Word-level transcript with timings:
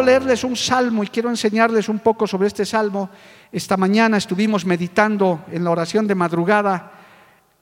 Quiero 0.00 0.12
leerles 0.12 0.44
un 0.44 0.56
salmo 0.56 1.04
y 1.04 1.08
quiero 1.08 1.28
enseñarles 1.28 1.90
un 1.90 1.98
poco 1.98 2.26
sobre 2.26 2.48
este 2.48 2.64
salmo. 2.64 3.10
Esta 3.52 3.76
mañana 3.76 4.16
estuvimos 4.16 4.64
meditando 4.64 5.44
en 5.52 5.62
la 5.62 5.70
oración 5.70 6.06
de 6.06 6.14
madrugada 6.14 6.90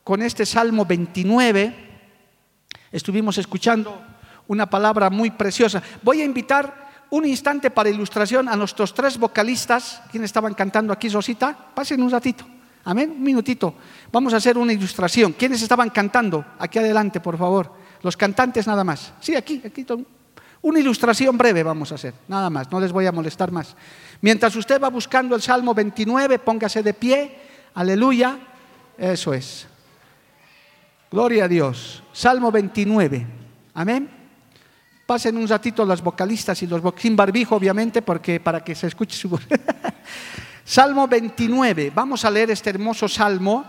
con 0.05 0.23
este 0.23 0.47
salmo 0.47 0.87
29. 0.87 1.75
Estuvimos 2.93 3.39
escuchando 3.39 4.01
una 4.47 4.71
palabra 4.71 5.11
muy 5.11 5.33
preciosa. 5.33 5.83
Voy 6.01 6.21
a 6.21 6.25
invitar 6.25 7.07
un 7.11 7.27
instante 7.27 7.73
para 7.73 7.91
ilustración 7.91 8.49
a 8.49 8.55
nuestros 8.55 8.95
tres 8.95 9.19
vocalistas. 9.19 10.01
¿Quiénes 10.09 10.29
estaban 10.29 10.55
cantando 10.55 10.93
aquí, 10.93 11.09
Rosita? 11.09 11.59
Pasen 11.75 12.01
un 12.01 12.11
ratito. 12.13 12.45
Amén, 12.85 13.15
un 13.17 13.23
minutito. 13.25 13.75
Vamos 14.13 14.33
a 14.33 14.37
hacer 14.37 14.57
una 14.57 14.73
ilustración. 14.73 15.33
¿Quiénes 15.33 15.61
estaban 15.61 15.91
cantando? 15.91 16.45
Aquí 16.61 16.79
adelante, 16.79 17.19
por 17.19 17.37
favor. 17.37 17.73
Los 18.01 18.17
cantantes 18.17 18.65
nada 18.69 18.85
más. 18.85 19.13
Sí, 19.19 19.35
aquí, 19.35 19.61
aquí. 19.67 19.85
Una 20.61 20.81
ilustración 20.81 21.39
breve 21.39 21.63
vamos 21.63 21.93
a 21.93 21.95
hacer, 21.95 22.15
nada 22.27 22.51
más, 22.51 22.71
no 22.71 22.81
les 22.81 22.91
voy 22.91 23.07
a 23.07 23.13
molestar 23.13 23.53
más. 23.53 23.77
Mientras 24.21 24.55
usted 24.57 24.81
va 24.83 24.89
buscando 24.89 25.37
el 25.37 25.43
Salmo 25.43 25.73
29, 25.73 26.41
póngase 26.41 26.83
de 26.83 26.95
pie, 26.95 27.39
aleluya, 27.75 28.39
eso 28.97 29.33
es. 29.33 29.67
Gloria 31.11 31.45
a 31.45 31.49
Dios. 31.49 32.03
Salmo 32.13 32.51
29, 32.51 33.27
amén. 33.75 34.11
Pasen 35.07 35.37
un 35.37 35.47
ratito 35.47 35.87
las 35.87 36.03
vocalistas 36.03 36.61
y 36.63 36.67
los 36.67 36.83
sin 36.97 37.17
barbijo, 37.17 37.55
obviamente, 37.57 38.03
porque 38.03 38.41
para 38.41 38.63
que 38.63 38.75
se 38.75 38.89
escuche 38.89 39.17
su 39.17 39.29
voz. 39.29 39.47
salmo 40.65 41.07
29, 41.07 41.93
vamos 41.95 42.25
a 42.25 42.31
leer 42.31 42.51
este 42.51 42.71
hermoso 42.71 43.09
salmo. 43.09 43.65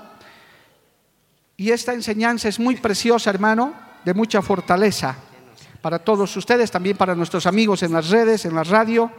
Y 1.55 1.69
esta 1.69 1.93
enseñanza 1.93 2.49
es 2.49 2.59
muy 2.59 2.77
preciosa, 2.77 3.29
hermano, 3.29 3.73
de 4.03 4.13
mucha 4.13 4.41
fortaleza 4.41 5.15
para 5.81 5.99
todos 5.99 6.35
ustedes, 6.35 6.71
también 6.71 6.97
para 6.97 7.15
nuestros 7.15 7.45
amigos 7.45 7.83
en 7.83 7.93
las 7.93 8.09
redes, 8.09 8.45
en 8.45 8.55
la 8.55 8.63
radio. 8.63 9.11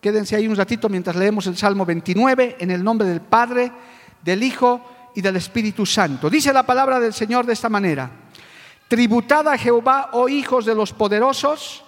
Quédense 0.00 0.34
ahí 0.34 0.48
un 0.48 0.56
ratito 0.56 0.88
mientras 0.88 1.14
leemos 1.16 1.46
el 1.46 1.56
Salmo 1.56 1.86
29 1.86 2.56
en 2.58 2.70
el 2.70 2.82
nombre 2.82 3.06
del 3.06 3.20
Padre, 3.20 3.70
del 4.22 4.42
Hijo 4.42 4.80
y 5.14 5.20
del 5.20 5.36
Espíritu 5.36 5.86
Santo. 5.86 6.28
Dice 6.28 6.52
la 6.52 6.64
palabra 6.64 6.98
del 6.98 7.12
Señor 7.12 7.46
de 7.46 7.52
esta 7.52 7.68
manera. 7.68 8.10
Tributad 8.88 9.48
a 9.48 9.56
Jehová, 9.56 10.10
oh 10.12 10.28
hijos 10.28 10.66
de 10.66 10.74
los 10.74 10.92
poderosos, 10.92 11.84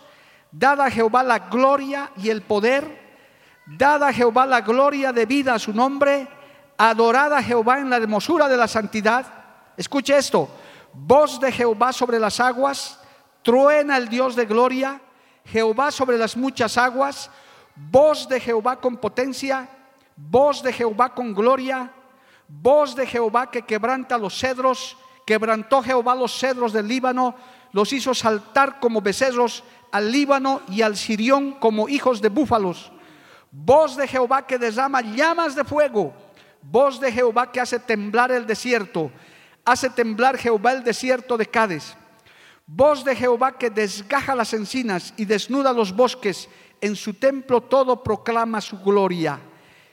dad 0.51 0.81
a 0.81 0.91
Jehová 0.91 1.23
la 1.23 1.39
gloria 1.51 2.11
y 2.17 2.31
el 2.31 2.43
poder, 2.43 3.03
dad 3.67 4.05
a 4.05 4.13
Jehová 4.13 4.47
la 4.47 4.61
gloria 4.61 5.13
de 5.13 5.27
vida 5.27 5.55
a 5.55 5.59
su 5.59 5.73
nombre, 5.73 6.29
adorad 6.79 7.35
a 7.35 7.43
Jehová 7.43 7.79
en 7.79 7.91
la 7.91 7.97
hermosura 7.97 8.49
de 8.49 8.57
la 8.57 8.69
santidad. 8.69 9.27
Escuche 9.77 10.17
esto, 10.17 10.49
voz 10.93 11.41
de 11.41 11.53
Jehová 11.53 11.93
sobre 11.93 12.19
las 12.19 12.41
aguas, 12.41 13.01
truena 13.45 13.97
el 13.99 14.09
Dios 14.09 14.35
de 14.35 14.47
gloria, 14.47 15.01
Jehová 15.45 15.93
sobre 15.93 16.17
las 16.19 16.37
muchas 16.37 16.77
aguas, 16.77 17.31
voz 17.77 18.29
de 18.29 18.41
Jehová 18.41 18.81
con 18.81 18.97
potencia, 18.97 19.69
voz 20.17 20.63
de 20.63 20.73
Jehová 20.73 21.15
con 21.15 21.35
gloria, 21.35 21.93
voz 22.49 22.97
de 22.97 23.07
Jehová 23.07 23.51
que 23.51 23.63
quebranta 23.63 24.19
los 24.19 24.37
cedros, 24.37 24.97
quebrantó 25.27 25.83
Jehová 25.83 26.15
los 26.15 26.37
cedros 26.37 26.73
del 26.73 26.89
Líbano, 26.89 27.35
los 27.73 27.93
hizo 27.93 28.15
saltar 28.15 28.81
como 28.81 29.03
becerros 29.03 29.63
al 29.93 30.11
Líbano 30.11 30.63
y 30.69 30.83
al 30.83 30.97
Sirión 30.97 31.53
como 31.53 31.89
hijos 31.89 32.21
de 32.23 32.31
búfalos. 32.31 32.91
Voz 33.51 33.97
de 33.97 34.09
Jehová 34.09 34.47
que 34.47 34.59
derrama 34.59 35.03
llamas 35.03 35.55
de 35.55 35.65
fuego, 35.65 36.15
voz 36.63 36.99
de 36.99 37.13
Jehová 37.13 37.53
que 37.53 37.61
hace 37.61 37.79
temblar 37.79 38.33
el 38.33 38.47
desierto, 38.47 39.13
hace 39.65 39.91
temblar 39.91 40.39
Jehová 40.39 40.73
el 40.73 40.83
desierto 40.83 41.37
de 41.37 41.47
Cádiz. 41.47 41.95
Voz 42.67 43.05
de 43.05 43.15
Jehová 43.15 43.59
que 43.59 43.69
desgaja 43.69 44.35
las 44.35 44.55
encinas 44.55 45.13
y 45.17 45.27
desnuda 45.27 45.73
los 45.73 45.95
bosques, 45.95 46.49
en 46.81 46.97
su 46.97 47.15
templo 47.15 47.61
todo 47.61 48.03
proclama 48.03 48.61
su 48.61 48.79
gloria. 48.79 49.39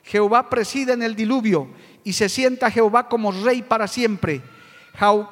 Jehová 0.03 0.49
preside 0.49 0.93
en 0.93 1.03
el 1.03 1.15
diluvio 1.15 1.69
y 2.03 2.13
se 2.13 2.29
sienta 2.29 2.71
Jehová 2.71 3.07
como 3.07 3.31
rey 3.31 3.61
para 3.61 3.87
siempre. 3.87 4.41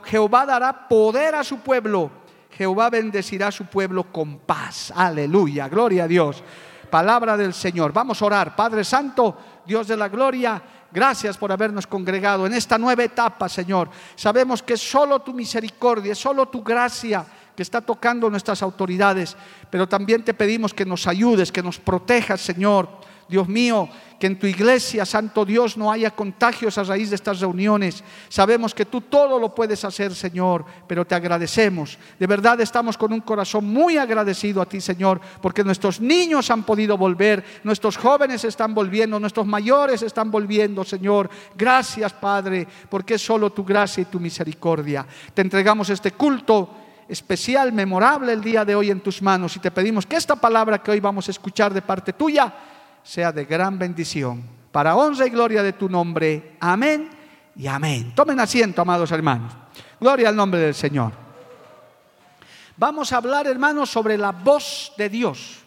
Jehová 0.06 0.46
dará 0.46 0.88
poder 0.88 1.36
a 1.36 1.44
su 1.44 1.60
pueblo. 1.60 2.12
Jehová 2.52 2.90
bendecirá 2.90 3.48
a 3.48 3.52
su 3.52 3.66
pueblo 3.66 4.12
con 4.12 4.40
paz. 4.40 4.92
Aleluya, 4.96 5.70
gloria 5.70 6.04
a 6.04 6.08
Dios. 6.08 6.44
Palabra 6.90 7.38
del 7.38 7.54
Señor. 7.54 7.94
Vamos 7.94 8.22
a 8.22 8.26
orar. 8.26 8.56
Padre 8.56 8.84
Santo, 8.84 9.38
Dios 9.70 9.88
de 9.88 9.96
la 9.96 10.10
gloria. 10.10 10.62
Gracias 10.92 11.38
por 11.38 11.52
habernos 11.52 11.86
congregado 11.86 12.48
en 12.48 12.54
esta 12.54 12.80
nueva 12.80 13.04
etapa, 13.04 13.48
Señor. 13.48 13.88
Sabemos 14.16 14.64
que 14.64 14.76
solo 14.76 15.20
tu 15.20 15.32
misericordia, 15.32 16.16
solo 16.16 16.48
tu 16.48 16.64
gracia 16.64 17.24
que 17.56 17.62
está 17.62 17.80
tocando 17.80 18.32
nuestras 18.32 18.64
autoridades, 18.64 19.38
pero 19.70 19.88
también 19.88 20.24
te 20.24 20.34
pedimos 20.34 20.74
que 20.74 20.86
nos 20.86 21.06
ayudes, 21.06 21.52
que 21.52 21.62
nos 21.62 21.78
protejas, 21.78 22.42
Señor. 22.42 22.90
Dios 23.30 23.48
mío, 23.48 23.88
que 24.20 24.28
en 24.28 24.38
tu 24.38 24.46
iglesia, 24.46 25.06
Santo 25.06 25.46
Dios, 25.46 25.78
no 25.78 25.92
haya 25.92 26.12
contagios 26.12 26.78
a 26.78 26.84
raíz 26.84 27.10
de 27.10 27.16
estas 27.16 27.40
reuniones. 27.40 28.04
Sabemos 28.28 28.76
que 28.76 28.86
tú 28.86 29.02
todo 29.02 29.40
lo 29.40 29.56
puedes 29.56 29.86
hacer, 29.86 30.14
Señor, 30.14 30.66
pero 30.88 31.06
te 31.06 31.16
agradecemos. 31.16 31.98
De 32.20 32.28
verdad 32.28 32.60
estamos 32.60 32.98
con 32.98 33.14
un 33.14 33.22
corazón 33.22 33.66
muy 33.66 33.98
agradecido 33.98 34.62
a 34.62 34.66
ti, 34.66 34.82
Señor, 34.82 35.22
porque 35.42 35.64
nuestros 35.64 36.02
niños 36.02 36.52
han 36.52 36.64
podido 36.64 36.98
volver, 36.98 37.44
nuestros 37.64 37.98
jóvenes 37.98 38.44
están 38.44 38.76
volviendo, 38.76 39.20
nuestros 39.20 39.48
mayores 39.48 40.02
están 40.02 40.30
volviendo, 40.30 40.84
Señor. 40.84 41.30
Gracias, 41.56 42.12
Padre, 42.12 42.68
porque 42.90 43.14
es 43.14 43.22
solo 43.22 43.52
tu 43.52 43.64
gracia 43.64 44.02
y 44.02 44.06
tu 44.06 44.20
misericordia. 44.20 45.06
Te 45.34 45.42
entregamos 45.42 45.90
este 45.90 46.12
culto 46.12 46.70
especial, 47.08 47.72
memorable 47.72 48.34
el 48.34 48.42
día 48.42 48.64
de 48.64 48.76
hoy 48.76 48.92
en 48.92 49.00
tus 49.02 49.22
manos 49.22 49.56
y 49.56 49.60
te 49.60 49.72
pedimos 49.72 50.06
que 50.06 50.16
esta 50.16 50.36
palabra 50.36 50.78
que 50.78 50.92
hoy 50.92 51.00
vamos 51.00 51.28
a 51.28 51.32
escuchar 51.32 51.74
de 51.74 51.82
parte 51.82 52.14
tuya, 52.14 52.54
sea 53.04 53.32
de 53.32 53.46
gran 53.46 53.80
bendición, 53.80 54.44
para 54.72 54.96
honra 54.96 55.28
y 55.28 55.30
gloria 55.30 55.64
de 55.64 55.74
tu 55.74 55.90
nombre. 55.90 56.56
Amén 56.60 57.10
y 57.56 57.68
amén. 57.68 58.14
Tomen 58.16 58.40
asiento, 58.40 58.82
amados 58.82 59.12
hermanos. 59.12 59.54
Gloria 60.00 60.30
al 60.30 60.36
nombre 60.36 60.60
del 60.60 60.76
Señor. 60.76 61.12
Vamos 62.78 63.12
a 63.12 63.18
hablar, 63.18 63.46
hermanos, 63.48 63.90
sobre 63.90 64.18
la 64.18 64.32
voz 64.32 64.94
de 64.98 65.10
Dios. 65.10 65.60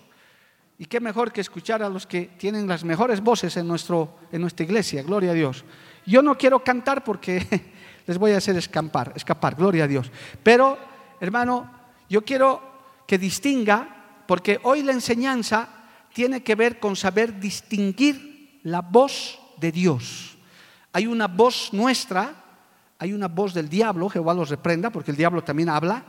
Y 0.78 0.86
qué 0.86 0.98
mejor 0.98 1.30
que 1.30 1.42
escuchar 1.42 1.82
a 1.82 1.88
los 1.88 2.06
que 2.06 2.30
tienen 2.38 2.66
las 2.66 2.84
mejores 2.84 3.20
voces 3.20 3.56
en, 3.58 3.68
nuestro, 3.68 4.16
en 4.32 4.40
nuestra 4.40 4.64
iglesia. 4.64 5.02
Gloria 5.02 5.32
a 5.32 5.34
Dios. 5.34 5.64
Yo 6.06 6.22
no 6.22 6.38
quiero 6.38 6.64
cantar 6.64 7.04
porque 7.04 7.46
les 8.06 8.18
voy 8.18 8.32
a 8.32 8.38
hacer 8.38 8.56
escapar, 8.56 9.12
escapar, 9.14 9.54
gloria 9.54 9.84
a 9.84 9.88
Dios. 9.88 10.10
Pero, 10.42 10.78
hermano, 11.20 11.70
yo 12.08 12.24
quiero 12.24 12.62
que 13.06 13.18
distinga, 13.18 14.24
porque 14.26 14.58
hoy 14.62 14.82
la 14.82 14.92
enseñanza 14.92 15.68
tiene 16.12 16.42
que 16.42 16.54
ver 16.54 16.78
con 16.78 16.96
saber 16.96 17.38
distinguir 17.38 18.60
la 18.62 18.80
voz 18.80 19.38
de 19.58 19.72
Dios. 19.72 20.36
Hay 20.92 21.06
una 21.06 21.26
voz 21.26 21.72
nuestra, 21.72 22.34
hay 22.98 23.12
una 23.12 23.28
voz 23.28 23.54
del 23.54 23.68
diablo, 23.68 24.08
Jehová 24.08 24.34
los 24.34 24.50
reprenda, 24.50 24.90
porque 24.90 25.10
el 25.10 25.16
diablo 25.16 25.42
también 25.42 25.68
habla, 25.68 26.04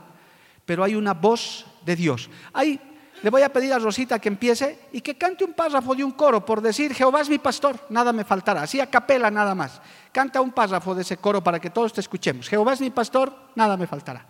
pero 0.64 0.84
hay 0.84 0.94
una 0.94 1.14
voz 1.14 1.66
de 1.84 1.96
Dios. 1.96 2.28
Ahí 2.52 2.80
le 3.22 3.30
voy 3.30 3.42
a 3.42 3.52
pedir 3.52 3.72
a 3.72 3.78
Rosita 3.78 4.18
que 4.18 4.28
empiece 4.28 4.88
y 4.92 5.00
que 5.00 5.16
cante 5.16 5.44
un 5.44 5.54
párrafo 5.54 5.94
de 5.94 6.04
un 6.04 6.10
coro 6.12 6.44
por 6.44 6.60
decir, 6.60 6.92
Jehová 6.92 7.22
es 7.22 7.30
mi 7.30 7.38
pastor, 7.38 7.80
nada 7.88 8.12
me 8.12 8.24
faltará. 8.24 8.62
Así 8.62 8.80
a 8.80 8.90
capela 8.90 9.30
nada 9.30 9.54
más. 9.54 9.80
Canta 10.12 10.42
un 10.42 10.52
párrafo 10.52 10.94
de 10.94 11.02
ese 11.02 11.16
coro 11.16 11.42
para 11.42 11.58
que 11.58 11.70
todos 11.70 11.92
te 11.92 12.02
escuchemos. 12.02 12.48
Jehová 12.48 12.74
es 12.74 12.82
mi 12.82 12.90
pastor, 12.90 13.34
nada 13.54 13.78
me 13.78 13.86
faltará. 13.86 14.26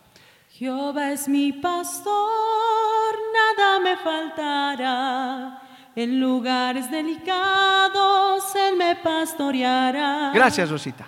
Jehová 0.51 1.11
es 1.11 1.27
mi 1.27 1.53
pastor, 1.55 3.15
nada 3.35 3.81
me 3.81 3.97
faltará. 3.97 5.64
En 5.97 6.21
lugares 6.21 6.91
delicados 6.91 8.43
Él 8.57 8.77
me 8.77 8.97
pastoreará. 8.97 10.33
Gracias, 10.35 10.71
Rosita. 10.71 11.07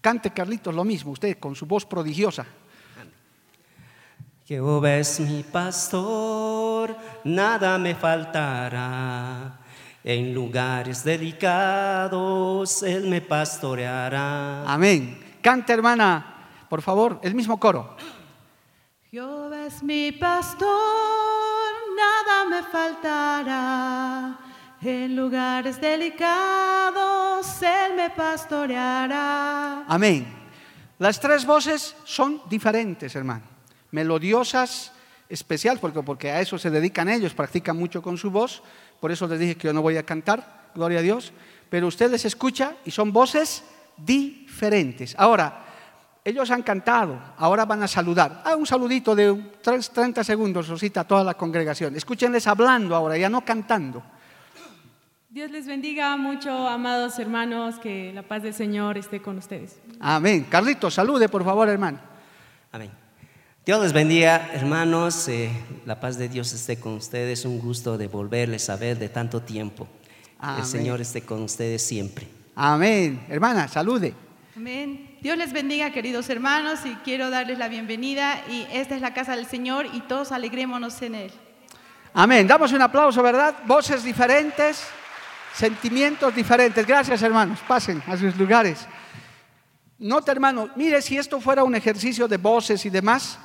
Cante 0.00 0.30
Carlitos 0.30 0.74
lo 0.74 0.84
mismo, 0.84 1.12
usted 1.12 1.38
con 1.38 1.54
su 1.54 1.66
voz 1.66 1.84
prodigiosa. 1.84 2.46
Jehová 4.46 4.94
es 4.94 5.18
mi 5.18 5.42
pastor, 5.42 6.96
nada 7.24 7.78
me 7.78 7.96
faltará. 7.96 9.58
En 10.04 10.32
lugares 10.32 11.02
delicados 11.02 12.84
Él 12.84 13.08
me 13.08 13.20
pastoreará. 13.20 14.62
Amén. 14.64 15.20
Canta, 15.42 15.72
hermana, 15.72 16.64
por 16.68 16.80
favor, 16.80 17.18
el 17.24 17.34
mismo 17.34 17.58
coro. 17.58 17.96
Jehová 19.10 19.66
es 19.66 19.82
mi 19.82 20.12
pastor, 20.12 20.68
me 22.48 22.62
faltará. 22.62 24.38
En 24.82 25.16
lugares 25.16 25.80
delicados 25.80 27.62
Él 27.62 27.94
me 27.96 28.10
pastoreará. 28.10 29.84
Amén. 29.88 30.26
Las 30.98 31.20
tres 31.20 31.44
voces 31.44 31.96
son 32.04 32.40
diferentes, 32.48 33.14
hermano. 33.16 33.44
Melodiosas, 33.90 34.92
especial, 35.28 35.78
porque, 35.80 36.02
porque 36.02 36.30
a 36.30 36.40
eso 36.40 36.58
se 36.58 36.70
dedican 36.70 37.08
ellos, 37.08 37.34
practican 37.34 37.76
mucho 37.76 38.02
con 38.02 38.16
su 38.16 38.30
voz. 38.30 38.62
Por 39.00 39.12
eso 39.12 39.26
les 39.26 39.38
dije 39.38 39.56
que 39.56 39.68
yo 39.68 39.72
no 39.72 39.82
voy 39.82 39.96
a 39.96 40.04
cantar, 40.04 40.70
gloria 40.74 41.00
a 41.00 41.02
Dios. 41.02 41.32
Pero 41.68 41.86
usted 41.86 42.10
les 42.10 42.24
escucha 42.24 42.76
y 42.84 42.90
son 42.90 43.12
voces 43.12 43.64
diferentes. 43.96 45.14
Ahora, 45.18 45.65
ellos 46.26 46.50
han 46.50 46.64
cantado, 46.64 47.16
ahora 47.38 47.64
van 47.64 47.84
a 47.84 47.86
saludar. 47.86 48.42
Ah, 48.44 48.56
un 48.56 48.66
saludito 48.66 49.14
de 49.14 49.32
30 49.62 50.24
segundos, 50.24 50.66
Rosita, 50.66 51.02
a 51.02 51.04
toda 51.04 51.22
la 51.22 51.34
congregación. 51.34 51.94
Escúchenles 51.94 52.48
hablando 52.48 52.96
ahora, 52.96 53.16
ya 53.16 53.28
no 53.28 53.42
cantando. 53.42 54.02
Dios 55.30 55.52
les 55.52 55.68
bendiga 55.68 56.16
mucho, 56.16 56.50
amados 56.66 57.16
hermanos, 57.20 57.76
que 57.78 58.10
la 58.12 58.22
paz 58.22 58.42
del 58.42 58.54
Señor 58.54 58.98
esté 58.98 59.22
con 59.22 59.38
ustedes. 59.38 59.78
Amén. 60.00 60.48
Carlitos, 60.50 60.94
salude, 60.94 61.28
por 61.28 61.44
favor, 61.44 61.68
hermano. 61.68 62.00
Amén. 62.72 62.90
Dios 63.64 63.80
les 63.80 63.92
bendiga, 63.92 64.50
hermanos. 64.52 65.28
eh, 65.28 65.48
la 65.84 66.00
paz 66.00 66.18
de 66.18 66.28
Dios 66.28 66.52
esté 66.52 66.80
con 66.80 66.94
ustedes. 66.94 67.44
Un 67.44 67.60
gusto 67.60 67.96
de 67.96 68.08
volverles 68.08 68.68
a 68.68 68.74
ver 68.76 68.98
de 68.98 69.10
tanto 69.10 69.42
tiempo. 69.42 69.86
Amén. 70.40 70.62
El 70.62 70.66
Señor 70.66 71.00
esté 71.00 71.22
con 71.22 71.42
ustedes 71.42 71.82
siempre. 71.82 72.26
Amén. 72.56 73.24
Hermana, 73.28 73.68
salude. 73.68 74.12
Amén. 74.56 75.05
Dios 75.22 75.38
les 75.38 75.52
bendiga, 75.52 75.90
queridos 75.90 76.28
hermanos, 76.28 76.80
y 76.84 76.94
quiero 76.96 77.30
darles 77.30 77.58
la 77.58 77.68
bienvenida. 77.68 78.38
Y 78.50 78.66
esta 78.70 78.94
es 78.94 79.00
la 79.00 79.14
casa 79.14 79.34
del 79.34 79.46
Señor 79.46 79.86
y 79.92 80.00
todos 80.00 80.30
alegrémonos 80.30 81.00
en 81.00 81.14
Él. 81.14 81.32
Amén. 82.12 82.46
Damos 82.46 82.72
un 82.72 82.82
aplauso, 82.82 83.22
¿verdad? 83.22 83.54
Voces 83.64 84.04
diferentes, 84.04 84.84
sentimientos 85.54 86.34
diferentes. 86.34 86.86
Gracias, 86.86 87.22
hermanos. 87.22 87.60
Pasen 87.66 88.02
a 88.06 88.16
sus 88.16 88.36
lugares. 88.36 88.86
Nota, 89.98 90.32
hermano, 90.32 90.68
mire, 90.76 91.00
si 91.00 91.16
esto 91.16 91.40
fuera 91.40 91.64
un 91.64 91.74
ejercicio 91.74 92.28
de 92.28 92.36
voces 92.36 92.84
y 92.84 92.90
demás, 92.90 93.38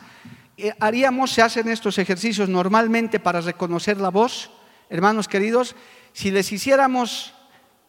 eh, 0.57 0.73
haríamos, 0.77 1.31
se 1.31 1.41
hacen 1.41 1.69
estos 1.69 1.97
ejercicios 1.97 2.49
normalmente 2.49 3.19
para 3.19 3.39
reconocer 3.39 3.97
la 3.97 4.09
voz. 4.09 4.51
Hermanos 4.89 5.29
queridos, 5.29 5.75
si 6.11 6.31
les 6.31 6.51
hiciéramos 6.51 7.33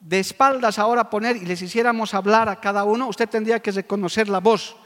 de 0.03 0.19
espaldas 0.19 0.79
ahora 0.79 1.09
poner 1.09 1.37
y 1.37 1.47
les 1.47 1.63
hiciéramos 1.63 2.13
hablar 2.13 2.49
a 2.49 2.61
cada 2.61 2.83
uno, 2.85 3.07
usted 3.07 3.29
tendría 3.29 3.61
que 3.61 3.71
reconocer 3.71 4.29
la 4.29 4.41
voz. 4.41 4.77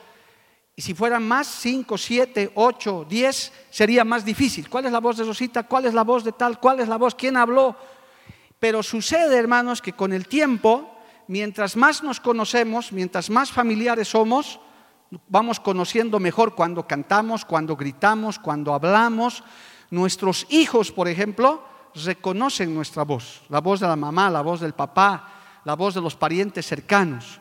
Y 0.78 0.82
si 0.82 0.92
fueran 0.92 1.26
más, 1.26 1.46
5, 1.46 1.96
7, 1.96 2.52
8, 2.54 3.06
10, 3.08 3.52
sería 3.70 4.04
más 4.04 4.26
difícil. 4.26 4.68
¿Cuál 4.68 4.84
es 4.84 4.92
la 4.92 5.00
voz 5.00 5.16
de 5.16 5.24
Rosita? 5.24 5.62
¿Cuál 5.62 5.86
es 5.86 5.94
la 5.94 6.04
voz 6.04 6.22
de 6.22 6.32
tal? 6.32 6.60
¿Cuál 6.60 6.80
es 6.80 6.88
la 6.88 6.98
voz? 6.98 7.14
¿Quién 7.14 7.38
habló? 7.38 7.74
Pero 8.58 8.82
sucede, 8.82 9.38
hermanos, 9.38 9.80
que 9.80 9.94
con 9.94 10.12
el 10.12 10.28
tiempo, 10.28 10.98
mientras 11.28 11.76
más 11.76 12.02
nos 12.02 12.20
conocemos, 12.20 12.92
mientras 12.92 13.30
más 13.30 13.50
familiares 13.50 14.08
somos, 14.08 14.60
vamos 15.28 15.60
conociendo 15.60 16.20
mejor 16.20 16.54
cuando 16.54 16.86
cantamos, 16.86 17.46
cuando 17.46 17.74
gritamos, 17.74 18.38
cuando 18.38 18.74
hablamos. 18.74 19.44
Nuestros 19.88 20.46
hijos, 20.50 20.92
por 20.92 21.08
ejemplo, 21.08 21.62
reconocen 22.04 22.74
nuestra 22.74 23.04
voz, 23.04 23.42
la 23.48 23.60
voz 23.60 23.80
de 23.80 23.86
la 23.86 23.96
mamá, 23.96 24.30
la 24.30 24.42
voz 24.42 24.60
del 24.60 24.72
papá, 24.72 25.60
la 25.64 25.74
voz 25.74 25.94
de 25.94 26.00
los 26.00 26.14
parientes 26.14 26.66
cercanos. 26.66 27.40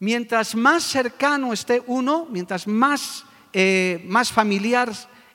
Mientras 0.00 0.54
más 0.54 0.84
cercano 0.84 1.52
esté 1.52 1.82
uno, 1.86 2.26
mientras 2.30 2.66
más, 2.66 3.24
eh, 3.52 4.04
más 4.06 4.30
familiar, 4.30 4.90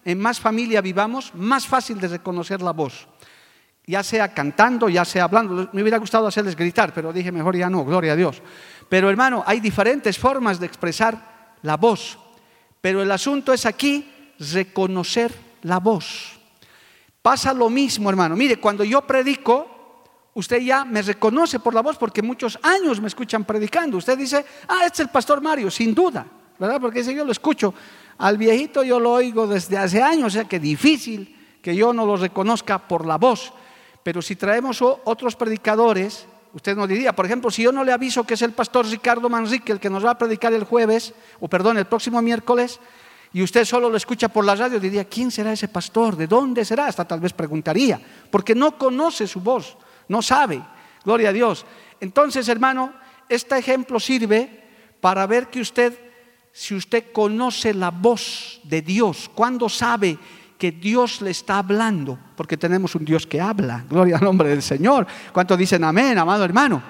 en 0.05 0.19
más 0.19 0.39
familia 0.39 0.81
vivamos, 0.81 1.33
más 1.35 1.67
fácil 1.67 1.99
de 1.99 2.07
reconocer 2.07 2.61
la 2.61 2.71
voz. 2.71 3.07
Ya 3.85 4.01
sea 4.01 4.33
cantando, 4.33 4.87
ya 4.87 5.03
sea 5.03 5.25
hablando. 5.25 5.69
Me 5.73 5.81
hubiera 5.81 5.97
gustado 5.97 6.27
hacerles 6.27 6.55
gritar, 6.55 6.93
pero 6.93 7.11
dije 7.11 7.31
mejor 7.31 7.57
ya 7.57 7.69
no, 7.69 7.83
gloria 7.83 8.13
a 8.13 8.15
Dios. 8.15 8.41
Pero 8.87 9.09
hermano, 9.09 9.43
hay 9.45 9.59
diferentes 9.59 10.17
formas 10.17 10.59
de 10.59 10.65
expresar 10.65 11.57
la 11.61 11.75
voz. 11.75 12.17
Pero 12.79 13.01
el 13.01 13.11
asunto 13.11 13.51
es 13.51 13.65
aquí 13.65 14.09
reconocer 14.39 15.33
la 15.63 15.79
voz. 15.79 16.39
Pasa 17.23 17.53
lo 17.53 17.69
mismo, 17.69 18.09
hermano. 18.09 18.35
Mire, 18.35 18.57
cuando 18.57 18.83
yo 18.83 19.01
predico, 19.01 19.65
usted 20.33 20.59
ya 20.59 20.83
me 20.83 21.01
reconoce 21.01 21.57
por 21.57 21.73
la 21.73 21.81
voz 21.81 21.97
porque 21.97 22.21
muchos 22.21 22.59
años 22.61 22.99
me 22.99 23.07
escuchan 23.07 23.45
predicando. 23.45 23.95
Usted 23.95 24.17
dice, 24.17 24.45
ah, 24.67 24.81
este 24.85 24.95
es 24.95 24.99
el 24.99 25.09
pastor 25.09 25.41
Mario, 25.41 25.71
sin 25.71 25.95
duda, 25.95 26.27
¿verdad? 26.59 26.81
Porque 26.81 26.99
ese 26.99 27.15
yo 27.15 27.23
lo 27.23 27.31
escucho. 27.31 27.73
Al 28.17 28.37
viejito 28.37 28.83
yo 28.83 28.99
lo 28.99 29.13
oigo 29.13 29.47
desde 29.47 29.77
hace 29.77 30.03
años, 30.03 30.27
o 30.27 30.29
sea 30.31 30.43
que 30.43 30.59
difícil 30.59 31.59
que 31.61 31.73
yo 31.73 31.93
no 31.93 32.05
lo 32.05 32.17
reconozca 32.17 32.77
por 32.77 33.05
la 33.05 33.17
voz. 33.17 33.53
Pero 34.03 34.21
si 34.21 34.35
traemos 34.35 34.81
otros 34.81 35.37
predicadores, 35.37 36.27
usted 36.51 36.75
nos 36.75 36.89
diría, 36.89 37.15
por 37.15 37.25
ejemplo, 37.25 37.49
si 37.49 37.63
yo 37.63 37.71
no 37.71 37.85
le 37.85 37.93
aviso 37.93 38.25
que 38.25 38.33
es 38.33 38.41
el 38.41 38.51
pastor 38.51 38.85
Ricardo 38.85 39.29
Manrique 39.29 39.71
el 39.71 39.79
que 39.79 39.89
nos 39.89 40.05
va 40.05 40.11
a 40.11 40.17
predicar 40.17 40.51
el 40.51 40.65
jueves, 40.65 41.13
o 41.39 41.47
perdón, 41.47 41.77
el 41.77 41.85
próximo 41.85 42.21
miércoles, 42.21 42.81
y 43.33 43.41
usted 43.41 43.65
solo 43.65 43.89
lo 43.89 43.97
escucha 43.97 44.29
por 44.29 44.45
la 44.45 44.55
radio, 44.55 44.79
diría, 44.79 45.05
¿quién 45.05 45.31
será 45.31 45.51
ese 45.51 45.67
pastor? 45.67 46.15
¿De 46.15 46.27
dónde 46.27 46.63
será? 46.63 46.85
Hasta 46.85 47.03
tal 47.05 47.19
vez 47.19 47.33
preguntaría, 47.33 47.99
porque 48.29 48.53
no 48.53 48.77
conoce 48.77 49.27
su 49.27 49.41
voz, 49.41 49.75
no 50.07 50.21
sabe. 50.21 50.61
Gloria 51.03 51.29
a 51.29 51.33
Dios. 51.33 51.65
Entonces, 51.99 52.47
hermano, 52.47 52.93
este 53.27 53.57
ejemplo 53.57 53.99
sirve 53.99 54.63
para 55.01 55.25
ver 55.25 55.47
que 55.47 55.61
usted, 55.61 55.97
si 56.51 56.75
usted 56.75 57.11
conoce 57.11 57.73
la 57.73 57.89
voz 57.89 58.61
de 58.63 58.83
Dios, 58.83 59.29
cuando 59.33 59.67
sabe 59.67 60.17
que 60.57 60.71
Dios 60.71 61.19
le 61.21 61.31
está 61.31 61.57
hablando, 61.57 62.17
porque 62.37 62.55
tenemos 62.55 62.93
un 62.95 63.03
Dios 63.03 63.25
que 63.25 63.41
habla, 63.41 63.83
gloria 63.89 64.17
al 64.17 64.23
nombre 64.23 64.47
del 64.47 64.61
Señor. 64.61 65.07
¿Cuántos 65.33 65.57
dicen 65.57 65.83
amén, 65.83 66.17
amado 66.17 66.45
hermano? 66.45 66.81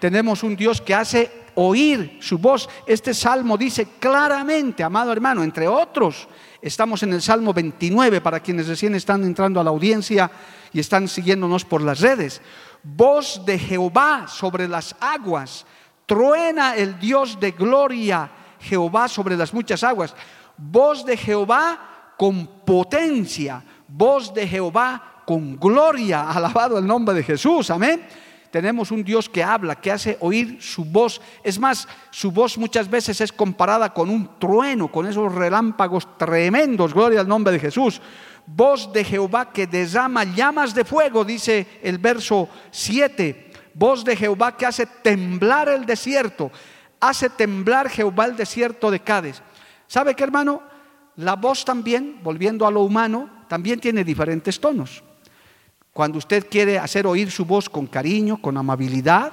Tenemos 0.00 0.42
un 0.42 0.56
Dios 0.56 0.80
que 0.80 0.94
hace 0.94 1.30
oír 1.54 2.18
su 2.20 2.38
voz. 2.38 2.68
Este 2.86 3.12
salmo 3.12 3.58
dice 3.58 3.86
claramente, 3.98 4.82
amado 4.82 5.12
hermano, 5.12 5.44
entre 5.44 5.68
otros, 5.68 6.26
estamos 6.62 7.02
en 7.02 7.12
el 7.12 7.22
Salmo 7.22 7.52
29 7.52 8.20
para 8.20 8.40
quienes 8.40 8.66
recién 8.66 8.94
están 8.94 9.22
entrando 9.24 9.60
a 9.60 9.64
la 9.64 9.70
audiencia 9.70 10.30
y 10.72 10.80
están 10.80 11.06
siguiéndonos 11.06 11.64
por 11.64 11.82
las 11.82 12.00
redes. 12.00 12.40
Voz 12.82 13.44
de 13.44 13.58
Jehová 13.58 14.26
sobre 14.26 14.66
las 14.66 14.96
aguas, 15.00 15.66
truena 16.06 16.74
el 16.76 16.98
Dios 16.98 17.38
de 17.38 17.50
gloria, 17.50 18.30
Jehová 18.58 19.06
sobre 19.06 19.36
las 19.36 19.52
muchas 19.52 19.84
aguas. 19.84 20.14
Voz 20.56 21.04
de 21.04 21.16
Jehová 21.16 22.14
con 22.16 22.46
potencia, 22.64 23.62
voz 23.86 24.32
de 24.32 24.48
Jehová 24.48 25.22
con 25.26 25.58
gloria, 25.58 26.30
alabado 26.30 26.78
el 26.78 26.86
nombre 26.86 27.14
de 27.14 27.22
Jesús, 27.22 27.70
amén. 27.70 28.02
Tenemos 28.50 28.90
un 28.90 29.04
Dios 29.04 29.28
que 29.28 29.44
habla, 29.44 29.76
que 29.76 29.92
hace 29.92 30.16
oír 30.20 30.60
su 30.60 30.84
voz. 30.84 31.20
Es 31.44 31.58
más, 31.58 31.86
su 32.10 32.32
voz 32.32 32.58
muchas 32.58 32.90
veces 32.90 33.20
es 33.20 33.32
comparada 33.32 33.94
con 33.94 34.10
un 34.10 34.38
trueno, 34.38 34.90
con 34.90 35.06
esos 35.06 35.32
relámpagos 35.32 36.18
tremendos, 36.18 36.92
gloria 36.92 37.20
al 37.20 37.28
nombre 37.28 37.52
de 37.52 37.60
Jesús. 37.60 38.00
Voz 38.46 38.92
de 38.92 39.04
Jehová 39.04 39.52
que 39.52 39.68
derrama 39.68 40.24
llamas 40.24 40.74
de 40.74 40.84
fuego, 40.84 41.24
dice 41.24 41.78
el 41.82 41.98
verso 41.98 42.48
7. 42.72 43.52
Voz 43.74 44.04
de 44.04 44.16
Jehová 44.16 44.56
que 44.56 44.66
hace 44.66 44.86
temblar 44.86 45.68
el 45.68 45.86
desierto. 45.86 46.50
Hace 46.98 47.30
temblar 47.30 47.88
Jehová 47.88 48.24
el 48.24 48.36
desierto 48.36 48.90
de 48.90 49.00
Cádiz. 49.00 49.40
¿Sabe 49.86 50.14
qué, 50.16 50.24
hermano? 50.24 50.62
La 51.16 51.36
voz 51.36 51.64
también, 51.64 52.18
volviendo 52.22 52.66
a 52.66 52.70
lo 52.70 52.80
humano, 52.80 53.30
también 53.48 53.78
tiene 53.78 54.02
diferentes 54.02 54.58
tonos. 54.58 55.04
Cuando 56.00 56.16
usted 56.16 56.48
quiere 56.48 56.78
hacer 56.78 57.06
oír 57.06 57.30
su 57.30 57.44
voz 57.44 57.68
con 57.68 57.86
cariño, 57.86 58.40
con 58.40 58.56
amabilidad, 58.56 59.30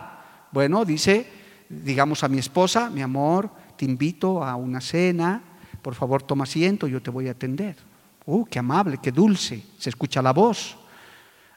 bueno, 0.52 0.84
dice, 0.84 1.26
digamos 1.70 2.26
a 2.26 2.28
mi 2.28 2.40
esposa, 2.40 2.90
mi 2.90 3.02
amor, 3.02 3.50
te 3.78 3.86
invito 3.86 4.44
a 4.44 4.58
una 4.58 4.82
cena, 4.82 5.42
por 5.82 5.96
favor 5.96 6.24
toma 6.24 6.44
asiento, 6.44 6.86
yo 6.86 7.02
te 7.02 7.10
voy 7.10 7.30
a 7.30 7.32
atender. 7.32 7.78
Uh, 8.26 8.44
qué 8.44 8.60
amable, 8.60 8.98
qué 9.02 9.14
dulce, 9.14 9.64
se 9.78 9.90
escucha 9.90 10.22
la 10.22 10.34
voz. 10.34 10.76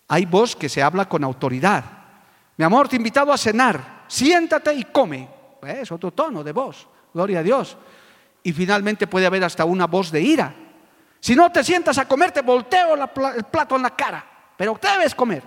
Hay 0.06 0.26
voz 0.26 0.54
que 0.54 0.68
se 0.68 0.80
habla 0.80 1.08
con 1.08 1.24
autoridad. 1.24 1.84
Mi 2.56 2.64
amor, 2.64 2.86
te 2.86 2.94
he 2.94 2.98
invitado 2.98 3.32
a 3.32 3.36
cenar, 3.36 4.04
siéntate 4.06 4.72
y 4.74 4.84
come. 4.84 5.28
Es 5.60 5.90
otro 5.90 6.12
tono 6.12 6.44
de 6.44 6.52
voz, 6.52 6.86
gloria 7.12 7.40
a 7.40 7.42
Dios. 7.42 7.76
Y 8.44 8.52
finalmente 8.52 9.08
puede 9.08 9.26
haber 9.26 9.42
hasta 9.42 9.64
una 9.64 9.88
voz 9.88 10.12
de 10.12 10.22
ira. 10.22 10.54
Si 11.18 11.34
no 11.34 11.50
te 11.50 11.64
sientas 11.64 11.98
a 11.98 12.06
comer, 12.06 12.30
te 12.30 12.42
volteo 12.42 12.94
el 12.94 13.44
plato 13.46 13.74
en 13.74 13.82
la 13.82 13.90
cara, 13.90 14.29
pero 14.60 14.78
debes 14.78 15.14
comer. 15.14 15.42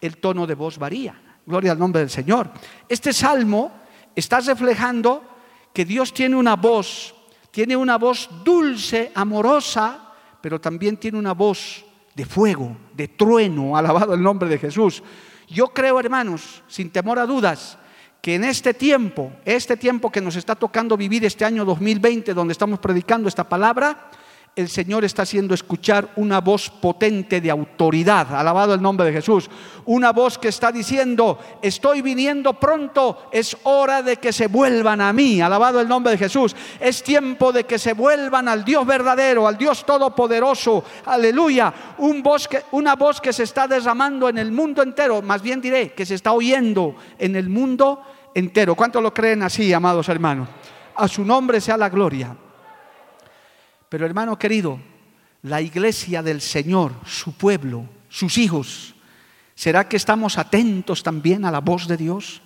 El 0.00 0.16
tono 0.16 0.46
de 0.46 0.54
voz 0.54 0.78
varía. 0.78 1.14
Gloria 1.44 1.72
al 1.72 1.78
nombre 1.78 2.00
del 2.00 2.08
Señor. 2.08 2.50
Este 2.88 3.12
salmo 3.12 3.70
está 4.16 4.40
reflejando 4.40 5.22
que 5.74 5.84
Dios 5.84 6.14
tiene 6.14 6.36
una 6.36 6.56
voz, 6.56 7.14
tiene 7.50 7.76
una 7.76 7.98
voz 7.98 8.30
dulce, 8.42 9.12
amorosa, 9.14 10.14
pero 10.40 10.58
también 10.58 10.96
tiene 10.96 11.18
una 11.18 11.34
voz 11.34 11.84
de 12.14 12.24
fuego, 12.24 12.74
de 12.94 13.08
trueno, 13.08 13.76
alabado 13.76 14.14
el 14.14 14.22
nombre 14.22 14.48
de 14.48 14.56
Jesús. 14.56 15.02
Yo 15.46 15.68
creo, 15.68 16.00
hermanos, 16.00 16.62
sin 16.68 16.88
temor 16.88 17.18
a 17.18 17.26
dudas, 17.26 17.76
que 18.22 18.36
en 18.36 18.44
este 18.44 18.72
tiempo, 18.72 19.30
este 19.44 19.76
tiempo 19.76 20.10
que 20.10 20.22
nos 20.22 20.36
está 20.36 20.54
tocando 20.54 20.96
vivir 20.96 21.22
este 21.26 21.44
año 21.44 21.66
2020, 21.66 22.32
donde 22.32 22.52
estamos 22.52 22.78
predicando 22.78 23.28
esta 23.28 23.46
palabra, 23.46 24.08
el 24.54 24.68
Señor 24.68 25.02
está 25.04 25.22
haciendo 25.22 25.54
escuchar 25.54 26.10
una 26.16 26.40
voz 26.42 26.68
potente 26.68 27.40
de 27.40 27.50
autoridad, 27.50 28.34
alabado 28.34 28.74
el 28.74 28.82
nombre 28.82 29.06
de 29.06 29.12
Jesús, 29.12 29.48
una 29.86 30.12
voz 30.12 30.36
que 30.36 30.48
está 30.48 30.70
diciendo, 30.70 31.38
estoy 31.62 32.02
viniendo 32.02 32.52
pronto, 32.52 33.28
es 33.32 33.56
hora 33.62 34.02
de 34.02 34.18
que 34.18 34.30
se 34.30 34.48
vuelvan 34.48 35.00
a 35.00 35.12
mí, 35.12 35.40
alabado 35.40 35.80
el 35.80 35.88
nombre 35.88 36.12
de 36.12 36.18
Jesús, 36.18 36.54
es 36.78 37.02
tiempo 37.02 37.50
de 37.50 37.64
que 37.64 37.78
se 37.78 37.94
vuelvan 37.94 38.46
al 38.46 38.62
Dios 38.62 38.86
verdadero, 38.86 39.48
al 39.48 39.56
Dios 39.56 39.86
todopoderoso, 39.86 40.84
aleluya, 41.06 41.72
Un 41.98 42.22
una 42.72 42.94
voz 42.94 43.20
que 43.20 43.32
se 43.32 43.44
está 43.44 43.66
derramando 43.66 44.28
en 44.28 44.36
el 44.36 44.52
mundo 44.52 44.82
entero, 44.82 45.22
más 45.22 45.40
bien 45.40 45.62
diré, 45.62 45.92
que 45.92 46.04
se 46.04 46.14
está 46.14 46.32
oyendo 46.32 46.94
en 47.18 47.36
el 47.36 47.48
mundo 47.48 48.02
entero. 48.34 48.74
¿Cuántos 48.74 49.02
lo 49.02 49.14
creen 49.14 49.42
así, 49.42 49.72
amados 49.72 50.08
hermanos? 50.08 50.48
A 50.94 51.08
su 51.08 51.24
nombre 51.24 51.60
sea 51.60 51.76
la 51.76 51.88
gloria. 51.88 52.36
Pero 53.92 54.06
hermano 54.06 54.38
querido, 54.38 54.80
la 55.42 55.60
iglesia 55.60 56.22
del 56.22 56.40
Señor, 56.40 56.94
su 57.04 57.34
pueblo, 57.34 57.86
sus 58.08 58.38
hijos, 58.38 58.94
¿será 59.54 59.86
que 59.86 59.98
estamos 59.98 60.38
atentos 60.38 61.02
también 61.02 61.44
a 61.44 61.50
la 61.50 61.60
voz 61.60 61.86
de 61.86 61.98
Dios? 61.98 62.40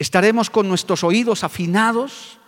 ¿Estaremos 0.00 0.50
con 0.50 0.66
nuestros 0.66 1.04
oídos 1.04 1.44
afinados? 1.44 2.40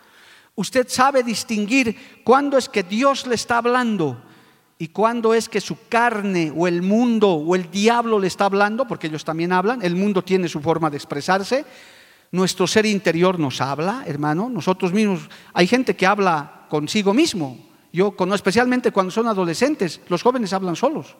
Usted 0.56 0.88
sabe 0.88 1.22
distinguir 1.22 2.20
cuándo 2.24 2.58
es 2.58 2.68
que 2.68 2.82
Dios 2.82 3.28
le 3.28 3.36
está 3.36 3.58
hablando 3.58 4.20
y 4.76 4.88
cuándo 4.88 5.34
es 5.34 5.48
que 5.48 5.60
su 5.60 5.86
carne 5.88 6.52
o 6.52 6.66
el 6.66 6.82
mundo 6.82 7.28
o 7.28 7.54
el 7.54 7.70
diablo 7.70 8.18
le 8.18 8.26
está 8.26 8.46
hablando, 8.46 8.88
porque 8.88 9.06
ellos 9.06 9.24
también 9.24 9.52
hablan, 9.52 9.82
el 9.82 9.94
mundo 9.94 10.24
tiene 10.24 10.48
su 10.48 10.60
forma 10.60 10.90
de 10.90 10.96
expresarse, 10.96 11.64
nuestro 12.32 12.66
ser 12.66 12.86
interior 12.86 13.38
nos 13.38 13.60
habla, 13.60 14.02
hermano, 14.04 14.48
nosotros 14.50 14.92
mismos, 14.92 15.30
hay 15.54 15.68
gente 15.68 15.94
que 15.94 16.06
habla 16.06 16.66
consigo 16.68 17.14
mismo, 17.14 17.70
yo 17.92 18.14
especialmente 18.34 18.90
cuando 18.90 19.10
son 19.10 19.28
adolescentes, 19.28 20.00
los 20.08 20.22
jóvenes 20.22 20.52
hablan 20.52 20.76
solos. 20.76 21.16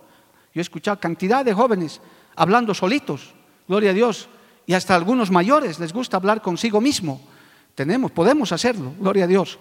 Yo 0.55 0.61
he 0.61 0.63
escuchado 0.63 0.99
cantidad 0.99 1.45
de 1.45 1.53
jóvenes 1.53 2.01
hablando 2.35 2.73
solitos, 2.73 3.35
gloria 3.69 3.91
a 3.91 3.95
Dios, 3.95 4.29
y 4.67 4.73
hasta 4.73 4.95
algunos 4.95 5.31
mayores 5.31 5.79
les 5.79 5.93
gusta 5.93 6.17
hablar 6.17 6.41
consigo 6.41 6.81
mismo. 6.81 7.21
Tenemos, 7.75 8.11
podemos 8.11 8.53
hacerlo, 8.53 8.95
gloria 8.99 9.25
a 9.25 9.27
Dios. 9.27 9.59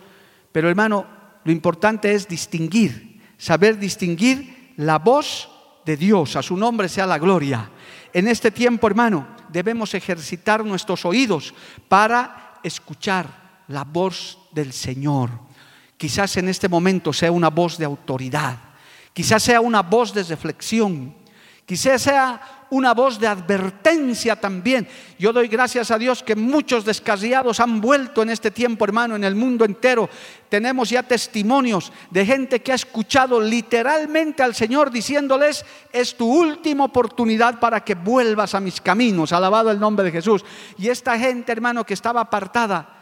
Pero 0.51 0.69
hermano, 0.69 1.05
lo 1.43 1.51
importante 1.51 2.13
es 2.13 2.27
distinguir, 2.27 3.21
saber 3.37 3.77
distinguir 3.77 4.73
la 4.77 4.99
voz 4.99 5.49
de 5.85 5.97
Dios, 5.97 6.35
a 6.37 6.41
su 6.41 6.55
nombre 6.55 6.87
sea 6.87 7.07
la 7.07 7.19
gloria. 7.19 7.71
En 8.13 8.27
este 8.27 8.51
tiempo, 8.51 8.87
hermano, 8.87 9.27
debemos 9.49 9.93
ejercitar 9.93 10.63
nuestros 10.63 11.03
oídos 11.05 11.53
para 11.89 12.59
escuchar 12.63 13.63
la 13.67 13.83
voz 13.83 14.37
del 14.53 14.71
Señor 14.71 15.50
quizás 16.01 16.35
en 16.37 16.49
este 16.49 16.67
momento 16.67 17.13
sea 17.13 17.31
una 17.31 17.51
voz 17.51 17.77
de 17.77 17.85
autoridad, 17.85 18.57
quizás 19.13 19.43
sea 19.43 19.61
una 19.61 19.83
voz 19.83 20.11
de 20.15 20.23
reflexión, 20.23 21.13
quizás 21.63 22.01
sea 22.01 22.65
una 22.71 22.95
voz 22.95 23.19
de 23.19 23.27
advertencia 23.27 24.35
también. 24.35 24.87
Yo 25.19 25.31
doy 25.31 25.47
gracias 25.47 25.91
a 25.91 25.99
Dios 25.99 26.23
que 26.23 26.35
muchos 26.35 26.85
descarriados 26.85 27.59
han 27.59 27.79
vuelto 27.79 28.23
en 28.23 28.31
este 28.31 28.49
tiempo, 28.49 28.83
hermano, 28.83 29.15
en 29.15 29.23
el 29.23 29.35
mundo 29.35 29.63
entero. 29.63 30.09
Tenemos 30.49 30.89
ya 30.89 31.03
testimonios 31.03 31.93
de 32.09 32.25
gente 32.25 32.63
que 32.63 32.71
ha 32.71 32.75
escuchado 32.75 33.39
literalmente 33.39 34.41
al 34.41 34.55
Señor 34.55 34.89
diciéndoles, 34.89 35.63
es 35.93 36.17
tu 36.17 36.25
última 36.25 36.85
oportunidad 36.85 37.59
para 37.59 37.81
que 37.81 37.93
vuelvas 37.93 38.55
a 38.55 38.59
mis 38.59 38.81
caminos. 38.81 39.33
Alabado 39.33 39.69
el 39.69 39.79
nombre 39.79 40.03
de 40.03 40.13
Jesús. 40.13 40.43
Y 40.79 40.87
esta 40.87 41.19
gente, 41.19 41.51
hermano, 41.51 41.85
que 41.85 41.93
estaba 41.93 42.21
apartada, 42.21 43.00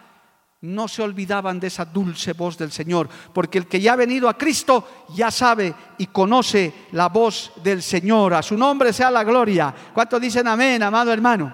no 0.62 0.90
se 0.90 1.02
olvidaban 1.02 1.60
de 1.60 1.68
esa 1.68 1.86
dulce 1.86 2.34
voz 2.34 2.58
del 2.58 2.72
Señor, 2.72 3.08
porque 3.34 3.58
el 3.58 3.68
que 3.68 3.80
ya 3.80 3.94
ha 3.94 3.96
venido 3.96 4.28
a 4.28 4.38
Cristo 4.38 5.06
ya 5.16 5.32
sabe 5.32 5.74
y 5.98 6.08
conoce 6.08 6.74
la 6.92 7.08
voz 7.08 7.54
del 7.64 7.82
Señor. 7.82 8.34
A 8.34 8.42
su 8.42 8.58
nombre 8.58 8.92
sea 8.92 9.10
la 9.10 9.24
gloria. 9.24 9.74
¿Cuántos 9.94 10.20
dicen 10.20 10.48
amén, 10.48 10.84
amado 10.84 11.14
hermano? 11.14 11.54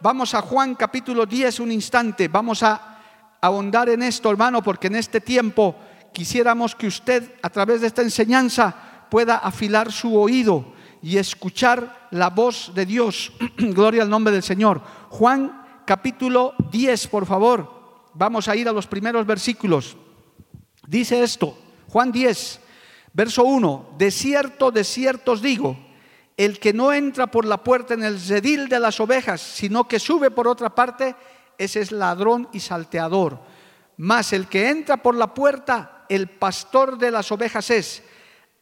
Vamos 0.00 0.34
a 0.34 0.42
Juan 0.42 0.74
capítulo 0.74 1.24
10 1.24 1.60
un 1.60 1.72
instante. 1.72 2.28
Vamos 2.28 2.62
a 2.62 2.98
ahondar 3.40 3.88
en 3.88 4.02
esto, 4.02 4.30
hermano, 4.30 4.62
porque 4.62 4.88
en 4.88 4.96
este 4.96 5.22
tiempo 5.22 5.74
quisiéramos 6.12 6.74
que 6.74 6.88
usted 6.88 7.36
a 7.42 7.48
través 7.48 7.80
de 7.80 7.86
esta 7.86 8.02
enseñanza 8.02 9.06
pueda 9.08 9.36
afilar 9.36 9.90
su 9.90 10.18
oído 10.18 10.74
y 11.00 11.16
escuchar 11.16 12.08
la 12.10 12.28
voz 12.28 12.72
de 12.74 12.84
Dios. 12.84 13.32
Gloria 13.56 14.02
al 14.02 14.10
nombre 14.10 14.34
del 14.34 14.42
Señor. 14.42 14.82
Juan 15.08 15.82
capítulo 15.86 16.54
10, 16.70 17.06
por 17.08 17.24
favor. 17.24 17.81
Vamos 18.14 18.48
a 18.48 18.56
ir 18.56 18.68
a 18.68 18.72
los 18.72 18.86
primeros 18.86 19.26
versículos. 19.26 19.96
Dice 20.86 21.22
esto, 21.22 21.56
Juan 21.88 22.12
10, 22.12 22.60
verso 23.12 23.44
1, 23.44 23.94
de 23.96 24.10
cierto, 24.10 24.70
de 24.70 24.84
cierto 24.84 25.32
os 25.32 25.42
digo, 25.42 25.76
el 26.36 26.58
que 26.58 26.72
no 26.72 26.92
entra 26.92 27.26
por 27.28 27.44
la 27.44 27.62
puerta 27.62 27.94
en 27.94 28.02
el 28.02 28.20
redil 28.26 28.68
de 28.68 28.80
las 28.80 29.00
ovejas, 29.00 29.40
sino 29.40 29.86
que 29.86 29.98
sube 29.98 30.30
por 30.30 30.48
otra 30.48 30.74
parte, 30.74 31.14
ese 31.58 31.80
es 31.80 31.92
ladrón 31.92 32.48
y 32.52 32.60
salteador. 32.60 33.40
Mas 33.96 34.32
el 34.32 34.48
que 34.48 34.68
entra 34.68 34.96
por 34.96 35.14
la 35.14 35.34
puerta, 35.34 36.04
el 36.08 36.28
pastor 36.28 36.98
de 36.98 37.10
las 37.10 37.30
ovejas 37.30 37.70
es. 37.70 38.02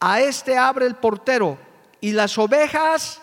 A 0.00 0.20
este 0.20 0.58
abre 0.58 0.86
el 0.86 0.96
portero 0.96 1.58
y 2.00 2.12
las 2.12 2.36
ovejas 2.38 3.20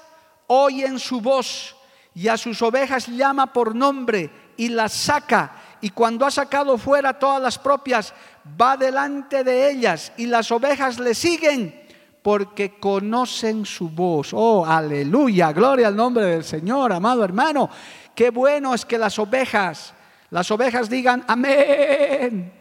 oyen 0.48 1.00
su 1.00 1.22
voz 1.22 1.76
y 2.14 2.28
a 2.28 2.38
sus 2.38 2.62
ovejas 2.62 3.08
llama 3.08 3.54
por 3.54 3.76
nombre 3.76 4.30
y 4.58 4.70
las 4.70 4.94
saca 4.94 5.57
y 5.82 5.90
cuando 5.92 6.26
ha 6.26 6.32
sacado 6.32 6.78
fuera 6.78 7.18
todas 7.18 7.42
las 7.42 7.58
propias, 7.58 8.14
va 8.60 8.78
delante 8.78 9.44
de 9.44 9.70
ellas 9.70 10.12
y 10.18 10.26
las 10.26 10.52
ovejas 10.52 11.00
le 11.00 11.14
siguen 11.14 11.88
porque 12.22 12.80
conocen 12.80 13.66
su 13.66 13.90
voz. 13.90 14.34
Oh, 14.34 14.66
aleluya, 14.66 15.54
gloria 15.54 15.88
al 15.88 15.96
nombre 15.96 16.26
del 16.26 16.44
Señor, 16.44 16.92
amado 16.92 17.24
hermano. 17.24 17.70
Qué 18.14 18.32
bueno 18.32 18.74
es 18.74 18.86
que 18.86 18.98
las 18.98 19.18
ovejas, 19.20 19.94
las 20.30 20.50
ovejas 20.52 20.90
digan 20.90 21.24
amén. 21.28 22.52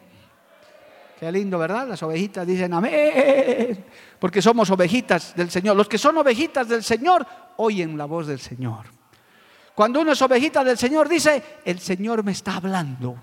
Qué 1.19 1.31
lindo, 1.31 1.57
¿verdad? 1.57 1.87
Las 1.87 2.03
ovejitas 2.03 2.45
dicen 2.45 2.73
amén, 2.73 3.83
porque 4.19 4.41
somos 4.41 4.69
ovejitas 4.69 5.35
del 5.35 5.49
Señor. 5.49 5.75
Los 5.75 5.89
que 5.89 5.97
son 5.97 6.15
ovejitas 6.17 6.67
del 6.67 6.83
Señor 6.83 7.25
oyen 7.57 7.97
la 7.97 8.05
voz 8.05 8.27
del 8.27 8.39
Señor. 8.39 8.96
Cuando 9.77 10.01
uno 10.01 10.13
es 10.13 10.21
ovejita 10.23 10.63
del 10.63 10.75
Señor, 10.75 11.07
dice, 11.07 11.61
el 11.63 11.77
Señor 11.77 12.23
me 12.23 12.31
está 12.31 12.55
hablando. 12.55 13.15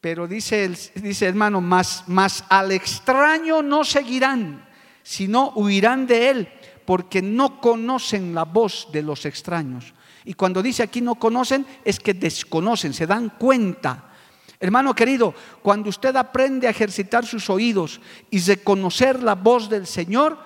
Pero 0.00 0.28
dice, 0.28 0.68
dice 0.94 1.26
hermano, 1.26 1.60
más, 1.60 2.04
más 2.06 2.44
al 2.48 2.70
extraño 2.70 3.60
no 3.60 3.82
seguirán, 3.82 4.64
sino 5.02 5.48
huirán 5.56 6.06
de 6.06 6.30
él, 6.30 6.48
porque 6.84 7.20
no 7.20 7.60
conocen 7.60 8.32
la 8.32 8.44
voz 8.44 8.90
de 8.92 9.02
los 9.02 9.26
extraños. 9.26 9.92
Y 10.24 10.34
cuando 10.34 10.62
dice 10.62 10.84
aquí 10.84 11.00
no 11.00 11.16
conocen, 11.16 11.66
es 11.84 11.98
que 11.98 12.14
desconocen, 12.14 12.94
se 12.94 13.08
dan 13.08 13.30
cuenta. 13.30 14.12
Hermano 14.60 14.94
querido, 14.94 15.34
cuando 15.64 15.88
usted 15.88 16.14
aprende 16.14 16.68
a 16.68 16.70
ejercitar 16.70 17.26
sus 17.26 17.50
oídos 17.50 18.00
y 18.30 18.38
reconocer 18.38 19.20
la 19.20 19.34
voz 19.34 19.68
del 19.68 19.88
Señor, 19.88 20.38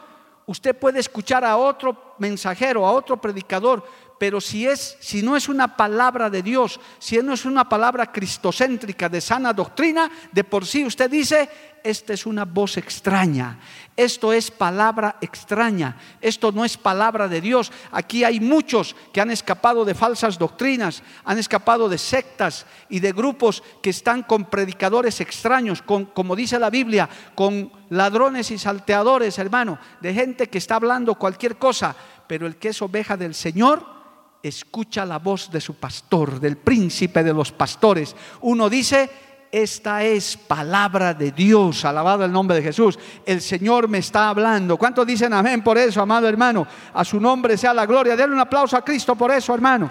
usted 0.47 0.75
puede 0.75 1.01
escuchar 1.01 1.45
a 1.45 1.57
otro 1.57 2.15
mensajero, 2.19 2.87
a 2.87 2.93
otro 2.93 3.21
predicador, 3.21 3.85
pero 4.23 4.41
si, 4.41 4.69
es, 4.69 4.97
si 5.01 5.21
no 5.21 5.35
es 5.35 5.49
una 5.49 5.77
palabra 5.77 6.31
de 6.31 6.45
Dios, 6.45 6.79
si 7.01 7.19
no 7.19 7.33
es 7.33 7.45
una 7.45 7.69
palabra 7.69 8.13
cristocéntrica 8.13 9.09
de 9.09 9.21
sana 9.21 9.53
doctrina, 9.53 10.09
de 10.31 10.45
por 10.45 10.65
sí 10.65 10.85
usted 10.85 11.11
dice, 11.11 11.51
esta 11.83 12.13
es 12.13 12.25
una 12.25 12.45
voz 12.45 12.77
extraña, 12.77 13.59
esto 13.97 14.33
es 14.33 14.53
palabra 14.53 15.17
extraña, 15.21 15.97
esto 16.21 16.53
no 16.53 16.65
es 16.65 16.77
palabra 16.77 17.27
de 17.27 17.41
Dios. 17.41 17.73
Aquí 17.91 18.23
hay 18.23 18.39
muchos 18.39 18.95
que 19.13 19.21
han 19.21 19.33
escapado 19.33 19.85
de 19.85 19.97
falsas 19.97 20.39
doctrinas, 20.39 21.03
han 21.25 21.39
escapado 21.39 21.89
de 21.89 21.99
sectas 21.99 22.65
y 22.89 23.01
de 23.01 23.11
grupos 23.11 23.61
que 23.83 23.91
están 23.91 24.23
con 24.23 24.45
predicadores 24.45 25.21
extraños, 25.21 25.83
con, 25.83 26.05
como 26.05 26.37
dice 26.37 26.61
la 26.61 26.71
Biblia, 26.71 27.09
con 27.35 27.73
ladrones 27.91 28.53
y 28.53 28.59
salteadores, 28.59 29.37
hermano, 29.41 29.81
de 30.01 30.15
gente 30.15 30.49
que 30.49 30.59
está 30.59 30.77
hablando 30.77 31.17
cualquier 31.17 31.57
cosa, 31.57 31.97
pero 32.29 32.47
el 32.47 32.55
que 32.55 32.69
es 32.69 32.81
oveja 32.83 33.17
del 33.17 33.35
Señor, 33.35 34.02
escucha 34.43 35.07
la 35.07 35.19
voz 35.19 35.51
de 35.51 35.61
su 35.61 35.75
pastor, 35.75 36.41
del 36.41 36.57
príncipe 36.57 37.23
de 37.23 37.33
los 37.33 37.53
pastores. 37.53 38.17
Uno 38.41 38.69
dice, 38.69 39.11
esta 39.53 40.03
es 40.03 40.37
palabra 40.37 41.13
de 41.13 41.31
Dios, 41.31 41.85
alabado 41.85 42.25
el 42.25 42.33
nombre 42.33 42.57
de 42.57 42.63
Jesús. 42.63 42.99
El 43.27 43.43
Señor 43.43 43.87
me 43.87 43.99
está 43.99 44.31
hablando. 44.31 44.79
¿Cuántos 44.79 45.07
dicen 45.07 45.33
amén 45.33 45.63
por 45.63 45.77
eso, 45.77 46.01
amado 46.01 46.27
hermano? 46.27 46.67
A 46.95 47.05
su 47.05 47.21
nombre 47.21 47.59
sea 47.59 47.75
la 47.75 47.87
gloria. 47.87 48.17
Denle 48.17 48.35
un 48.35 48.41
aplauso 48.41 48.77
a 48.77 48.85
Cristo 48.85 49.15
por 49.15 49.31
eso, 49.31 49.55
hermano. 49.55 49.91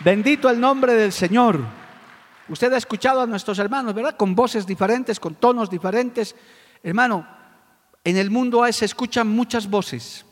Bendito 0.00 0.50
el 0.50 0.60
nombre 0.60 0.94
del 0.94 1.12
Señor. 1.12 1.60
Usted 2.48 2.72
ha 2.72 2.76
escuchado 2.76 3.22
a 3.22 3.26
nuestros 3.26 3.58
hermanos, 3.60 3.94
¿verdad? 3.94 4.16
Con 4.16 4.34
voces 4.34 4.66
diferentes, 4.66 5.18
con 5.18 5.36
tonos 5.36 5.70
diferentes. 5.70 6.34
Hermano, 6.82 7.26
en 8.04 8.16
el 8.16 8.30
mundo 8.30 8.64
se 8.72 8.84
escuchan 8.84 9.28
muchas 9.28 9.70
voces. 9.70 10.25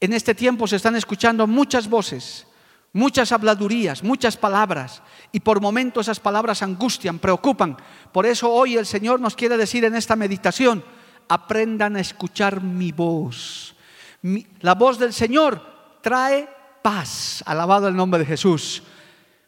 En 0.00 0.12
este 0.12 0.34
tiempo 0.34 0.66
se 0.66 0.76
están 0.76 0.96
escuchando 0.96 1.46
muchas 1.46 1.88
voces, 1.88 2.46
muchas 2.92 3.32
habladurías, 3.32 4.02
muchas 4.02 4.36
palabras, 4.36 5.02
y 5.32 5.40
por 5.40 5.60
momentos 5.60 6.06
esas 6.06 6.20
palabras 6.20 6.62
angustian, 6.62 7.18
preocupan. 7.18 7.76
Por 8.12 8.26
eso 8.26 8.50
hoy 8.50 8.76
el 8.76 8.86
Señor 8.86 9.20
nos 9.20 9.36
quiere 9.36 9.56
decir 9.56 9.84
en 9.84 9.94
esta 9.94 10.16
meditación, 10.16 10.84
aprendan 11.28 11.96
a 11.96 12.00
escuchar 12.00 12.62
mi 12.62 12.92
voz. 12.92 13.74
la 14.60 14.74
voz 14.74 14.98
del 14.98 15.12
Señor 15.12 15.98
trae 16.00 16.48
paz, 16.82 17.42
alabado 17.46 17.88
el 17.88 17.96
nombre 17.96 18.20
de 18.20 18.26
Jesús. 18.26 18.82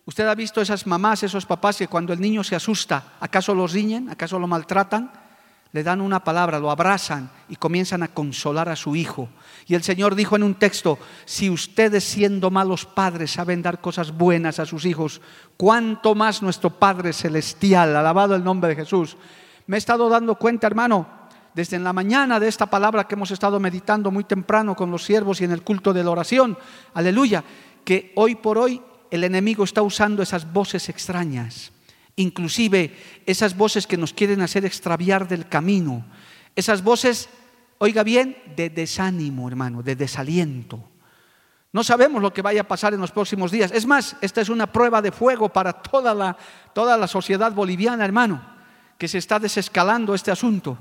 ¿Usted 0.04 0.26
ha 0.26 0.34
visto 0.34 0.60
esas 0.60 0.86
mamás, 0.86 1.22
esos 1.22 1.46
papás 1.46 1.78
que 1.78 1.88
cuando 1.88 2.12
el 2.12 2.20
niño 2.20 2.44
se 2.44 2.54
asusta, 2.54 3.14
¿acaso 3.20 3.54
los 3.54 3.72
riñen? 3.72 4.08
¿Acaso 4.08 4.38
lo 4.38 4.46
maltratan? 4.46 5.25
Le 5.76 5.82
dan 5.82 6.00
una 6.00 6.24
palabra, 6.24 6.58
lo 6.58 6.70
abrazan 6.70 7.30
y 7.50 7.56
comienzan 7.56 8.02
a 8.02 8.08
consolar 8.08 8.70
a 8.70 8.76
su 8.76 8.96
hijo. 8.96 9.28
Y 9.66 9.74
el 9.74 9.82
Señor 9.82 10.14
dijo 10.14 10.34
en 10.34 10.42
un 10.42 10.54
texto, 10.54 10.98
si 11.26 11.50
ustedes 11.50 12.02
siendo 12.02 12.50
malos 12.50 12.86
padres 12.86 13.32
saben 13.32 13.60
dar 13.60 13.82
cosas 13.82 14.16
buenas 14.16 14.58
a 14.58 14.64
sus 14.64 14.86
hijos, 14.86 15.20
¿cuánto 15.58 16.14
más 16.14 16.40
nuestro 16.40 16.70
Padre 16.70 17.12
Celestial? 17.12 17.94
Alabado 17.94 18.34
el 18.34 18.42
nombre 18.42 18.70
de 18.70 18.76
Jesús. 18.76 19.18
Me 19.66 19.76
he 19.76 19.78
estado 19.78 20.08
dando 20.08 20.36
cuenta, 20.36 20.66
hermano, 20.66 21.06
desde 21.52 21.76
en 21.76 21.84
la 21.84 21.92
mañana 21.92 22.40
de 22.40 22.48
esta 22.48 22.64
palabra 22.64 23.06
que 23.06 23.14
hemos 23.14 23.30
estado 23.30 23.60
meditando 23.60 24.10
muy 24.10 24.24
temprano 24.24 24.74
con 24.74 24.90
los 24.90 25.04
siervos 25.04 25.42
y 25.42 25.44
en 25.44 25.52
el 25.52 25.60
culto 25.60 25.92
de 25.92 26.02
la 26.02 26.10
oración, 26.10 26.56
aleluya, 26.94 27.44
que 27.84 28.14
hoy 28.16 28.36
por 28.36 28.56
hoy 28.56 28.80
el 29.10 29.24
enemigo 29.24 29.62
está 29.62 29.82
usando 29.82 30.22
esas 30.22 30.50
voces 30.50 30.88
extrañas, 30.88 31.70
inclusive 32.16 32.96
esas 33.26 33.56
voces 33.56 33.86
que 33.86 33.96
nos 33.96 34.12
quieren 34.12 34.40
hacer 34.40 34.64
extraviar 34.64 35.28
del 35.28 35.48
camino, 35.48 36.04
esas 36.56 36.82
voces, 36.82 37.28
oiga 37.78 38.02
bien, 38.02 38.36
de 38.56 38.70
desánimo, 38.70 39.46
hermano, 39.48 39.82
de 39.82 39.94
desaliento. 39.94 40.82
No 41.72 41.84
sabemos 41.84 42.22
lo 42.22 42.32
que 42.32 42.40
vaya 42.40 42.62
a 42.62 42.68
pasar 42.68 42.94
en 42.94 43.00
los 43.00 43.12
próximos 43.12 43.50
días. 43.50 43.70
Es 43.70 43.84
más, 43.84 44.16
esta 44.22 44.40
es 44.40 44.48
una 44.48 44.72
prueba 44.72 45.02
de 45.02 45.12
fuego 45.12 45.50
para 45.50 45.74
toda 45.74 46.14
la, 46.14 46.36
toda 46.72 46.96
la 46.96 47.06
sociedad 47.06 47.52
boliviana, 47.52 48.04
hermano, 48.04 48.42
que 48.96 49.08
se 49.08 49.18
está 49.18 49.38
desescalando 49.38 50.14
este 50.14 50.30
asunto. 50.30 50.78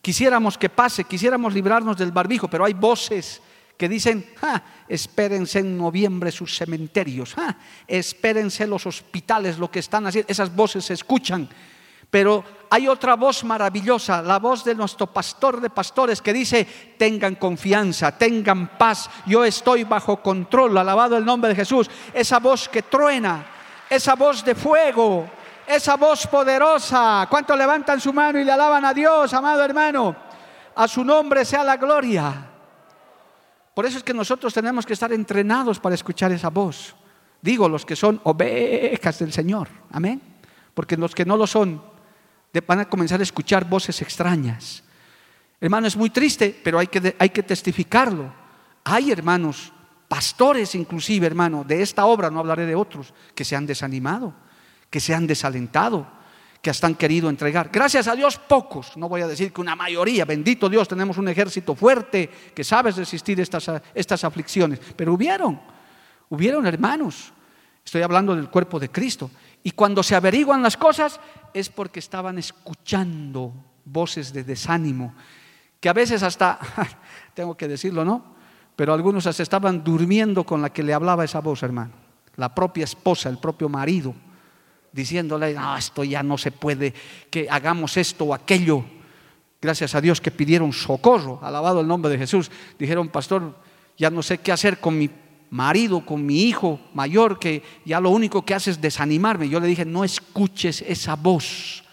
Quisiéramos 0.00 0.56
que 0.56 0.70
pase, 0.70 1.04
quisiéramos 1.04 1.52
librarnos 1.52 1.98
del 1.98 2.12
barbijo, 2.12 2.48
pero 2.48 2.64
hay 2.64 2.72
voces 2.72 3.42
que 3.78 3.88
dicen, 3.88 4.26
espérense 4.88 5.60
en 5.60 5.78
noviembre 5.78 6.32
sus 6.32 6.56
cementerios, 6.56 7.36
espérense 7.86 8.66
los 8.66 8.84
hospitales, 8.86 9.56
lo 9.56 9.70
que 9.70 9.78
están 9.78 10.04
haciendo, 10.06 10.30
esas 10.30 10.54
voces 10.54 10.84
se 10.84 10.94
escuchan. 10.94 11.48
Pero 12.10 12.42
hay 12.70 12.88
otra 12.88 13.14
voz 13.14 13.44
maravillosa, 13.44 14.20
la 14.20 14.40
voz 14.40 14.64
de 14.64 14.74
nuestro 14.74 15.06
pastor 15.06 15.60
de 15.60 15.70
pastores 15.70 16.20
que 16.20 16.32
dice, 16.32 16.66
tengan 16.98 17.36
confianza, 17.36 18.18
tengan 18.18 18.76
paz, 18.76 19.08
yo 19.26 19.44
estoy 19.44 19.84
bajo 19.84 20.20
control, 20.22 20.76
alabado 20.76 21.16
el 21.16 21.24
nombre 21.24 21.50
de 21.50 21.56
Jesús. 21.56 21.88
Esa 22.12 22.40
voz 22.40 22.68
que 22.68 22.82
truena, 22.82 23.46
esa 23.88 24.16
voz 24.16 24.44
de 24.44 24.56
fuego, 24.56 25.30
esa 25.66 25.96
voz 25.96 26.26
poderosa. 26.26 27.28
¿Cuántos 27.30 27.56
levantan 27.56 28.00
su 28.00 28.12
mano 28.12 28.40
y 28.40 28.44
le 28.44 28.52
alaban 28.52 28.84
a 28.84 28.92
Dios, 28.92 29.32
amado 29.34 29.62
hermano? 29.62 30.16
A 30.74 30.88
su 30.88 31.04
nombre 31.04 31.44
sea 31.44 31.62
la 31.62 31.76
gloria. 31.76 32.57
Por 33.78 33.86
eso 33.86 33.98
es 33.98 34.02
que 34.02 34.12
nosotros 34.12 34.52
tenemos 34.52 34.84
que 34.84 34.92
estar 34.92 35.12
entrenados 35.12 35.78
para 35.78 35.94
escuchar 35.94 36.32
esa 36.32 36.50
voz. 36.50 36.96
Digo, 37.40 37.68
los 37.68 37.86
que 37.86 37.94
son 37.94 38.20
ovejas 38.24 39.20
del 39.20 39.32
Señor. 39.32 39.68
Amén. 39.92 40.20
Porque 40.74 40.96
los 40.96 41.14
que 41.14 41.24
no 41.24 41.36
lo 41.36 41.46
son 41.46 41.80
van 42.66 42.80
a 42.80 42.88
comenzar 42.88 43.20
a 43.20 43.22
escuchar 43.22 43.68
voces 43.68 44.02
extrañas. 44.02 44.82
Hermano, 45.60 45.86
es 45.86 45.96
muy 45.96 46.10
triste, 46.10 46.60
pero 46.64 46.80
hay 46.80 46.88
que, 46.88 47.14
hay 47.20 47.28
que 47.28 47.44
testificarlo. 47.44 48.32
Hay 48.82 49.12
hermanos, 49.12 49.72
pastores 50.08 50.74
inclusive, 50.74 51.28
hermano, 51.28 51.62
de 51.62 51.80
esta 51.80 52.04
obra, 52.04 52.30
no 52.30 52.40
hablaré 52.40 52.66
de 52.66 52.74
otros, 52.74 53.14
que 53.32 53.44
se 53.44 53.54
han 53.54 53.64
desanimado, 53.64 54.34
que 54.90 54.98
se 54.98 55.14
han 55.14 55.28
desalentado, 55.28 56.04
que 56.62 56.70
hasta 56.70 56.86
han 56.86 56.94
querido 56.94 57.28
entregar. 57.28 57.70
Gracias 57.72 58.08
a 58.08 58.16
Dios, 58.16 58.36
pocos, 58.36 58.96
no 58.96 59.08
voy 59.08 59.22
a 59.22 59.28
decir 59.28 59.52
que 59.52 59.60
una 59.60 59.76
mayoría, 59.76 60.24
bendito 60.24 60.68
Dios, 60.68 60.88
tenemos 60.88 61.18
un 61.18 61.28
ejército 61.28 61.74
fuerte 61.74 62.28
que 62.54 62.64
sabe 62.64 62.90
resistir 62.90 63.40
estas, 63.40 63.70
estas 63.94 64.24
aflicciones, 64.24 64.80
pero 64.96 65.14
hubieron, 65.14 65.60
hubieron 66.30 66.66
hermanos, 66.66 67.32
estoy 67.84 68.02
hablando 68.02 68.34
del 68.34 68.50
cuerpo 68.50 68.80
de 68.80 68.90
Cristo, 68.90 69.30
y 69.62 69.70
cuando 69.72 70.02
se 70.02 70.16
averiguan 70.16 70.62
las 70.62 70.76
cosas 70.76 71.20
es 71.54 71.68
porque 71.68 72.00
estaban 72.00 72.38
escuchando 72.38 73.52
voces 73.84 74.32
de 74.32 74.44
desánimo, 74.44 75.14
que 75.80 75.88
a 75.88 75.92
veces 75.92 76.22
hasta, 76.24 76.58
tengo 77.34 77.56
que 77.56 77.68
decirlo, 77.68 78.04
¿no? 78.04 78.36
Pero 78.74 78.92
algunos 78.92 79.26
estaban 79.26 79.82
durmiendo 79.82 80.44
con 80.44 80.62
la 80.62 80.70
que 80.70 80.82
le 80.82 80.94
hablaba 80.94 81.24
esa 81.24 81.40
voz, 81.40 81.62
hermano, 81.62 81.92
la 82.36 82.54
propia 82.54 82.84
esposa, 82.84 83.28
el 83.28 83.38
propio 83.38 83.68
marido 83.68 84.14
diciéndole, 84.98 85.54
no, 85.54 85.76
esto 85.76 86.02
ya 86.02 86.22
no 86.22 86.36
se 86.36 86.50
puede, 86.50 86.92
que 87.30 87.46
hagamos 87.48 87.96
esto 87.96 88.24
o 88.24 88.34
aquello. 88.34 88.84
Gracias 89.62 89.94
a 89.94 90.00
Dios 90.00 90.20
que 90.20 90.30
pidieron 90.30 90.72
socorro, 90.72 91.38
alabado 91.42 91.80
el 91.80 91.86
nombre 91.86 92.10
de 92.10 92.18
Jesús. 92.18 92.50
Dijeron, 92.78 93.08
pastor, 93.08 93.56
ya 93.96 94.10
no 94.10 94.22
sé 94.22 94.38
qué 94.38 94.52
hacer 94.52 94.78
con 94.78 94.98
mi 94.98 95.08
marido, 95.50 96.04
con 96.04 96.26
mi 96.26 96.42
hijo 96.42 96.80
mayor, 96.94 97.38
que 97.38 97.62
ya 97.84 98.00
lo 98.00 98.10
único 98.10 98.44
que 98.44 98.54
hace 98.54 98.72
es 98.72 98.80
desanimarme. 98.80 99.48
Yo 99.48 99.60
le 99.60 99.68
dije, 99.68 99.84
no 99.84 100.04
escuches 100.04 100.82
esa 100.82 101.14
voz 101.14 101.84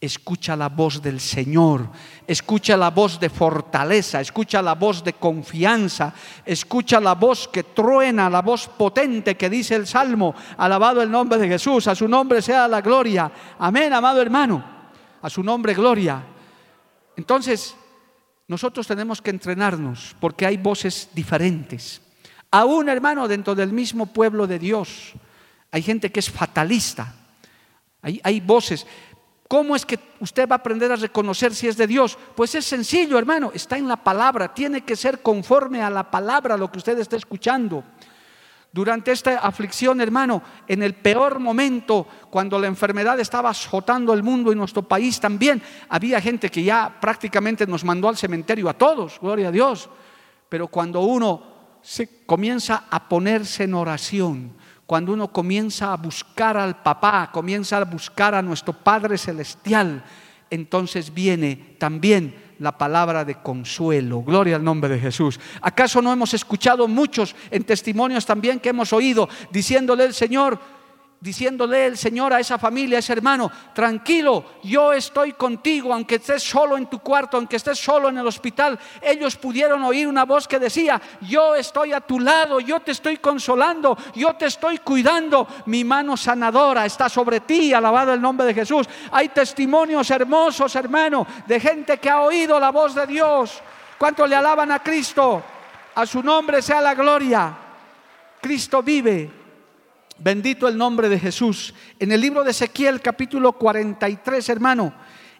Escucha 0.00 0.56
la 0.56 0.70
voz 0.70 1.02
del 1.02 1.20
Señor, 1.20 1.90
escucha 2.26 2.74
la 2.74 2.88
voz 2.88 3.20
de 3.20 3.28
fortaleza, 3.28 4.22
escucha 4.22 4.62
la 4.62 4.74
voz 4.74 5.04
de 5.04 5.12
confianza, 5.12 6.14
escucha 6.46 6.98
la 7.00 7.14
voz 7.14 7.48
que 7.48 7.64
truena, 7.64 8.30
la 8.30 8.40
voz 8.40 8.66
potente 8.66 9.36
que 9.36 9.50
dice 9.50 9.74
el 9.74 9.86
Salmo, 9.86 10.34
alabado 10.56 11.02
el 11.02 11.10
nombre 11.10 11.38
de 11.38 11.48
Jesús, 11.48 11.86
a 11.86 11.94
su 11.94 12.08
nombre 12.08 12.40
sea 12.40 12.66
la 12.66 12.80
gloria. 12.80 13.30
Amén, 13.58 13.92
amado 13.92 14.22
hermano, 14.22 14.64
a 15.20 15.28
su 15.28 15.42
nombre 15.42 15.74
gloria. 15.74 16.24
Entonces, 17.14 17.76
nosotros 18.48 18.86
tenemos 18.86 19.20
que 19.20 19.28
entrenarnos 19.28 20.16
porque 20.18 20.46
hay 20.46 20.56
voces 20.56 21.10
diferentes. 21.12 22.00
Aún, 22.50 22.88
hermano, 22.88 23.28
dentro 23.28 23.54
del 23.54 23.72
mismo 23.72 24.06
pueblo 24.06 24.46
de 24.46 24.58
Dios, 24.58 25.12
hay 25.70 25.82
gente 25.82 26.10
que 26.10 26.20
es 26.20 26.30
fatalista. 26.30 27.14
Hay, 28.02 28.20
hay 28.24 28.40
voces. 28.40 28.86
¿Cómo 29.50 29.74
es 29.74 29.84
que 29.84 29.98
usted 30.20 30.48
va 30.48 30.54
a 30.54 30.58
aprender 30.58 30.92
a 30.92 30.94
reconocer 30.94 31.52
si 31.56 31.66
es 31.66 31.76
de 31.76 31.88
Dios? 31.88 32.16
Pues 32.36 32.54
es 32.54 32.64
sencillo, 32.64 33.18
hermano, 33.18 33.50
está 33.52 33.76
en 33.76 33.88
la 33.88 33.96
palabra, 33.96 34.54
tiene 34.54 34.82
que 34.82 34.94
ser 34.94 35.22
conforme 35.22 35.82
a 35.82 35.90
la 35.90 36.08
palabra 36.08 36.56
lo 36.56 36.70
que 36.70 36.78
usted 36.78 36.96
está 37.00 37.16
escuchando. 37.16 37.82
Durante 38.70 39.10
esta 39.10 39.38
aflicción, 39.38 40.00
hermano, 40.00 40.40
en 40.68 40.84
el 40.84 40.94
peor 40.94 41.40
momento, 41.40 42.06
cuando 42.30 42.60
la 42.60 42.68
enfermedad 42.68 43.18
estaba 43.18 43.50
azotando 43.50 44.14
el 44.14 44.22
mundo 44.22 44.52
y 44.52 44.54
nuestro 44.54 44.82
país 44.82 45.18
también, 45.18 45.60
había 45.88 46.20
gente 46.20 46.48
que 46.48 46.62
ya 46.62 47.00
prácticamente 47.00 47.66
nos 47.66 47.82
mandó 47.82 48.08
al 48.08 48.16
cementerio 48.16 48.68
a 48.68 48.74
todos, 48.74 49.18
gloria 49.20 49.48
a 49.48 49.50
Dios. 49.50 49.90
Pero 50.48 50.68
cuando 50.68 51.00
uno 51.00 51.42
se 51.82 52.24
comienza 52.24 52.84
a 52.88 53.08
ponerse 53.08 53.64
en 53.64 53.74
oración, 53.74 54.59
cuando 54.90 55.12
uno 55.12 55.28
comienza 55.28 55.92
a 55.92 55.96
buscar 55.96 56.56
al 56.56 56.82
papá, 56.82 57.30
comienza 57.32 57.76
a 57.76 57.84
buscar 57.84 58.34
a 58.34 58.42
nuestro 58.42 58.72
Padre 58.72 59.18
Celestial, 59.18 60.02
entonces 60.50 61.14
viene 61.14 61.76
también 61.78 62.34
la 62.58 62.76
palabra 62.76 63.24
de 63.24 63.36
consuelo. 63.36 64.20
Gloria 64.22 64.56
al 64.56 64.64
nombre 64.64 64.90
de 64.90 64.98
Jesús. 64.98 65.38
¿Acaso 65.62 66.02
no 66.02 66.12
hemos 66.12 66.34
escuchado 66.34 66.88
muchos 66.88 67.36
en 67.52 67.62
testimonios 67.62 68.26
también 68.26 68.58
que 68.58 68.70
hemos 68.70 68.92
oído 68.92 69.28
diciéndole 69.52 70.02
el 70.02 70.12
Señor, 70.12 70.58
diciéndole 71.20 71.84
el 71.84 71.98
Señor 71.98 72.32
a 72.32 72.40
esa 72.40 72.58
familia, 72.58 72.96
a 72.96 73.00
ese 73.00 73.12
hermano, 73.12 73.50
tranquilo, 73.74 74.44
yo 74.62 74.94
estoy 74.94 75.34
contigo, 75.34 75.92
aunque 75.92 76.14
estés 76.14 76.42
solo 76.42 76.78
en 76.78 76.86
tu 76.86 77.00
cuarto, 77.00 77.36
aunque 77.36 77.56
estés 77.56 77.78
solo 77.78 78.08
en 78.08 78.16
el 78.16 78.26
hospital, 78.26 78.78
ellos 79.02 79.36
pudieron 79.36 79.82
oír 79.82 80.08
una 80.08 80.24
voz 80.24 80.48
que 80.48 80.58
decía, 80.58 81.00
yo 81.20 81.54
estoy 81.54 81.92
a 81.92 82.00
tu 82.00 82.18
lado, 82.20 82.58
yo 82.58 82.80
te 82.80 82.92
estoy 82.92 83.18
consolando, 83.18 83.98
yo 84.14 84.32
te 84.34 84.46
estoy 84.46 84.78
cuidando, 84.78 85.46
mi 85.66 85.84
mano 85.84 86.16
sanadora 86.16 86.86
está 86.86 87.10
sobre 87.10 87.40
ti, 87.40 87.74
alabado 87.74 88.14
el 88.14 88.20
nombre 88.22 88.46
de 88.46 88.54
Jesús. 88.54 88.88
Hay 89.12 89.28
testimonios 89.28 90.10
hermosos, 90.10 90.74
hermano, 90.74 91.26
de 91.46 91.60
gente 91.60 91.98
que 91.98 92.08
ha 92.08 92.22
oído 92.22 92.58
la 92.58 92.70
voz 92.70 92.94
de 92.94 93.06
Dios. 93.06 93.60
¿Cuánto 93.98 94.26
le 94.26 94.36
alaban 94.36 94.72
a 94.72 94.78
Cristo? 94.78 95.42
A 95.94 96.06
su 96.06 96.22
nombre 96.22 96.62
sea 96.62 96.80
la 96.80 96.94
gloria. 96.94 97.54
Cristo 98.40 98.82
vive 98.82 99.39
Bendito 100.22 100.68
el 100.68 100.76
nombre 100.76 101.08
de 101.08 101.18
Jesús. 101.18 101.72
En 101.98 102.12
el 102.12 102.20
libro 102.20 102.44
de 102.44 102.50
Ezequiel 102.50 103.00
capítulo 103.00 103.54
43, 103.54 104.50
hermano, 104.50 104.92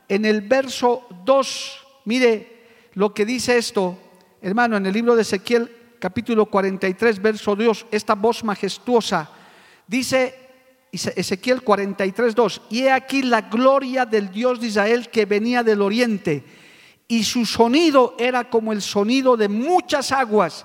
en 0.09 0.25
el 0.25 0.41
verso 0.41 1.07
2, 1.27 1.87
mire 2.07 2.89
lo 2.95 3.13
que 3.13 3.27
dice 3.27 3.59
esto, 3.59 3.99
hermano, 4.41 4.79
en 4.79 4.87
el 4.87 4.95
libro 4.95 5.15
de 5.15 5.21
Ezequiel 5.21 5.71
capítulo 5.99 6.47
43, 6.47 7.21
verso 7.21 7.55
2, 7.55 7.87
esta 7.91 8.15
voz 8.15 8.43
majestuosa, 8.43 9.31
dice 9.87 10.35
Ezequiel 10.91 11.61
43, 11.61 12.35
2, 12.35 12.63
y 12.71 12.81
he 12.81 12.91
aquí 12.91 13.21
la 13.21 13.43
gloria 13.43 14.07
del 14.07 14.31
Dios 14.31 14.63
de 14.63 14.69
Israel 14.69 15.11
que 15.11 15.27
venía 15.27 15.63
del 15.63 15.83
oriente, 15.83 16.43
y 17.07 17.25
su 17.25 17.45
sonido 17.45 18.17
era 18.19 18.49
como 18.49 18.73
el 18.73 18.81
sonido 18.81 19.37
de 19.37 19.51
muchas 19.51 20.11
aguas 20.11 20.65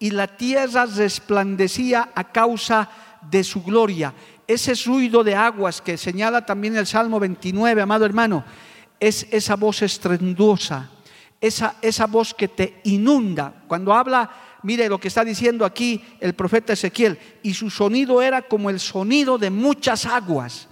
y 0.00 0.10
la 0.10 0.26
tierra 0.36 0.84
resplandecía 0.84 2.10
a 2.12 2.32
causa 2.32 2.90
de 2.90 3.11
su 3.42 3.62
gloria. 3.62 4.14
Ese 4.46 4.74
ruido 4.86 5.22
de 5.24 5.34
aguas 5.34 5.80
que 5.80 5.96
señala 5.96 6.44
también 6.44 6.76
el 6.76 6.86
Salmo 6.86 7.20
29, 7.20 7.82
amado 7.82 8.04
hermano, 8.04 8.44
es 8.98 9.26
esa 9.30 9.56
voz 9.56 9.82
estrenduosa, 9.82 10.90
esa, 11.40 11.76
esa 11.82 12.06
voz 12.06 12.34
que 12.34 12.48
te 12.48 12.80
inunda. 12.84 13.62
Cuando 13.66 13.92
habla, 13.92 14.30
mire 14.62 14.88
lo 14.88 14.98
que 14.98 15.08
está 15.08 15.24
diciendo 15.24 15.64
aquí 15.64 16.02
el 16.20 16.34
profeta 16.34 16.72
Ezequiel, 16.72 17.18
y 17.42 17.54
su 17.54 17.70
sonido 17.70 18.22
era 18.22 18.42
como 18.42 18.70
el 18.70 18.80
sonido 18.80 19.38
de 19.38 19.50
muchas 19.50 20.06
aguas. 20.06 20.68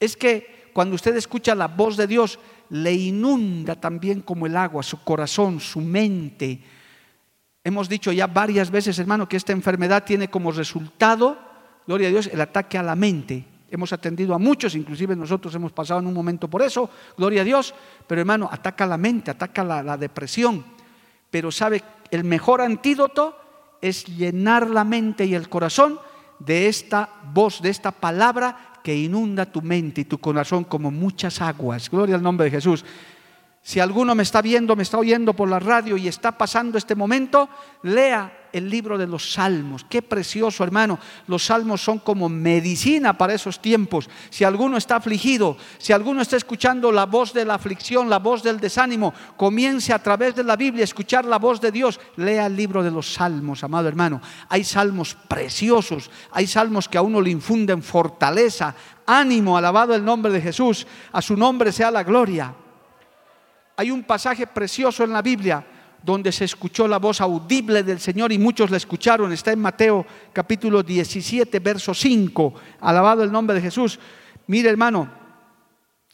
Es 0.00 0.16
que 0.16 0.70
cuando 0.72 0.94
usted 0.94 1.16
escucha 1.16 1.54
la 1.54 1.68
voz 1.68 1.96
de 1.96 2.06
Dios, 2.06 2.38
le 2.70 2.92
inunda 2.92 3.74
también 3.74 4.22
como 4.22 4.46
el 4.46 4.56
agua 4.56 4.82
su 4.82 5.02
corazón, 5.04 5.60
su 5.60 5.80
mente, 5.80 6.60
Hemos 7.64 7.88
dicho 7.88 8.10
ya 8.10 8.26
varias 8.26 8.70
veces, 8.70 8.98
hermano, 8.98 9.28
que 9.28 9.36
esta 9.36 9.52
enfermedad 9.52 10.04
tiene 10.04 10.28
como 10.28 10.50
resultado, 10.50 11.38
gloria 11.86 12.08
a 12.08 12.10
Dios, 12.10 12.28
el 12.32 12.40
ataque 12.40 12.78
a 12.78 12.82
la 12.82 12.96
mente. 12.96 13.44
Hemos 13.70 13.92
atendido 13.92 14.34
a 14.34 14.38
muchos, 14.38 14.74
inclusive 14.74 15.16
nosotros 15.16 15.54
hemos 15.54 15.72
pasado 15.72 16.00
en 16.00 16.06
un 16.06 16.14
momento 16.14 16.48
por 16.48 16.60
eso, 16.60 16.90
gloria 17.16 17.40
a 17.40 17.44
Dios, 17.44 17.74
pero 18.06 18.20
hermano, 18.20 18.48
ataca 18.52 18.86
la 18.86 18.98
mente, 18.98 19.30
ataca 19.30 19.64
la, 19.64 19.82
la 19.82 19.96
depresión. 19.96 20.64
Pero 21.30 21.50
sabe, 21.50 21.82
el 22.10 22.24
mejor 22.24 22.60
antídoto 22.60 23.36
es 23.80 24.04
llenar 24.04 24.68
la 24.68 24.84
mente 24.84 25.24
y 25.24 25.34
el 25.34 25.48
corazón 25.48 25.98
de 26.38 26.68
esta 26.68 27.08
voz, 27.32 27.62
de 27.62 27.70
esta 27.70 27.90
palabra 27.90 28.72
que 28.82 28.96
inunda 28.96 29.46
tu 29.46 29.62
mente 29.62 30.02
y 30.02 30.04
tu 30.04 30.18
corazón 30.18 30.64
como 30.64 30.90
muchas 30.90 31.40
aguas. 31.40 31.88
Gloria 31.88 32.16
al 32.16 32.22
nombre 32.22 32.44
de 32.44 32.50
Jesús. 32.50 32.84
Si 33.64 33.78
alguno 33.78 34.16
me 34.16 34.24
está 34.24 34.42
viendo, 34.42 34.74
me 34.74 34.82
está 34.82 34.98
oyendo 34.98 35.34
por 35.34 35.48
la 35.48 35.60
radio 35.60 35.96
y 35.96 36.08
está 36.08 36.32
pasando 36.32 36.78
este 36.78 36.96
momento, 36.96 37.48
lea 37.84 38.48
el 38.52 38.68
libro 38.68 38.98
de 38.98 39.06
los 39.06 39.32
salmos. 39.32 39.86
Qué 39.88 40.02
precioso, 40.02 40.64
hermano. 40.64 40.98
Los 41.28 41.44
salmos 41.44 41.80
son 41.80 42.00
como 42.00 42.28
medicina 42.28 43.16
para 43.16 43.34
esos 43.34 43.62
tiempos. 43.62 44.10
Si 44.30 44.42
alguno 44.42 44.76
está 44.76 44.96
afligido, 44.96 45.56
si 45.78 45.92
alguno 45.92 46.22
está 46.22 46.36
escuchando 46.36 46.90
la 46.90 47.06
voz 47.06 47.32
de 47.32 47.44
la 47.44 47.54
aflicción, 47.54 48.10
la 48.10 48.18
voz 48.18 48.42
del 48.42 48.58
desánimo, 48.58 49.14
comience 49.36 49.92
a 49.92 50.02
través 50.02 50.34
de 50.34 50.42
la 50.42 50.56
Biblia 50.56 50.82
a 50.82 50.84
escuchar 50.84 51.24
la 51.24 51.38
voz 51.38 51.60
de 51.60 51.70
Dios. 51.70 52.00
Lea 52.16 52.46
el 52.46 52.56
libro 52.56 52.82
de 52.82 52.90
los 52.90 53.14
salmos, 53.14 53.62
amado 53.62 53.86
hermano. 53.86 54.20
Hay 54.48 54.64
salmos 54.64 55.14
preciosos, 55.28 56.10
hay 56.32 56.48
salmos 56.48 56.88
que 56.88 56.98
a 56.98 57.02
uno 57.02 57.20
le 57.20 57.30
infunden 57.30 57.80
fortaleza, 57.80 58.74
ánimo, 59.06 59.56
alabado 59.56 59.94
el 59.94 60.04
nombre 60.04 60.32
de 60.32 60.40
Jesús. 60.40 60.84
A 61.12 61.22
su 61.22 61.36
nombre 61.36 61.70
sea 61.70 61.92
la 61.92 62.02
gloria. 62.02 62.56
Hay 63.76 63.90
un 63.90 64.02
pasaje 64.02 64.46
precioso 64.46 65.04
en 65.04 65.12
la 65.12 65.22
Biblia 65.22 65.64
donde 66.02 66.32
se 66.32 66.44
escuchó 66.44 66.88
la 66.88 66.98
voz 66.98 67.20
audible 67.20 67.82
del 67.82 68.00
Señor 68.00 68.32
y 68.32 68.38
muchos 68.38 68.70
la 68.70 68.76
escucharon. 68.76 69.32
Está 69.32 69.52
en 69.52 69.60
Mateo 69.60 70.04
capítulo 70.32 70.82
17, 70.82 71.58
verso 71.60 71.94
5. 71.94 72.54
Alabado 72.80 73.22
el 73.22 73.30
nombre 73.30 73.54
de 73.54 73.62
Jesús. 73.62 73.98
Mire 74.48 74.68
hermano, 74.68 75.10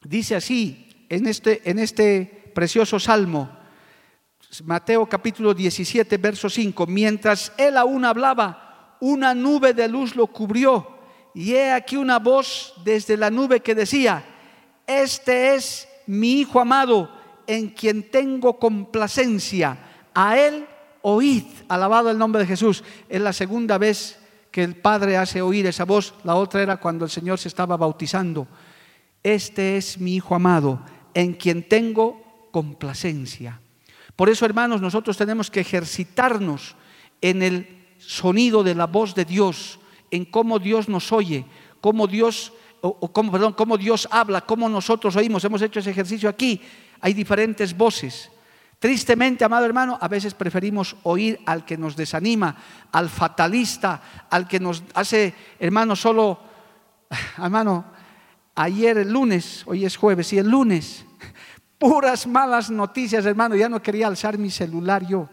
dice 0.03 0.37
así 0.37 1.07
en 1.09 1.27
este, 1.27 1.69
en 1.69 1.79
este 1.79 2.53
precioso 2.55 3.01
salmo, 3.01 3.51
Mateo 4.65 5.07
capítulo 5.07 5.55
17, 5.55 6.17
verso 6.19 6.49
5. 6.49 6.87
Mientras 6.87 7.53
él 7.57 7.77
aún 7.77 8.05
hablaba, 8.05 8.97
una 9.01 9.35
nube 9.35 9.75
de 9.75 9.89
luz 9.89 10.17
lo 10.17 10.27
cubrió. 10.27 10.99
Y 11.35 11.53
he 11.55 11.73
aquí 11.73 11.97
una 11.97 12.19
voz 12.19 12.75
desde 12.85 13.17
la 13.17 13.31
nube 13.31 13.61
que 13.61 13.75
decía, 13.75 14.25
este 14.87 15.55
es 15.55 15.89
mi 16.07 16.41
Hijo 16.41 16.61
amado 16.61 17.18
en 17.49 17.71
quien 17.71 18.05
tengo 18.05 18.59
complacencia. 18.59 19.79
A 20.15 20.39
Él 20.39 20.67
oíd, 21.03 21.45
alabado 21.67 22.11
el 22.11 22.19
nombre 22.19 22.43
de 22.43 22.47
Jesús. 22.47 22.85
Es 23.09 23.21
la 23.21 23.33
segunda 23.33 23.79
vez 23.79 24.21
que 24.53 24.63
el 24.63 24.77
Padre 24.77 25.17
hace 25.17 25.41
oír 25.43 25.67
esa 25.67 25.85
voz. 25.85 26.15
La 26.25 26.37
otra 26.37 26.63
era 26.63 26.77
cuando 26.77 27.07
el 27.07 27.11
Señor 27.11 27.39
se 27.39 27.49
estaba 27.49 27.77
bautizando. 27.77 28.47
Este 29.23 29.79
es 29.79 29.99
mi 29.99 30.17
Hijo 30.17 30.35
amado, 30.35 30.81
en 31.15 31.33
quien 31.33 31.67
tengo 31.67 32.49
complacencia. 32.53 33.61
Por 34.15 34.29
eso, 34.29 34.45
hermanos, 34.45 34.83
nosotros 34.83 35.17
tenemos 35.17 35.51
que 35.51 35.61
ejercitarnos 35.61 36.77
en 37.23 37.43
el 37.43 37.79
sonido 37.99 38.63
de 38.63 38.75
la 38.75 38.87
voz 38.87 39.15
de 39.15 39.25
Dios, 39.25 39.81
en 40.11 40.27
cómo 40.27 40.59
Dios 40.59 40.89
nos 40.89 41.13
oye, 41.13 41.47
cómo 41.81 42.07
Dios, 42.07 42.53
o, 42.83 43.11
perdón, 43.13 43.55
cómo 43.55 43.79
Dios 43.79 44.07
habla, 44.11 44.43
cómo 44.43 44.69
nosotros 44.69 45.17
oímos. 45.17 45.45
Hemos 45.45 45.63
hecho 45.63 45.81
ese 45.81 45.91
ejercicio 45.91 46.29
aquí 46.29 46.61
hay 47.01 47.15
diferentes 47.15 47.77
voces. 47.77 48.31
Tristemente, 48.79 49.45
amado 49.45 49.67
hermano, 49.67 49.99
a 50.01 50.07
veces 50.07 50.35
preferimos 50.35 50.97
oír 51.03 51.41
al 51.47 51.65
que 51.65 51.77
nos 51.77 51.97
desanima, 51.97 52.57
al 52.93 53.09
fatalista, 53.09 54.01
al 54.31 54.47
que 54.47 54.61
nos 54.61 54.85
hace, 54.95 55.35
hermano, 55.59 55.97
solo, 55.97 56.39
hermano, 57.39 57.87
ayer 58.55 58.99
el 58.99 59.13
lunes, 59.13 59.65
hoy 59.67 59.85
es 59.85 59.97
jueves, 59.97 60.33
y 60.33 60.39
el 60.39 60.49
lunes, 60.49 61.05
puras 61.79 62.27
malas 62.27 62.71
noticias, 62.71 63.27
hermano, 63.27 63.57
ya 63.57 63.69
no 63.69 63.83
quería 63.83 64.07
alzar 64.07 64.39
mi 64.39 64.51
celular 64.51 65.05
yo. 65.05 65.29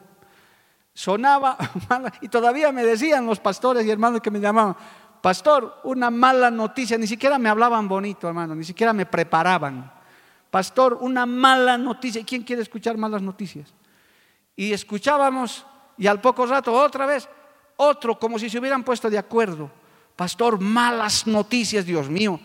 Sonaba 0.92 1.58
y 2.22 2.30
todavía 2.30 2.72
me 2.72 2.84
decían 2.84 3.28
los 3.28 3.40
pastores 3.40 3.86
y 3.86 3.92
hermanos 3.92 4.22
que 4.22 4.32
me 4.32 4.40
llamaban, 4.40 4.76
pastor, 5.22 5.82
una 5.84 6.10
mala 6.10 6.50
noticia, 6.50 6.98
ni 6.98 7.06
siquiera 7.06 7.38
me 7.38 7.50
hablaban 7.50 7.88
bonito, 7.88 8.28
hermano, 8.28 8.56
ni 8.56 8.64
siquiera 8.64 8.92
me 8.92 9.06
preparaban. 9.06 9.95
Pastor, 10.56 11.00
una 11.02 11.26
mala 11.26 11.78
noticia. 11.78 12.24
¿Quién 12.24 12.42
quiere 12.42 12.62
escuchar 12.62 12.96
malas 12.98 13.22
noticias? 13.22 13.74
Y 14.56 14.72
escuchábamos 14.72 15.66
y 15.98 16.08
al 16.08 16.22
poco 16.22 16.46
rato 16.46 16.72
otra 16.72 17.06
vez, 17.06 17.28
otro, 17.76 18.18
como 18.18 18.40
si 18.40 18.50
se 18.50 18.58
hubieran 18.58 18.82
puesto 18.82 19.10
de 19.10 19.18
acuerdo. 19.18 19.70
Pastor, 20.16 20.62
malas 20.62 21.28
noticias, 21.28 21.86
Dios 21.86 22.10
mío. 22.10 22.40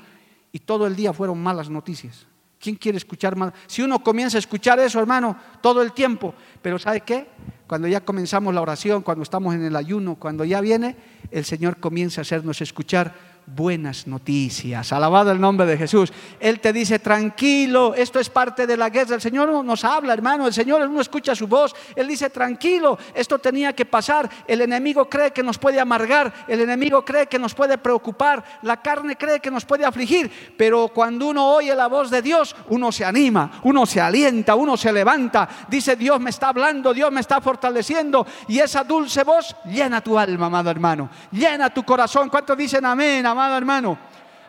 Y 0.50 0.58
todo 0.58 0.88
el 0.88 0.96
día 0.96 1.12
fueron 1.12 1.40
malas 1.40 1.70
noticias. 1.70 2.26
¿Quién 2.58 2.74
quiere 2.74 2.98
escuchar 2.98 3.36
más? 3.36 3.52
Si 3.68 3.80
uno 3.80 4.02
comienza 4.02 4.38
a 4.38 4.40
escuchar 4.40 4.80
eso, 4.80 4.98
hermano, 4.98 5.36
todo 5.62 5.80
el 5.80 5.92
tiempo, 5.92 6.34
pero 6.60 6.80
¿sabe 6.80 7.02
qué? 7.02 7.28
Cuando 7.68 7.86
ya 7.86 8.04
comenzamos 8.04 8.52
la 8.52 8.60
oración, 8.60 9.02
cuando 9.02 9.22
estamos 9.22 9.54
en 9.54 9.64
el 9.64 9.76
ayuno, 9.76 10.16
cuando 10.16 10.44
ya 10.44 10.60
viene, 10.60 10.96
el 11.30 11.44
Señor 11.44 11.78
comienza 11.78 12.20
a 12.20 12.22
hacernos 12.22 12.60
escuchar 12.60 13.29
buenas 13.54 14.06
noticias. 14.06 14.92
Alabado 14.92 15.32
el 15.32 15.40
nombre 15.40 15.66
de 15.66 15.76
Jesús. 15.76 16.12
Él 16.38 16.60
te 16.60 16.72
dice, 16.72 16.98
tranquilo, 16.98 17.94
esto 17.94 18.20
es 18.20 18.30
parte 18.30 18.66
de 18.66 18.76
la 18.76 18.90
guerra. 18.90 19.14
El 19.16 19.20
Señor 19.20 19.64
nos 19.64 19.84
habla, 19.84 20.12
hermano. 20.12 20.46
El 20.46 20.52
Señor 20.52 20.88
no 20.88 21.00
escucha 21.00 21.34
su 21.34 21.46
voz. 21.46 21.74
Él 21.94 22.08
dice, 22.08 22.30
tranquilo, 22.30 22.98
esto 23.14 23.38
tenía 23.38 23.72
que 23.72 23.84
pasar. 23.84 24.28
El 24.46 24.60
enemigo 24.60 25.08
cree 25.08 25.32
que 25.32 25.42
nos 25.42 25.58
puede 25.58 25.80
amargar. 25.80 26.32
El 26.48 26.60
enemigo 26.60 27.04
cree 27.04 27.26
que 27.26 27.38
nos 27.38 27.54
puede 27.54 27.78
preocupar. 27.78 28.44
La 28.62 28.80
carne 28.80 29.16
cree 29.16 29.40
que 29.40 29.50
nos 29.50 29.64
puede 29.64 29.84
afligir. 29.84 30.30
Pero 30.56 30.88
cuando 30.88 31.28
uno 31.28 31.54
oye 31.54 31.74
la 31.74 31.88
voz 31.88 32.10
de 32.10 32.22
Dios, 32.22 32.54
uno 32.68 32.92
se 32.92 33.04
anima, 33.04 33.60
uno 33.64 33.86
se 33.86 34.00
alienta, 34.00 34.54
uno 34.54 34.76
se 34.76 34.92
levanta. 34.92 35.48
Dice, 35.68 35.96
Dios 35.96 36.20
me 36.20 36.30
está 36.30 36.48
hablando, 36.48 36.94
Dios 36.94 37.10
me 37.10 37.20
está 37.20 37.40
fortaleciendo. 37.40 38.26
Y 38.48 38.58
esa 38.58 38.84
dulce 38.84 39.24
voz 39.24 39.56
llena 39.64 40.00
tu 40.00 40.18
alma, 40.18 40.46
amado 40.46 40.70
hermano. 40.70 41.10
Llena 41.32 41.70
tu 41.70 41.82
corazón. 41.82 42.28
¿Cuántos 42.28 42.56
dicen 42.56 42.84
amén? 42.84 43.26
Amado 43.40 43.56
hermano. 43.56 43.98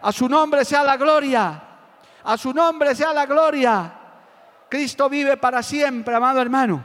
A 0.01 0.12
su 0.12 0.27
nombre 0.27 0.65
sea 0.65 0.84
la 0.84 0.97
gloria. 0.97 1.63
A 2.23 2.38
su 2.38 2.54
nombre 2.54 2.93
sea 2.93 3.13
la 3.13 3.25
gloria. 3.25 3.93
Cristo 4.69 5.10
vive 5.10 5.38
para 5.38 5.63
siempre, 5.63 6.13
amado 6.13 6.41
hermano. 6.41 6.84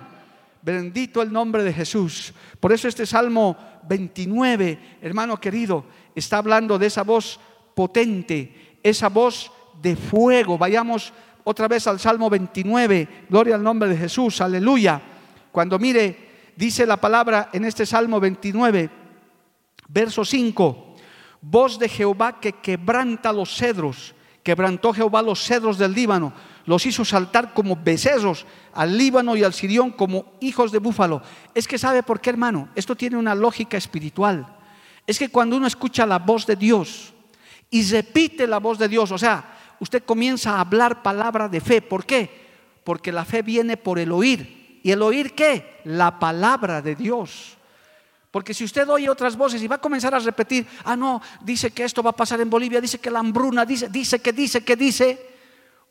Bendito 0.62 1.22
el 1.22 1.32
nombre 1.32 1.64
de 1.64 1.72
Jesús. 1.72 2.32
Por 2.60 2.72
eso 2.72 2.88
este 2.88 3.06
Salmo 3.06 3.56
29, 3.88 4.98
hermano 5.02 5.38
querido, 5.38 5.84
está 6.14 6.38
hablando 6.38 6.78
de 6.78 6.86
esa 6.86 7.02
voz 7.02 7.38
potente, 7.74 8.78
esa 8.82 9.08
voz 9.08 9.52
de 9.80 9.96
fuego. 9.96 10.58
Vayamos 10.58 11.12
otra 11.44 11.68
vez 11.68 11.86
al 11.86 12.00
Salmo 12.00 12.30
29. 12.30 13.26
Gloria 13.28 13.54
al 13.56 13.62
nombre 13.62 13.88
de 13.88 13.96
Jesús. 13.96 14.40
Aleluya. 14.40 15.00
Cuando 15.52 15.78
mire, 15.78 16.52
dice 16.56 16.86
la 16.86 16.96
palabra 16.96 17.50
en 17.52 17.64
este 17.64 17.86
Salmo 17.86 18.18
29, 18.20 18.90
verso 19.88 20.24
5 20.24 20.85
voz 21.48 21.78
de 21.78 21.88
Jehová 21.88 22.40
que 22.40 22.52
quebranta 22.52 23.32
los 23.32 23.56
cedros. 23.56 24.14
Quebrantó 24.42 24.92
Jehová 24.92 25.22
los 25.22 25.42
cedros 25.42 25.76
del 25.76 25.92
Líbano, 25.92 26.32
los 26.66 26.86
hizo 26.86 27.04
saltar 27.04 27.52
como 27.52 27.74
becerros 27.74 28.46
al 28.74 28.96
Líbano 28.96 29.34
y 29.36 29.42
al 29.42 29.52
Sirión 29.52 29.90
como 29.90 30.34
hijos 30.40 30.70
de 30.70 30.78
búfalo. 30.78 31.20
Es 31.52 31.66
que 31.66 31.78
sabe 31.78 32.04
por 32.04 32.20
qué, 32.20 32.30
hermano, 32.30 32.68
esto 32.76 32.94
tiene 32.94 33.16
una 33.16 33.34
lógica 33.34 33.76
espiritual. 33.76 34.46
Es 35.04 35.18
que 35.18 35.30
cuando 35.30 35.56
uno 35.56 35.66
escucha 35.66 36.06
la 36.06 36.20
voz 36.20 36.46
de 36.46 36.54
Dios 36.54 37.12
y 37.70 37.82
repite 37.90 38.46
la 38.46 38.58
voz 38.58 38.78
de 38.78 38.88
Dios, 38.88 39.10
o 39.10 39.18
sea, 39.18 39.76
usted 39.80 40.04
comienza 40.04 40.56
a 40.56 40.60
hablar 40.60 41.02
palabra 41.02 41.48
de 41.48 41.60
fe. 41.60 41.82
¿Por 41.82 42.06
qué? 42.06 42.46
Porque 42.84 43.10
la 43.10 43.24
fe 43.24 43.42
viene 43.42 43.76
por 43.76 43.98
el 43.98 44.12
oír. 44.12 44.80
¿Y 44.84 44.92
el 44.92 45.02
oír 45.02 45.34
qué? 45.34 45.80
La 45.84 46.20
palabra 46.20 46.82
de 46.82 46.94
Dios. 46.94 47.55
Porque 48.36 48.52
si 48.52 48.64
usted 48.64 48.86
oye 48.90 49.08
otras 49.08 49.34
voces 49.34 49.62
y 49.62 49.66
va 49.66 49.76
a 49.76 49.80
comenzar 49.80 50.14
a 50.14 50.18
repetir, 50.18 50.66
ah, 50.84 50.94
no, 50.94 51.22
dice 51.40 51.70
que 51.70 51.84
esto 51.84 52.02
va 52.02 52.10
a 52.10 52.16
pasar 52.16 52.38
en 52.38 52.50
Bolivia, 52.50 52.82
dice 52.82 52.98
que 52.98 53.10
la 53.10 53.20
hambruna, 53.20 53.64
dice, 53.64 53.88
dice 53.88 54.18
que 54.18 54.30
dice 54.30 54.62
que 54.62 54.76
dice, 54.76 55.30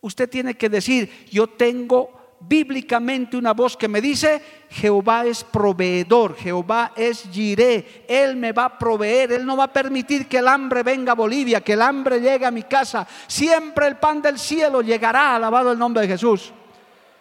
usted 0.01 0.29
tiene 0.29 0.53
que 0.53 0.69
decir, 0.69 1.25
yo 1.31 1.47
tengo 1.47 2.35
bíblicamente 2.39 3.35
una 3.35 3.55
voz 3.55 3.75
que 3.75 3.87
me 3.87 3.99
dice, 3.99 4.43
Jehová 4.69 5.25
es 5.25 5.43
proveedor, 5.43 6.35
Jehová 6.37 6.93
es 6.95 7.27
Jiré, 7.31 8.05
Él 8.07 8.35
me 8.35 8.51
va 8.51 8.65
a 8.65 8.77
proveer, 8.77 9.31
Él 9.31 9.43
no 9.43 9.57
va 9.57 9.63
a 9.63 9.73
permitir 9.73 10.27
que 10.27 10.37
el 10.37 10.47
hambre 10.47 10.83
venga 10.83 11.13
a 11.13 11.15
Bolivia, 11.15 11.61
que 11.61 11.73
el 11.73 11.81
hambre 11.81 12.19
llegue 12.21 12.45
a 12.45 12.51
mi 12.51 12.61
casa, 12.61 13.07
siempre 13.25 13.87
el 13.87 13.97
pan 13.97 14.21
del 14.21 14.37
cielo 14.37 14.83
llegará, 14.83 15.35
alabado 15.35 15.71
el 15.71 15.79
nombre 15.79 16.03
de 16.03 16.09
Jesús. 16.09 16.53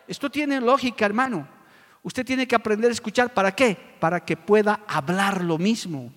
Esto 0.07 0.29
tiene 0.29 0.61
lógica, 0.61 1.07
hermano. 1.07 1.54
Usted 2.05 2.25
tiene 2.25 2.47
que 2.47 2.55
aprender 2.55 2.91
a 2.91 2.93
escuchar, 2.93 3.33
¿para 3.33 3.53
qué? 3.53 3.77
Para 3.99 4.21
que 4.25 4.37
pueda 4.37 4.81
hablar 4.87 5.43
lo 5.43 5.57
mismo. 5.57 6.13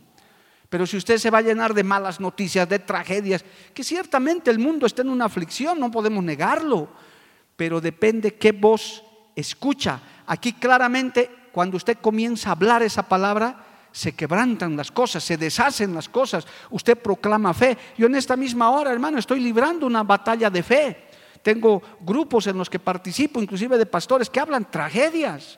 Pero 0.68 0.86
si 0.86 0.98
usted 0.98 1.18
se 1.18 1.30
va 1.30 1.38
a 1.38 1.42
llenar 1.42 1.74
de 1.74 1.84
malas 1.84 2.20
noticias, 2.20 2.68
de 2.68 2.80
tragedias, 2.80 3.46
que 3.74 3.86
ciertamente 3.86 4.52
el 4.52 4.60
mundo 4.60 4.86
está 4.86 5.02
en 5.02 5.10
una 5.10 5.26
aflicción, 5.26 5.80
no 5.80 5.90
podemos 5.90 6.22
negarlo, 6.26 6.90
pero 7.56 7.80
depende 7.80 8.36
qué 8.36 8.52
voz 8.52 9.02
escucha. 9.34 10.02
Aquí 10.26 10.52
claramente, 10.52 11.32
cuando 11.54 11.78
usted 11.78 11.98
comienza 12.02 12.50
a 12.50 12.52
hablar 12.52 12.84
esa 12.84 13.08
palabra, 13.08 13.64
se 13.94 14.12
quebrantan 14.12 14.76
las 14.76 14.92
cosas, 14.92 15.24
se 15.24 15.38
deshacen 15.38 15.96
las 15.96 16.10
cosas. 16.10 16.46
Usted 16.70 16.98
proclama 16.98 17.54
fe. 17.54 17.78
Yo 17.98 18.08
en 18.08 18.16
esta 18.16 18.36
misma 18.36 18.72
hora, 18.72 18.92
hermano, 18.92 19.20
estoy 19.20 19.40
librando 19.40 19.88
una 19.88 20.04
batalla 20.04 20.50
de 20.50 20.64
fe. 20.64 21.08
Tengo 21.42 21.82
grupos 22.02 22.46
en 22.48 22.58
los 22.58 22.70
que 22.70 22.78
participo, 22.78 23.42
inclusive 23.42 23.78
de 23.78 23.86
pastores, 23.86 24.30
que 24.30 24.42
hablan 24.42 24.70
tragedias. 24.70 25.58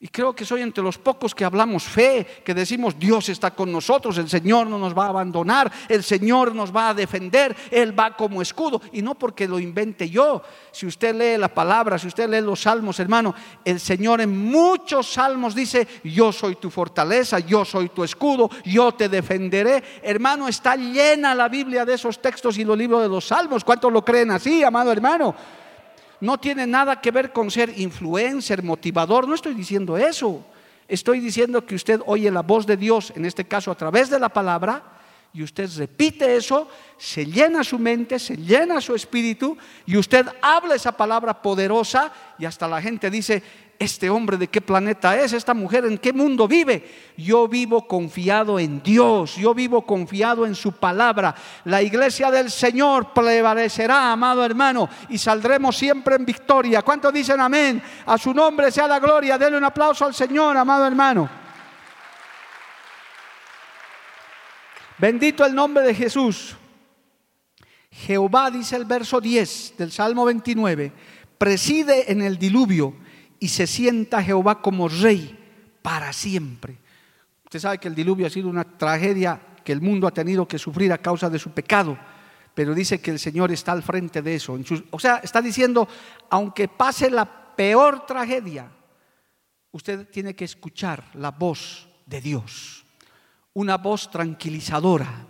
Y 0.00 0.08
creo 0.08 0.34
que 0.34 0.44
soy 0.44 0.60
entre 0.60 0.82
los 0.82 0.98
pocos 0.98 1.34
que 1.34 1.44
hablamos 1.44 1.84
fe, 1.84 2.26
que 2.44 2.52
decimos 2.52 2.98
Dios 2.98 3.28
está 3.28 3.52
con 3.52 3.72
nosotros, 3.72 4.18
el 4.18 4.28
Señor 4.28 4.66
no 4.66 4.78
nos 4.78 4.96
va 4.96 5.06
a 5.06 5.08
abandonar, 5.08 5.72
el 5.88 6.02
Señor 6.02 6.54
nos 6.54 6.74
va 6.74 6.90
a 6.90 6.94
defender, 6.94 7.56
Él 7.70 7.98
va 7.98 8.14
como 8.16 8.42
escudo. 8.42 8.82
Y 8.92 9.02
no 9.02 9.14
porque 9.14 9.48
lo 9.48 9.58
invente 9.58 10.10
yo. 10.10 10.42
Si 10.72 10.84
usted 10.84 11.14
lee 11.14 11.38
la 11.38 11.48
palabra, 11.48 11.98
si 11.98 12.08
usted 12.08 12.28
lee 12.28 12.42
los 12.42 12.62
salmos, 12.62 12.98
hermano, 13.00 13.34
el 13.64 13.80
Señor 13.80 14.20
en 14.20 14.36
muchos 14.50 15.12
salmos 15.12 15.54
dice, 15.54 15.86
yo 16.02 16.32
soy 16.32 16.56
tu 16.56 16.70
fortaleza, 16.70 17.38
yo 17.38 17.64
soy 17.64 17.88
tu 17.88 18.04
escudo, 18.04 18.50
yo 18.64 18.92
te 18.92 19.08
defenderé. 19.08 19.82
Hermano, 20.02 20.48
está 20.48 20.76
llena 20.76 21.34
la 21.34 21.48
Biblia 21.48 21.84
de 21.84 21.94
esos 21.94 22.20
textos 22.20 22.58
y 22.58 22.64
los 22.64 22.76
libros 22.76 23.00
de 23.00 23.08
los 23.08 23.26
salmos. 23.26 23.64
¿Cuántos 23.64 23.92
lo 23.92 24.04
creen 24.04 24.32
así, 24.32 24.64
amado 24.64 24.92
hermano? 24.92 25.34
No 26.24 26.38
tiene 26.38 26.66
nada 26.66 27.00
que 27.00 27.10
ver 27.10 27.32
con 27.32 27.50
ser 27.50 27.78
influencer, 27.78 28.62
motivador, 28.62 29.28
no 29.28 29.34
estoy 29.34 29.52
diciendo 29.52 29.98
eso. 29.98 30.44
Estoy 30.88 31.20
diciendo 31.20 31.64
que 31.66 31.74
usted 31.74 32.00
oye 32.06 32.30
la 32.30 32.42
voz 32.42 32.66
de 32.66 32.78
Dios, 32.78 33.12
en 33.14 33.26
este 33.26 33.44
caso 33.44 33.70
a 33.70 33.74
través 33.74 34.08
de 34.08 34.18
la 34.18 34.30
palabra, 34.30 34.82
y 35.34 35.42
usted 35.42 35.68
repite 35.76 36.36
eso, 36.36 36.68
se 36.96 37.26
llena 37.26 37.62
su 37.62 37.78
mente, 37.78 38.18
se 38.18 38.36
llena 38.36 38.80
su 38.80 38.94
espíritu, 38.94 39.58
y 39.84 39.96
usted 39.96 40.26
habla 40.40 40.76
esa 40.76 40.92
palabra 40.96 41.42
poderosa, 41.42 42.10
y 42.38 42.46
hasta 42.46 42.68
la 42.68 42.80
gente 42.80 43.10
dice, 43.10 43.42
este 43.78 44.10
hombre 44.10 44.36
de 44.36 44.48
qué 44.48 44.60
planeta 44.60 45.18
es, 45.18 45.32
esta 45.32 45.54
mujer 45.54 45.84
en 45.84 45.98
qué 45.98 46.12
mundo 46.12 46.46
vive. 46.48 47.12
Yo 47.16 47.48
vivo 47.48 47.86
confiado 47.86 48.58
en 48.58 48.82
Dios, 48.82 49.36
yo 49.36 49.54
vivo 49.54 49.82
confiado 49.82 50.46
en 50.46 50.54
su 50.54 50.72
palabra. 50.72 51.34
La 51.64 51.82
iglesia 51.82 52.30
del 52.30 52.50
Señor 52.50 53.12
prevalecerá, 53.12 54.12
amado 54.12 54.44
hermano, 54.44 54.88
y 55.08 55.18
saldremos 55.18 55.76
siempre 55.76 56.16
en 56.16 56.24
victoria. 56.24 56.82
¿Cuántos 56.82 57.12
dicen 57.12 57.40
amén? 57.40 57.82
A 58.06 58.18
su 58.18 58.32
nombre 58.32 58.70
sea 58.70 58.88
la 58.88 58.98
gloria. 58.98 59.38
Denle 59.38 59.58
un 59.58 59.64
aplauso 59.64 60.04
al 60.04 60.14
Señor, 60.14 60.56
amado 60.56 60.86
hermano. 60.86 61.28
Bendito 64.98 65.44
el 65.44 65.54
nombre 65.54 65.84
de 65.84 65.94
Jesús. 65.94 66.56
Jehová, 67.90 68.50
dice 68.50 68.76
el 68.76 68.84
verso 68.84 69.20
10 69.20 69.74
del 69.78 69.92
Salmo 69.92 70.24
29, 70.24 70.92
preside 71.38 72.10
en 72.10 72.22
el 72.22 72.38
diluvio 72.38 72.94
y 73.44 73.48
se 73.48 73.66
sienta 73.66 74.22
Jehová 74.22 74.62
como 74.62 74.88
rey 74.88 75.38
para 75.82 76.14
siempre. 76.14 76.78
Usted 77.44 77.58
sabe 77.58 77.76
que 77.76 77.88
el 77.88 77.94
diluvio 77.94 78.26
ha 78.26 78.30
sido 78.30 78.48
una 78.48 78.64
tragedia 78.64 79.38
que 79.62 79.70
el 79.70 79.82
mundo 79.82 80.06
ha 80.06 80.12
tenido 80.12 80.48
que 80.48 80.58
sufrir 80.58 80.90
a 80.94 80.96
causa 80.96 81.28
de 81.28 81.38
su 81.38 81.50
pecado, 81.50 81.98
pero 82.54 82.74
dice 82.74 83.02
que 83.02 83.10
el 83.10 83.18
Señor 83.18 83.52
está 83.52 83.72
al 83.72 83.82
frente 83.82 84.22
de 84.22 84.36
eso. 84.36 84.58
O 84.90 84.98
sea, 84.98 85.16
está 85.16 85.42
diciendo, 85.42 85.86
aunque 86.30 86.68
pase 86.68 87.10
la 87.10 87.26
peor 87.54 88.06
tragedia, 88.06 88.72
usted 89.72 90.08
tiene 90.08 90.34
que 90.34 90.46
escuchar 90.46 91.04
la 91.12 91.30
voz 91.30 91.86
de 92.06 92.22
Dios, 92.22 92.86
una 93.52 93.76
voz 93.76 94.10
tranquilizadora. 94.10 95.26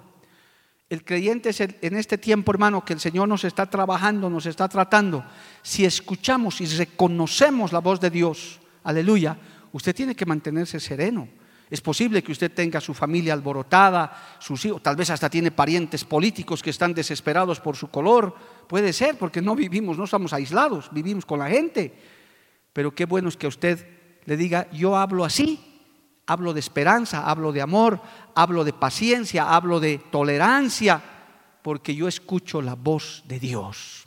El 0.91 1.05
creyente 1.05 1.49
es 1.51 1.61
en 1.61 1.97
este 1.97 2.19
tiempo, 2.19 2.53
hermano, 2.53 2.85
que 2.85 2.93
el 2.93 3.01
Señor 3.01 3.27
nos 3.27 3.45
está 3.45 3.67
trabajando, 3.67 4.29
nos 4.29 4.47
está 4.47 4.69
tratando. 4.69 5.25
Si 5.63 5.85
escuchamos 5.85 6.61
y 6.61 6.67
reconocemos 6.67 7.73
la 7.73 7.81
voz 7.81 8.01
de 8.01 8.11
Dios, 8.11 8.61
aleluya, 8.83 9.37
usted 9.73 9.95
tiene 9.95 10.15
que 10.15 10.27
mantenerse 10.27 10.79
sereno. 10.79 11.27
Es 11.71 11.81
posible 11.81 12.23
que 12.23 12.33
usted 12.33 12.53
tenga 12.53 12.81
su 12.81 12.93
familia 12.93 13.33
alborotada, 13.33 14.37
sus 14.39 14.65
hijos, 14.67 14.83
tal 14.83 14.95
vez 14.95 15.09
hasta 15.09 15.31
tiene 15.31 15.51
parientes 15.51 16.05
políticos 16.05 16.63
que 16.63 16.71
están 16.71 16.93
desesperados 16.93 17.59
por 17.59 17.77
su 17.77 17.89
color. 17.89 18.35
Puede 18.69 18.93
ser, 18.93 19.17
porque 19.17 19.41
no 19.41 19.57
vivimos, 19.57 19.97
no 19.97 20.05
estamos 20.05 20.35
aislados, 20.35 20.91
vivimos 20.93 21.25
con 21.25 21.39
la 21.39 21.49
gente. 21.49 21.95
Pero 22.73 22.95
qué 22.95 23.07
bueno 23.07 23.31
es 23.31 23.37
que 23.37 23.47
usted 23.47 23.87
le 24.27 24.37
diga, 24.37 24.71
yo 24.71 24.97
hablo 24.97 25.25
así, 25.25 25.74
Hablo 26.27 26.55
de 26.55 26.61
esperanza, 26.61 27.29
hablo 27.29 27.53
de 27.53 27.61
amor, 27.61 28.01
hablo 28.35 28.65
de 28.65 28.73
paciencia, 28.73 29.55
hablo 29.55 29.79
de 29.79 29.99
tolerancia, 29.99 31.03
porque 31.63 31.95
yo 31.95 32.09
escucho 32.09 32.63
la 32.63 32.75
voz 32.75 33.25
de 33.27 33.39
Dios. 33.39 34.07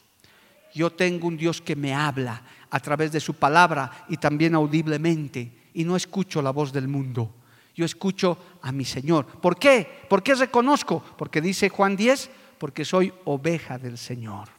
Yo 0.74 0.92
tengo 0.92 1.28
un 1.28 1.38
Dios 1.38 1.62
que 1.62 1.76
me 1.76 1.94
habla 1.94 2.42
a 2.70 2.80
través 2.80 3.12
de 3.12 3.20
su 3.20 3.36
palabra 3.36 4.06
y 4.10 4.18
también 4.18 4.56
audiblemente, 4.56 5.70
y 5.74 5.84
no 5.84 5.96
escucho 5.96 6.42
la 6.42 6.52
voz 6.52 6.74
del 6.74 6.88
mundo. 6.88 7.34
Yo 7.76 7.86
escucho 7.86 8.38
a 8.64 8.72
mi 8.72 8.86
Señor. 8.86 9.26
¿Por 9.26 9.58
qué? 9.60 9.88
¿Por 10.10 10.24
qué 10.24 10.34
reconozco? 10.34 11.04
Porque 11.18 11.42
dice 11.42 11.70
Juan 11.70 11.96
10, 11.96 12.30
porque 12.58 12.84
soy 12.84 13.14
oveja 13.26 13.78
del 13.78 14.00
Señor. 14.00 14.50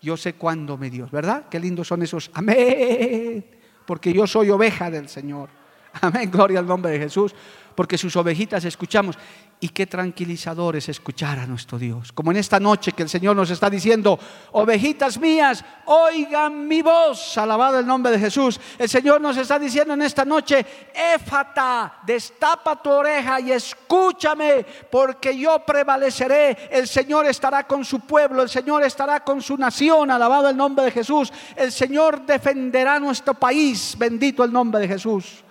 Yo 0.00 0.16
sé 0.16 0.34
cuándo 0.34 0.78
me 0.78 0.88
dio, 0.88 1.06
¿verdad? 1.10 1.48
Qué 1.50 1.60
lindos 1.60 1.88
son 1.88 2.02
esos. 2.02 2.30
Amén. 2.32 3.44
Porque 3.86 4.12
yo 4.12 4.26
soy 4.26 4.48
oveja 4.50 4.90
del 4.90 5.08
Señor. 5.08 5.57
Amén, 6.00 6.30
gloria 6.30 6.58
al 6.58 6.66
nombre 6.66 6.92
de 6.92 6.98
Jesús, 6.98 7.34
porque 7.74 7.98
sus 7.98 8.14
ovejitas 8.16 8.64
escuchamos. 8.64 9.16
Y 9.60 9.70
qué 9.70 9.88
tranquilizador 9.88 10.76
es 10.76 10.88
escuchar 10.88 11.40
a 11.40 11.46
nuestro 11.46 11.80
Dios. 11.80 12.12
Como 12.12 12.30
en 12.30 12.36
esta 12.36 12.60
noche 12.60 12.92
que 12.92 13.02
el 13.02 13.08
Señor 13.08 13.34
nos 13.34 13.50
está 13.50 13.68
diciendo, 13.68 14.16
ovejitas 14.52 15.18
mías, 15.18 15.64
oigan 15.86 16.68
mi 16.68 16.80
voz. 16.80 17.36
Alabado 17.36 17.80
el 17.80 17.86
nombre 17.86 18.12
de 18.12 18.20
Jesús. 18.20 18.60
El 18.78 18.88
Señor 18.88 19.20
nos 19.20 19.36
está 19.36 19.58
diciendo 19.58 19.94
en 19.94 20.02
esta 20.02 20.24
noche, 20.24 20.64
éfata, 20.94 21.98
destapa 22.06 22.80
tu 22.80 22.88
oreja 22.88 23.40
y 23.40 23.50
escúchame, 23.50 24.64
porque 24.88 25.36
yo 25.36 25.58
prevaleceré. 25.66 26.68
El 26.70 26.86
Señor 26.86 27.26
estará 27.26 27.66
con 27.66 27.84
su 27.84 27.98
pueblo, 27.98 28.42
el 28.42 28.48
Señor 28.48 28.84
estará 28.84 29.24
con 29.24 29.42
su 29.42 29.56
nación. 29.56 30.12
Alabado 30.12 30.48
el 30.48 30.56
nombre 30.56 30.84
de 30.84 30.92
Jesús. 30.92 31.32
El 31.56 31.72
Señor 31.72 32.24
defenderá 32.24 33.00
nuestro 33.00 33.34
país. 33.34 33.96
Bendito 33.98 34.44
el 34.44 34.52
nombre 34.52 34.80
de 34.82 34.86
Jesús. 34.86 35.42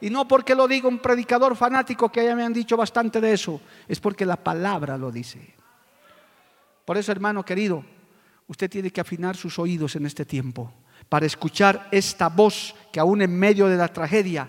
Y 0.00 0.10
no 0.10 0.28
porque 0.28 0.54
lo 0.54 0.68
diga 0.68 0.88
un 0.88 0.98
predicador 0.98 1.56
fanático 1.56 2.10
que 2.10 2.24
ya 2.24 2.36
me 2.36 2.44
han 2.44 2.52
dicho 2.52 2.76
bastante 2.76 3.20
de 3.20 3.32
eso, 3.32 3.60
es 3.88 4.00
porque 4.00 4.26
la 4.26 4.36
palabra 4.36 4.98
lo 4.98 5.10
dice. 5.10 5.54
Por 6.84 6.96
eso, 6.96 7.12
hermano 7.12 7.44
querido, 7.44 7.84
usted 8.46 8.70
tiene 8.70 8.90
que 8.90 9.00
afinar 9.00 9.36
sus 9.36 9.58
oídos 9.58 9.96
en 9.96 10.06
este 10.06 10.24
tiempo 10.24 10.72
para 11.08 11.26
escuchar 11.26 11.88
esta 11.90 12.28
voz 12.28 12.74
que 12.92 13.00
aún 13.00 13.22
en 13.22 13.36
medio 13.36 13.68
de 13.68 13.76
la 13.76 13.88
tragedia, 13.88 14.48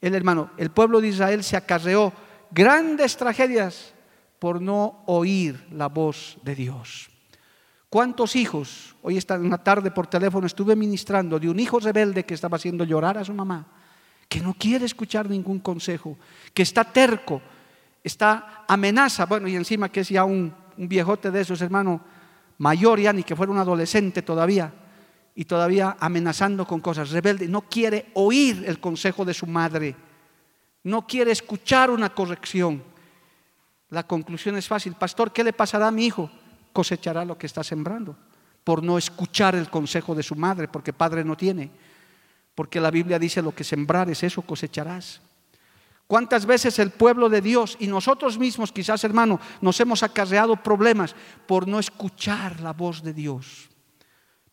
el 0.00 0.14
hermano, 0.14 0.50
el 0.56 0.70
pueblo 0.70 1.00
de 1.00 1.08
Israel 1.08 1.42
se 1.42 1.56
acarreó 1.56 2.12
grandes 2.50 3.16
tragedias 3.16 3.92
por 4.38 4.62
no 4.62 5.02
oír 5.06 5.66
la 5.72 5.88
voz 5.88 6.38
de 6.42 6.54
Dios. 6.54 7.10
¿Cuántos 7.88 8.36
hijos? 8.36 8.94
Hoy 9.02 9.16
esta 9.16 9.36
una 9.36 9.58
tarde 9.58 9.90
por 9.90 10.06
teléfono 10.06 10.46
estuve 10.46 10.76
ministrando 10.76 11.38
de 11.38 11.48
un 11.48 11.58
hijo 11.58 11.78
rebelde 11.78 12.24
que 12.24 12.34
estaba 12.34 12.56
haciendo 12.56 12.84
llorar 12.84 13.18
a 13.18 13.24
su 13.24 13.32
mamá 13.32 13.66
que 14.28 14.40
no 14.40 14.54
quiere 14.54 14.84
escuchar 14.84 15.28
ningún 15.28 15.60
consejo, 15.60 16.16
que 16.52 16.62
está 16.62 16.84
terco, 16.84 17.40
está 18.02 18.64
amenaza, 18.68 19.26
bueno, 19.26 19.48
y 19.48 19.56
encima 19.56 19.88
que 19.88 20.00
es 20.00 20.08
ya 20.08 20.24
un, 20.24 20.52
viejote 20.76 21.30
de 21.30 21.40
esos, 21.40 21.62
hermano, 21.62 22.00
mayor 22.58 23.00
ya, 23.00 23.12
ni 23.12 23.22
que 23.22 23.36
fuera 23.36 23.52
un 23.52 23.58
adolescente 23.58 24.22
todavía, 24.22 24.72
y 25.34 25.44
todavía 25.44 25.96
amenazando 26.00 26.66
con 26.66 26.80
cosas, 26.80 27.10
rebelde, 27.10 27.48
no 27.48 27.62
quiere 27.62 28.10
oír 28.14 28.64
el 28.66 28.80
consejo 28.80 29.24
de 29.24 29.34
su 29.34 29.46
madre, 29.46 29.94
no 30.82 31.06
quiere 31.06 31.32
escuchar 31.32 31.90
una 31.90 32.10
corrección. 32.10 32.82
La 33.90 34.06
conclusión 34.06 34.56
es 34.56 34.66
fácil, 34.66 34.94
pastor, 34.94 35.32
¿qué 35.32 35.44
le 35.44 35.52
pasará 35.52 35.88
a 35.88 35.92
mi 35.92 36.06
hijo? 36.06 36.30
Cosechará 36.72 37.24
lo 37.24 37.38
que 37.38 37.46
está 37.46 37.62
sembrando, 37.62 38.16
por 38.64 38.82
no 38.82 38.98
escuchar 38.98 39.54
el 39.54 39.70
consejo 39.70 40.14
de 40.14 40.22
su 40.22 40.34
madre, 40.34 40.68
porque 40.68 40.92
padre 40.92 41.24
no 41.24 41.36
tiene 41.36 41.70
porque 42.56 42.80
la 42.80 42.90
Biblia 42.90 43.20
dice 43.20 43.40
lo 43.40 43.54
que 43.54 43.62
sembrares, 43.62 44.24
eso 44.24 44.42
cosecharás. 44.42 45.20
¿Cuántas 46.08 46.44
veces 46.44 46.80
el 46.80 46.90
pueblo 46.90 47.28
de 47.28 47.40
Dios 47.40 47.76
y 47.78 47.86
nosotros 47.86 48.36
mismos, 48.36 48.72
quizás 48.72 49.04
hermano, 49.04 49.38
nos 49.60 49.78
hemos 49.78 50.02
acarreado 50.02 50.56
problemas 50.56 51.14
por 51.46 51.68
no 51.68 51.78
escuchar 51.78 52.60
la 52.60 52.72
voz 52.72 53.04
de 53.04 53.12
Dios? 53.12 53.68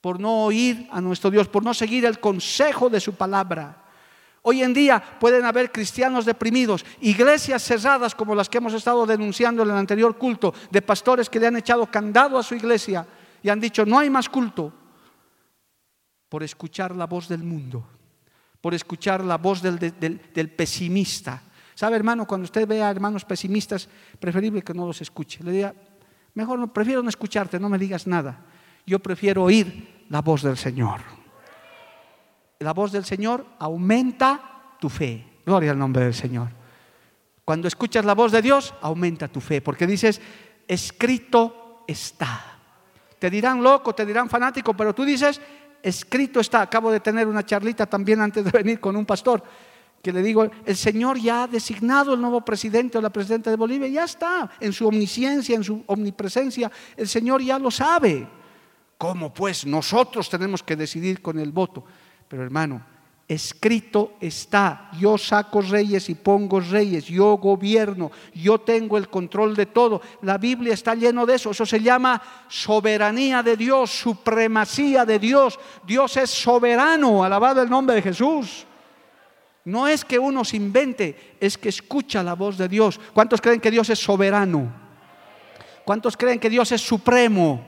por 0.04 0.20
no 0.20 0.44
oír 0.44 0.86
a 0.92 1.00
nuestro 1.00 1.32
Dios, 1.32 1.48
por 1.48 1.63
no 1.63 1.74
seguir 1.74 2.04
el 2.04 2.20
consejo 2.20 2.89
de 2.89 3.00
su 3.00 3.16
palabra. 3.16 3.86
Hoy 4.42 4.62
en 4.62 4.74
día 4.74 5.02
pueden 5.18 5.46
haber 5.46 5.72
cristianos 5.72 6.26
deprimidos, 6.26 6.86
iglesias 7.00 7.63
cerradas 7.63 8.13
como 8.13 8.36
las 8.36 8.50
que 8.50 8.58
hemos 8.58 8.74
estado 8.74 9.06
denunciando 9.06 9.63
en 9.63 9.70
el 9.70 9.78
anterior 9.78 10.18
culto, 10.18 10.54
de 10.70 10.82
pastores 10.82 11.30
que 11.30 11.39
le 11.39 11.48
han 11.48 11.56
echado 11.56 11.86
candado 11.86 12.38
a 12.38 12.44
su 12.44 12.54
iglesia 12.54 13.08
y 13.42 13.48
han 13.48 13.62
dicho, 13.62 13.86
no 13.86 13.98
hay 13.98 14.10
más 14.10 14.28
culto, 14.28 14.74
por 16.28 16.44
escuchar 16.44 16.94
la 16.94 17.08
voz 17.08 17.30
del 17.30 17.46
mundo, 17.46 17.88
por 18.63 18.73
escuchar 18.73 19.23
la 19.23 19.38
voz 19.38 19.62
del, 19.62 19.78
del 19.78 20.49
pesimista. 20.49 21.43
¿Sabe, 21.76 21.97
hermano? 21.97 22.26
Cuando 22.26 22.45
usted 22.45 22.65
vea 22.65 22.89
hermanos 22.89 23.26
pesimistas, 23.26 23.89
preferible 24.17 24.63
que 24.63 24.73
no 24.73 24.88
los 24.88 25.02
escuche. 25.02 25.43
Le 25.43 25.52
diga, 25.52 25.76
mejor 26.34 26.58
no, 26.58 26.71
prefiero 26.71 27.04
no 27.04 27.10
escucharte, 27.10 27.60
no 27.60 27.67
me 27.67 27.78
digas 27.78 28.08
nada. 28.08 28.39
Yo 28.88 28.97
prefiero 28.99 29.43
oír 29.43 30.06
la 30.10 30.21
voz 30.21 30.41
del 30.41 30.58
Señor 30.58 31.02
la 32.63 32.73
voz 32.73 32.91
del 32.91 33.06
Señor 33.06 33.45
aumenta 33.60 34.76
tu 34.80 34.89
fe. 34.89 35.41
Gloria 35.45 35.71
al 35.71 35.78
nombre 35.78 36.06
del 36.06 36.13
Señor. 36.13 36.49
Cuando 37.45 37.67
escuchas 37.67 38.06
la 38.06 38.15
voz 38.15 38.32
de 38.32 38.41
Dios, 38.41 38.73
aumenta 38.82 39.28
tu 39.28 39.41
fe, 39.41 39.62
porque 39.62 39.86
dices, 39.86 40.21
escrito 40.67 41.84
está. 41.88 42.58
Te 43.19 43.30
dirán 43.30 43.62
loco, 43.62 43.93
te 43.93 44.06
dirán 44.06 44.30
fanático, 44.30 44.73
pero 44.73 44.95
tú 44.95 45.04
dices, 45.04 45.41
escrito 45.84 46.39
está. 46.39 46.62
Acabo 46.62 46.91
de 46.91 47.00
tener 47.00 47.28
una 47.28 47.46
charlita 47.46 47.86
también 47.86 48.22
antes 48.22 48.43
de 48.43 48.52
venir 48.52 48.80
con 48.80 48.96
un 48.96 49.06
pastor 49.06 49.43
que 50.04 50.12
le 50.12 50.22
digo, 50.22 50.50
el 50.65 50.76
Señor 50.76 51.17
ya 51.17 51.43
ha 51.43 51.48
designado 51.48 52.13
el 52.13 52.19
nuevo 52.19 52.41
presidente 52.41 52.98
o 52.98 53.02
la 53.02 53.10
presidenta 53.10 53.50
de 53.50 53.56
Bolivia, 53.56 53.88
ya 53.88 54.04
está, 54.04 54.52
en 54.60 54.74
su 54.74 54.86
omnisciencia, 54.86 55.56
en 55.56 55.63
su 55.63 55.82
omnipresencia, 55.88 56.69
el 56.98 57.08
Señor 57.08 57.41
ya 57.41 57.58
lo 57.58 57.72
sabe. 57.72 58.28
¿Cómo 58.98 59.34
pues 59.34 59.65
nosotros 59.65 60.30
tenemos 60.30 60.62
que 60.62 60.76
decidir 60.76 61.22
con 61.22 61.39
el 61.39 61.54
voto? 61.54 61.86
Pero 62.28 62.43
hermano, 62.43 62.86
escrito 63.34 64.13
está, 64.19 64.89
yo 65.00 65.17
saco 65.17 65.62
reyes 65.62 66.10
y 66.10 66.15
pongo 66.15 66.60
reyes, 66.60 67.06
yo 67.06 67.38
gobierno, 67.38 68.12
yo 68.34 68.60
tengo 68.60 68.98
el 68.98 69.10
control 69.10 69.56
de 69.56 69.65
todo. 69.65 70.02
La 70.22 70.38
Biblia 70.38 70.74
está 70.74 70.96
lleno 70.96 71.26
de 71.26 71.36
eso, 71.36 71.52
eso 71.52 71.65
se 71.65 71.82
llama 71.82 72.22
soberanía 72.48 73.43
de 73.43 73.58
Dios, 73.58 73.91
supremacía 73.91 75.06
de 75.06 75.19
Dios. 75.19 75.60
Dios 75.86 76.17
es 76.17 76.30
soberano, 76.30 77.24
alabado 77.24 77.62
el 77.62 77.69
nombre 77.69 77.96
de 77.96 78.02
Jesús. 78.02 78.65
No 79.65 79.88
es 79.88 80.04
que 80.04 80.19
uno 80.19 80.43
se 80.43 80.58
invente, 80.58 81.36
es 81.39 81.58
que 81.58 81.69
escucha 81.69 82.22
la 82.24 82.34
voz 82.34 82.58
de 82.58 82.67
Dios. 82.67 83.00
¿Cuántos 83.13 83.39
creen 83.41 83.62
que 83.62 83.72
Dios 83.72 83.89
es 83.89 84.00
soberano? 84.00 84.74
¿Cuántos 85.86 86.17
creen 86.17 86.39
que 86.39 86.50
Dios 86.50 86.72
es 86.72 86.82
supremo? 86.82 87.65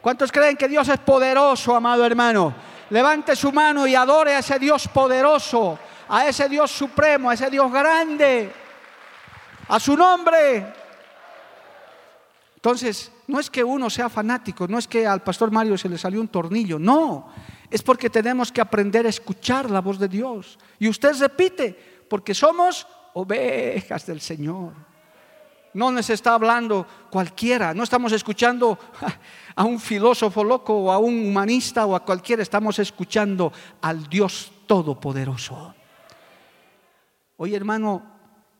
¿Cuántos 0.00 0.32
creen 0.32 0.56
que 0.56 0.68
Dios 0.68 0.88
es 0.88 0.98
poderoso, 0.98 1.76
amado 1.76 2.04
hermano? 2.04 2.71
Levante 2.92 3.34
su 3.34 3.50
mano 3.52 3.86
y 3.86 3.94
adore 3.94 4.34
a 4.34 4.40
ese 4.40 4.58
Dios 4.58 4.86
poderoso, 4.86 5.78
a 6.10 6.28
ese 6.28 6.46
Dios 6.46 6.70
supremo, 6.70 7.30
a 7.30 7.34
ese 7.34 7.48
Dios 7.48 7.72
grande, 7.72 8.52
a 9.68 9.80
su 9.80 9.96
nombre. 9.96 10.66
Entonces, 12.54 13.10
no 13.28 13.40
es 13.40 13.48
que 13.48 13.64
uno 13.64 13.88
sea 13.88 14.10
fanático, 14.10 14.68
no 14.68 14.78
es 14.78 14.86
que 14.86 15.06
al 15.06 15.22
pastor 15.22 15.50
Mario 15.50 15.78
se 15.78 15.88
le 15.88 15.96
salió 15.96 16.20
un 16.20 16.28
tornillo, 16.28 16.78
no, 16.78 17.32
es 17.70 17.82
porque 17.82 18.10
tenemos 18.10 18.52
que 18.52 18.60
aprender 18.60 19.06
a 19.06 19.08
escuchar 19.08 19.70
la 19.70 19.80
voz 19.80 19.98
de 19.98 20.08
Dios. 20.08 20.58
Y 20.78 20.86
usted 20.86 21.18
repite, 21.18 22.04
porque 22.10 22.34
somos 22.34 22.86
ovejas 23.14 24.04
del 24.04 24.20
Señor. 24.20 24.91
No 25.74 25.90
nos 25.90 26.10
está 26.10 26.34
hablando 26.34 26.86
cualquiera, 27.10 27.72
no 27.72 27.82
estamos 27.82 28.12
escuchando 28.12 28.78
a 29.56 29.64
un 29.64 29.80
filósofo 29.80 30.44
loco 30.44 30.74
o 30.74 30.92
a 30.92 30.98
un 30.98 31.28
humanista 31.28 31.86
o 31.86 31.96
a 31.96 32.04
cualquiera, 32.04 32.42
estamos 32.42 32.78
escuchando 32.78 33.52
al 33.80 34.08
Dios 34.08 34.52
Todopoderoso. 34.66 35.74
Hoy 37.38 37.54
hermano, 37.54 38.02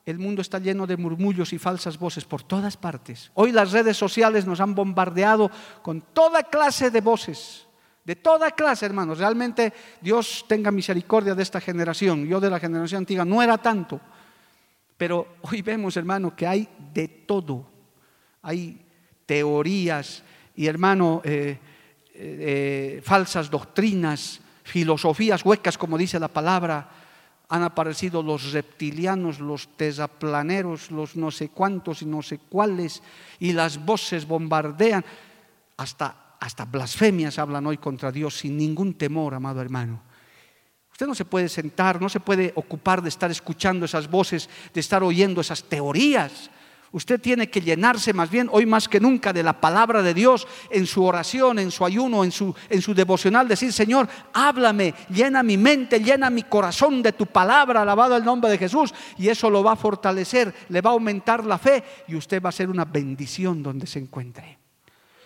el 0.04 0.18
mundo 0.18 0.42
está 0.42 0.58
lleno 0.58 0.86
de 0.86 0.96
murmullos 0.96 1.52
y 1.52 1.58
falsas 1.58 1.98
voces 1.98 2.24
por 2.24 2.42
todas 2.42 2.76
partes. 2.76 3.30
Hoy 3.34 3.52
las 3.52 3.72
redes 3.72 3.96
sociales 3.96 4.46
nos 4.46 4.60
han 4.60 4.74
bombardeado 4.74 5.50
con 5.82 6.00
toda 6.00 6.42
clase 6.42 6.90
de 6.90 7.00
voces, 7.00 7.68
de 8.04 8.16
toda 8.16 8.50
clase, 8.50 8.86
hermanos. 8.86 9.18
Realmente 9.18 9.72
Dios 10.00 10.44
tenga 10.48 10.72
misericordia 10.72 11.34
de 11.34 11.42
esta 11.42 11.60
generación. 11.60 12.26
Yo 12.26 12.40
de 12.40 12.50
la 12.50 12.58
generación 12.58 13.00
antigua 13.00 13.24
no 13.24 13.42
era 13.42 13.58
tanto. 13.58 14.00
Pero 15.02 15.26
hoy 15.40 15.62
vemos, 15.62 15.96
hermano, 15.96 16.36
que 16.36 16.46
hay 16.46 16.68
de 16.94 17.08
todo. 17.08 17.66
Hay 18.40 18.80
teorías 19.26 20.22
y, 20.54 20.68
hermano, 20.68 21.20
eh, 21.24 21.58
eh, 22.14 23.00
falsas 23.04 23.50
doctrinas, 23.50 24.40
filosofías 24.62 25.44
huecas, 25.44 25.76
como 25.76 25.98
dice 25.98 26.20
la 26.20 26.28
palabra. 26.28 26.88
Han 27.48 27.64
aparecido 27.64 28.22
los 28.22 28.52
reptilianos, 28.52 29.40
los 29.40 29.76
tesaplaneros, 29.76 30.92
los 30.92 31.16
no 31.16 31.32
sé 31.32 31.48
cuántos 31.48 32.02
y 32.02 32.06
no 32.06 32.22
sé 32.22 32.38
cuáles, 32.38 33.02
y 33.40 33.52
las 33.54 33.84
voces 33.84 34.24
bombardean. 34.24 35.04
Hasta, 35.78 36.36
hasta 36.38 36.64
blasfemias 36.64 37.40
hablan 37.40 37.66
hoy 37.66 37.78
contra 37.78 38.12
Dios 38.12 38.38
sin 38.38 38.56
ningún 38.56 38.94
temor, 38.94 39.34
amado 39.34 39.60
hermano. 39.60 40.11
Usted 41.02 41.08
no 41.08 41.14
se 41.16 41.24
puede 41.24 41.48
sentar, 41.48 42.00
no 42.00 42.08
se 42.08 42.20
puede 42.20 42.52
ocupar 42.54 43.02
de 43.02 43.08
estar 43.08 43.28
escuchando 43.28 43.86
esas 43.86 44.08
voces, 44.08 44.48
de 44.72 44.78
estar 44.78 45.02
oyendo 45.02 45.40
esas 45.40 45.64
teorías. 45.64 46.48
Usted 46.92 47.20
tiene 47.20 47.50
que 47.50 47.60
llenarse 47.60 48.12
más 48.12 48.30
bien, 48.30 48.48
hoy 48.52 48.66
más 48.66 48.88
que 48.88 49.00
nunca, 49.00 49.32
de 49.32 49.42
la 49.42 49.60
palabra 49.60 50.00
de 50.00 50.14
Dios 50.14 50.46
en 50.70 50.86
su 50.86 51.02
oración, 51.02 51.58
en 51.58 51.72
su 51.72 51.84
ayuno, 51.84 52.22
en 52.22 52.30
su, 52.30 52.54
en 52.70 52.80
su 52.80 52.94
devocional. 52.94 53.48
Decir, 53.48 53.72
Señor, 53.72 54.08
háblame, 54.32 54.94
llena 55.08 55.42
mi 55.42 55.56
mente, 55.56 55.98
llena 55.98 56.30
mi 56.30 56.44
corazón 56.44 57.02
de 57.02 57.10
tu 57.10 57.26
palabra, 57.26 57.82
alabado 57.82 58.16
el 58.16 58.24
nombre 58.24 58.48
de 58.48 58.58
Jesús. 58.58 58.94
Y 59.18 59.28
eso 59.28 59.50
lo 59.50 59.64
va 59.64 59.72
a 59.72 59.76
fortalecer, 59.76 60.54
le 60.68 60.80
va 60.80 60.90
a 60.90 60.92
aumentar 60.92 61.44
la 61.44 61.58
fe 61.58 61.82
y 62.06 62.14
usted 62.14 62.40
va 62.40 62.50
a 62.50 62.52
ser 62.52 62.70
una 62.70 62.84
bendición 62.84 63.60
donde 63.60 63.88
se 63.88 63.98
encuentre. 63.98 64.61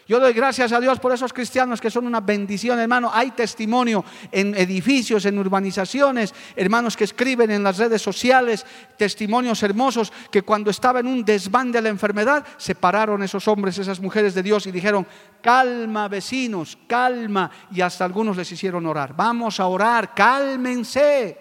Yo 0.08 0.20
doy 0.20 0.32
gracias 0.32 0.70
a 0.70 0.78
Dios 0.78 1.00
por 1.00 1.12
esos 1.12 1.32
cristianos 1.32 1.80
que 1.80 1.90
son 1.90 2.06
una 2.06 2.20
bendición, 2.20 2.78
hermano. 2.78 3.10
Hay 3.12 3.32
testimonio 3.32 4.04
en 4.30 4.54
edificios, 4.54 5.26
en 5.26 5.36
urbanizaciones, 5.36 6.32
hermanos 6.54 6.96
que 6.96 7.02
escriben 7.02 7.50
en 7.50 7.64
las 7.64 7.78
redes 7.78 8.02
sociales, 8.02 8.64
testimonios 8.96 9.64
hermosos 9.64 10.12
que 10.30 10.42
cuando 10.42 10.70
estaba 10.70 11.00
en 11.00 11.08
un 11.08 11.24
desván 11.24 11.72
de 11.72 11.82
la 11.82 11.88
enfermedad, 11.88 12.46
se 12.56 12.76
pararon 12.76 13.24
esos 13.24 13.48
hombres, 13.48 13.78
esas 13.78 13.98
mujeres 13.98 14.32
de 14.34 14.44
Dios 14.44 14.68
y 14.68 14.70
dijeron, 14.70 15.04
calma 15.42 16.06
vecinos, 16.06 16.78
calma. 16.86 17.50
Y 17.72 17.80
hasta 17.80 18.04
algunos 18.04 18.36
les 18.36 18.52
hicieron 18.52 18.86
orar. 18.86 19.16
Vamos 19.16 19.58
a 19.58 19.66
orar, 19.66 20.14
cálmense. 20.14 21.36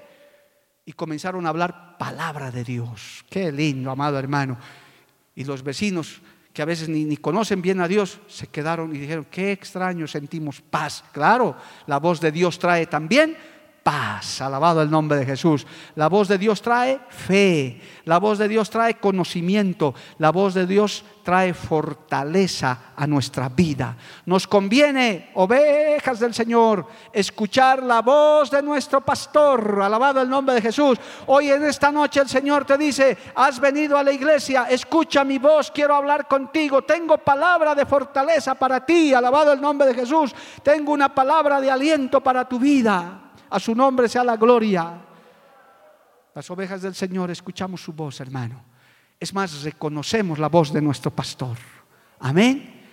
Y 0.85 0.93
comenzaron 0.93 1.45
a 1.45 1.49
hablar 1.49 1.97
palabra 1.99 2.49
de 2.49 2.63
Dios. 2.63 3.25
Qué 3.29 3.51
lindo, 3.51 3.91
amado 3.91 4.17
hermano. 4.17 4.57
Y 5.35 5.43
los 5.43 5.61
vecinos 5.61 6.21
que 6.55 6.61
a 6.61 6.65
veces 6.65 6.87
ni, 6.87 7.17
conocen 7.17 7.61
bien 7.61 7.81
a 7.81 7.87
Dios, 7.87 8.17
se 8.27 8.47
quedaron 8.47 8.95
y 8.95 8.99
dijeron, 8.99 9.27
qué 9.29 9.51
extraño, 9.51 10.07
sentimos 10.07 10.61
paz. 10.61 11.03
Claro, 11.11 11.57
la 11.85 11.99
voz 11.99 12.21
de 12.21 12.31
Dios 12.31 12.57
trae 12.57 12.87
también 12.87 13.35
paz. 13.85 14.41
Alabado 14.41 14.81
el 14.81 14.89
nombre 14.89 15.19
de 15.19 15.27
Jesús. 15.27 15.67
La 15.93 16.09
voz 16.09 16.27
de 16.27 16.39
Dios 16.39 16.59
trae 16.59 16.99
fe. 17.07 17.79
La 18.05 18.17
voz 18.17 18.39
de 18.39 18.47
Dios 18.47 18.71
trae 18.71 18.95
conocimiento. 18.95 19.93
La 20.17 20.31
voz 20.31 20.55
de 20.55 20.65
Dios 20.65 21.05
trae 21.21 21.53
fortaleza 21.53 22.93
a 22.95 23.05
nuestra 23.05 23.47
vida. 23.47 23.95
Nos 24.25 24.47
conviene, 24.47 25.29
ovejas 25.35 26.19
del 26.19 26.33
Señor, 26.33 26.87
escuchar 27.13 27.83
la 27.83 28.01
voz 28.01 28.49
de 28.49 28.63
nuestro 28.63 29.01
pastor. 29.01 29.79
Alabado 29.83 30.19
el 30.19 30.29
nombre 30.29 30.55
de 30.55 30.61
Jesús. 30.63 30.97
Hoy 31.27 31.51
en 31.51 31.63
esta 31.63 31.91
noche 31.91 32.21
el 32.21 32.27
Señor 32.27 32.65
te 32.65 32.79
dice, 32.79 33.15
has 33.35 33.59
venido 33.59 33.99
a 33.99 34.03
la 34.03 34.11
iglesia, 34.11 34.65
escucha 34.67 35.23
mi 35.23 35.37
voz, 35.37 35.69
quiero 35.69 35.93
hablar 35.93 36.27
contigo. 36.27 36.81
Tengo 36.81 37.19
palabra 37.19 37.75
de 37.75 37.85
fortaleza 37.85 38.55
para 38.55 38.83
ti. 38.83 39.13
Alabado 39.13 39.53
el 39.53 39.61
nombre 39.61 39.87
de 39.89 39.93
Jesús. 39.93 40.33
Tengo 40.63 40.91
una 40.91 41.13
palabra 41.13 41.61
de 41.61 41.69
aliento 41.69 42.19
para 42.19 42.49
tu 42.49 42.57
vida. 42.57 43.21
A 43.49 43.59
su 43.59 43.75
nombre 43.75 44.09
sea 44.09 44.23
la 44.23 44.37
gloria. 44.37 45.01
Las 46.33 46.49
ovejas 46.51 46.81
del 46.81 46.95
Señor 46.95 47.31
escuchamos 47.31 47.81
su 47.81 47.93
voz, 47.93 48.19
hermano. 48.19 48.63
Es 49.19 49.33
más, 49.33 49.63
reconocemos 49.63 50.39
la 50.39 50.49
voz 50.49 50.73
de 50.73 50.81
nuestro 50.81 51.11
pastor. 51.11 51.57
Amén. 52.19 52.83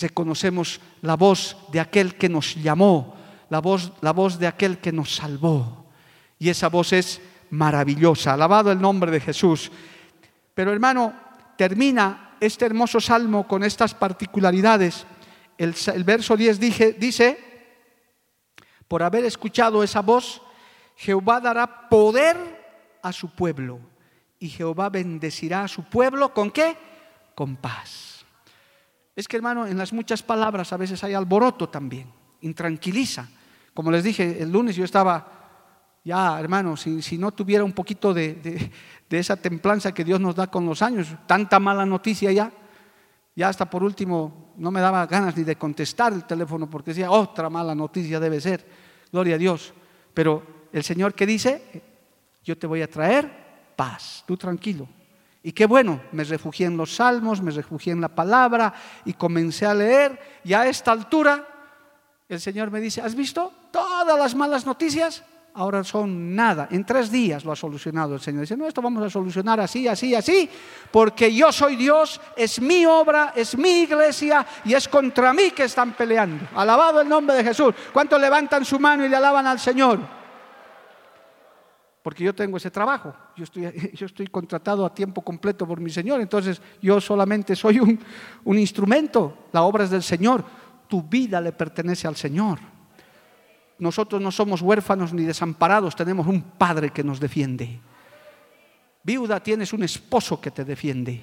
Reconocemos 0.00 0.80
la 1.02 1.16
voz 1.16 1.56
de 1.70 1.80
aquel 1.80 2.16
que 2.16 2.28
nos 2.28 2.54
llamó, 2.56 3.14
la 3.50 3.60
voz, 3.60 3.92
la 4.00 4.12
voz 4.12 4.38
de 4.38 4.46
aquel 4.46 4.78
que 4.78 4.92
nos 4.92 5.14
salvó. 5.14 5.86
Y 6.38 6.48
esa 6.48 6.68
voz 6.68 6.92
es 6.92 7.20
maravillosa. 7.50 8.32
Alabado 8.32 8.72
el 8.72 8.80
nombre 8.80 9.10
de 9.10 9.20
Jesús. 9.20 9.70
Pero 10.54 10.72
hermano, 10.72 11.14
termina 11.56 12.36
este 12.40 12.66
hermoso 12.66 13.00
salmo 13.00 13.46
con 13.46 13.62
estas 13.62 13.94
particularidades. 13.94 15.06
El, 15.56 15.74
verso 16.04 16.36
10 16.36 16.58
dice, 16.98 17.51
por 18.92 19.02
haber 19.02 19.24
escuchado 19.24 19.82
esa 19.82 20.02
voz, 20.02 20.42
Jehová 20.96 21.40
dará 21.40 21.88
poder 21.88 22.36
a 23.02 23.10
su 23.10 23.30
pueblo 23.30 23.80
y 24.38 24.50
Jehová 24.50 24.90
bendecirá 24.90 25.64
a 25.64 25.68
su 25.68 25.84
pueblo 25.84 26.34
con 26.34 26.50
qué? 26.50 26.76
Con 27.34 27.56
paz. 27.56 28.26
Es 29.16 29.26
que 29.26 29.38
hermano, 29.38 29.66
en 29.66 29.78
las 29.78 29.94
muchas 29.94 30.22
palabras 30.22 30.74
a 30.74 30.76
veces 30.76 31.02
hay 31.04 31.14
alboroto 31.14 31.70
también. 31.70 32.12
intranquiliza. 32.42 33.26
Como 33.72 33.90
les 33.90 34.04
dije, 34.04 34.42
el 34.42 34.52
lunes 34.52 34.76
yo 34.76 34.84
estaba 34.84 35.96
ya, 36.04 36.38
hermano, 36.38 36.76
si, 36.76 37.16
no 37.16 37.32
tuviera 37.32 37.64
un 37.64 37.72
poquito 37.72 38.12
de, 38.12 38.70
esa 39.08 39.36
templanza 39.36 39.94
que 39.94 40.04
Dios 40.04 40.20
nos 40.20 40.34
da 40.34 40.48
con 40.48 40.66
los 40.66 40.82
años, 40.82 41.16
tanta 41.26 41.58
mala 41.58 41.86
noticia 41.86 42.30
ya, 42.30 42.52
ya 43.34 43.48
hasta 43.48 43.70
por 43.70 43.82
último 43.82 44.52
no 44.58 44.70
me 44.70 44.82
daba 44.82 45.06
ganas 45.06 45.34
ni 45.34 45.44
de 45.44 45.56
contestar 45.56 46.12
el 46.12 46.24
teléfono 46.24 46.68
porque 46.68 46.90
decía, 46.90 47.10
otra 47.10 47.48
mala 47.48 47.74
noticia 47.74 48.20
debe 48.20 48.38
ser, 48.38 48.81
gloria 49.12 49.36
a 49.36 49.38
Dios. 49.38 49.72
Pero 50.14 50.42
el 50.72 50.82
Señor 50.82 51.14
que 51.14 51.26
dice, 51.26 51.82
yo 52.42 52.58
te 52.58 52.66
voy 52.66 52.82
a 52.82 52.90
traer 52.90 53.30
paz, 53.76 54.24
tú 54.26 54.36
tranquilo. 54.36 54.88
Y 55.44 55.52
qué 55.52 55.66
bueno, 55.66 56.00
me 56.12 56.24
refugié 56.24 56.66
en 56.66 56.76
los 56.76 56.94
salmos, 56.94 57.42
me 57.42 57.50
refugié 57.50 57.92
en 57.92 58.00
la 58.00 58.08
palabra 58.08 58.72
y 59.04 59.12
comencé 59.12 59.66
a 59.66 59.74
leer 59.74 60.40
y 60.44 60.52
a 60.52 60.66
esta 60.66 60.92
altura 60.92 61.46
el 62.28 62.40
Señor 62.40 62.70
me 62.70 62.80
dice, 62.80 63.02
¿has 63.02 63.14
visto 63.14 63.52
todas 63.70 64.18
las 64.18 64.34
malas 64.34 64.64
noticias? 64.64 65.22
Ahora 65.54 65.84
son 65.84 66.34
nada. 66.34 66.68
En 66.70 66.84
tres 66.84 67.10
días 67.10 67.44
lo 67.44 67.52
ha 67.52 67.56
solucionado 67.56 68.14
el 68.14 68.20
Señor. 68.20 68.42
Dice, 68.42 68.56
no, 68.56 68.66
esto 68.66 68.82
vamos 68.82 69.02
a 69.02 69.10
solucionar 69.10 69.60
así, 69.60 69.86
así, 69.88 70.14
así, 70.14 70.48
porque 70.90 71.34
yo 71.34 71.52
soy 71.52 71.76
Dios, 71.76 72.20
es 72.36 72.60
mi 72.60 72.86
obra, 72.86 73.32
es 73.36 73.56
mi 73.56 73.82
iglesia 73.82 74.46
y 74.64 74.74
es 74.74 74.88
contra 74.88 75.32
mí 75.32 75.50
que 75.50 75.64
están 75.64 75.92
peleando. 75.92 76.46
Alabado 76.54 77.00
el 77.00 77.08
nombre 77.08 77.36
de 77.36 77.44
Jesús. 77.44 77.74
¿Cuántos 77.92 78.20
levantan 78.20 78.64
su 78.64 78.78
mano 78.78 79.04
y 79.04 79.08
le 79.08 79.16
alaban 79.16 79.46
al 79.46 79.58
Señor? 79.58 80.00
Porque 82.02 82.24
yo 82.24 82.34
tengo 82.34 82.56
ese 82.56 82.70
trabajo, 82.70 83.14
yo 83.36 83.44
estoy, 83.44 83.92
yo 83.94 84.06
estoy 84.06 84.26
contratado 84.26 84.84
a 84.84 84.92
tiempo 84.92 85.22
completo 85.22 85.66
por 85.66 85.80
mi 85.80 85.90
Señor, 85.90 86.20
entonces 86.20 86.60
yo 86.80 87.00
solamente 87.00 87.54
soy 87.54 87.78
un, 87.78 87.98
un 88.44 88.58
instrumento, 88.58 89.46
la 89.52 89.62
obra 89.62 89.84
es 89.84 89.90
del 89.90 90.02
Señor, 90.02 90.44
tu 90.88 91.02
vida 91.02 91.40
le 91.40 91.52
pertenece 91.52 92.08
al 92.08 92.16
Señor 92.16 92.58
nosotros 93.78 94.20
no 94.20 94.30
somos 94.30 94.62
huérfanos 94.62 95.12
ni 95.12 95.24
desamparados, 95.24 95.96
tenemos 95.96 96.26
un 96.26 96.42
Padre 96.42 96.90
que 96.90 97.02
nos 97.02 97.18
defiende. 97.18 97.80
Viuda, 99.02 99.40
tienes 99.40 99.72
un 99.72 99.82
esposo 99.82 100.40
que 100.40 100.50
te 100.50 100.64
defiende. 100.64 101.20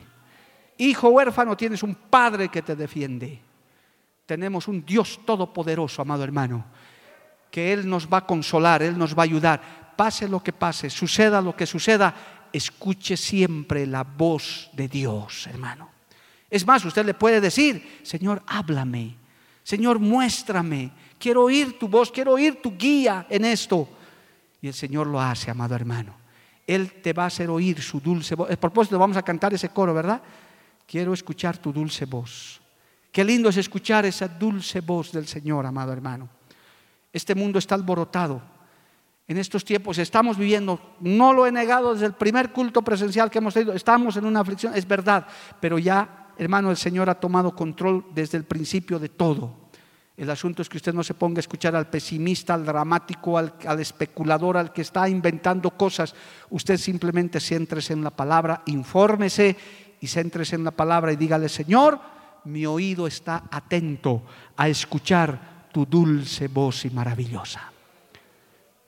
Hijo 0.77 1.09
huérfano, 1.09 1.55
tienes 1.55 1.83
un 1.83 1.95
Padre 1.95 2.49
que 2.49 2.61
te 2.61 2.75
defiende. 2.75 3.41
Tenemos 4.25 4.67
un 4.67 4.85
Dios 4.85 5.21
todopoderoso, 5.25 6.01
amado 6.01 6.23
hermano, 6.23 6.65
que 7.49 7.73
Él 7.73 7.89
nos 7.89 8.07
va 8.07 8.17
a 8.17 8.25
consolar, 8.25 8.83
Él 8.83 8.97
nos 8.97 9.17
va 9.17 9.23
a 9.23 9.25
ayudar. 9.25 9.61
Pase 9.95 10.27
lo 10.27 10.41
que 10.41 10.53
pase, 10.53 10.89
suceda 10.89 11.41
lo 11.41 11.55
que 11.55 11.65
suceda, 11.65 12.13
escuche 12.53 13.17
siempre 13.17 13.85
la 13.85 14.03
voz 14.03 14.69
de 14.73 14.87
Dios, 14.87 15.47
hermano. 15.47 15.89
Es 16.49 16.65
más, 16.65 16.83
usted 16.85 17.05
le 17.05 17.13
puede 17.13 17.41
decir, 17.41 17.99
Señor, 18.03 18.41
háblame, 18.47 19.15
Señor, 19.63 19.99
muéstrame, 19.99 20.91
quiero 21.19 21.43
oír 21.43 21.77
tu 21.77 21.87
voz, 21.87 22.11
quiero 22.11 22.33
oír 22.33 22.61
tu 22.61 22.75
guía 22.75 23.27
en 23.29 23.45
esto. 23.45 23.87
Y 24.61 24.67
el 24.67 24.73
Señor 24.73 25.07
lo 25.07 25.21
hace, 25.21 25.51
amado 25.51 25.75
hermano. 25.75 26.15
Él 26.65 27.01
te 27.01 27.13
va 27.13 27.23
a 27.23 27.27
hacer 27.27 27.49
oír 27.49 27.81
su 27.81 27.99
dulce 27.99 28.35
voz. 28.35 28.49
A 28.49 28.55
propósito, 28.55 28.97
vamos 28.97 29.17
a 29.17 29.23
cantar 29.23 29.53
ese 29.53 29.69
coro, 29.69 29.93
¿verdad? 29.93 30.21
Quiero 30.87 31.13
escuchar 31.13 31.57
tu 31.57 31.71
dulce 31.71 32.05
voz. 32.05 32.61
Qué 33.11 33.23
lindo 33.23 33.49
es 33.49 33.57
escuchar 33.57 34.05
esa 34.05 34.27
dulce 34.27 34.81
voz 34.81 35.11
del 35.11 35.27
Señor, 35.27 35.65
amado 35.65 35.91
hermano. 35.91 36.29
Este 37.11 37.33
mundo 37.35 37.59
está 37.59 37.75
alborotado. 37.75 38.41
En 39.27 39.37
estos 39.37 39.63
tiempos 39.63 39.97
estamos 39.99 40.37
viviendo, 40.37 40.95
no 41.01 41.33
lo 41.33 41.45
he 41.45 41.51
negado 41.51 41.93
desde 41.93 42.07
el 42.07 42.13
primer 42.13 42.51
culto 42.51 42.81
presencial 42.81 43.29
que 43.29 43.37
hemos 43.37 43.53
tenido, 43.53 43.73
estamos 43.73 44.17
en 44.17 44.25
una 44.25 44.39
aflicción, 44.39 44.73
es 44.75 44.87
verdad, 44.87 45.27
pero 45.59 45.77
ya, 45.77 46.33
hermano, 46.35 46.71
el 46.71 46.77
Señor 46.77 47.11
ha 47.11 47.19
tomado 47.19 47.55
control 47.55 48.05
desde 48.15 48.39
el 48.39 48.43
principio 48.43 48.97
de 48.97 49.09
todo. 49.09 49.68
El 50.19 50.29
asunto 50.29 50.61
es 50.61 50.67
que 50.67 50.75
usted 50.75 50.93
no 50.93 51.01
se 51.01 51.13
ponga 51.13 51.39
a 51.39 51.47
escuchar 51.47 51.77
al 51.77 51.87
pesimista, 51.87 52.53
al 52.53 52.65
dramático, 52.65 53.37
al, 53.37 53.79
especulador, 53.79 54.57
al 54.57 54.73
que 54.73 54.81
está 54.81 55.07
inventando 55.07 55.71
cosas. 55.71 56.13
Usted 56.49 56.75
simplemente 56.75 57.39
céntrese 57.39 57.93
en 57.93 58.03
la 58.03 58.09
palabra, 58.09 58.61
infórmese 58.65 59.55
y 60.01 60.07
céntrese 60.07 60.57
en 60.57 60.65
la 60.65 60.71
palabra 60.71 61.13
y 61.13 61.15
dígale, 61.15 61.47
Señor, 61.47 62.01
mi 62.43 62.65
oído 62.65 63.07
está 63.07 63.43
atento 63.49 64.23
a 64.57 64.67
escuchar 64.67 65.69
tu 65.71 65.85
dulce 65.85 66.49
voz 66.49 66.83
y 66.83 66.89
maravillosa. 66.89 67.71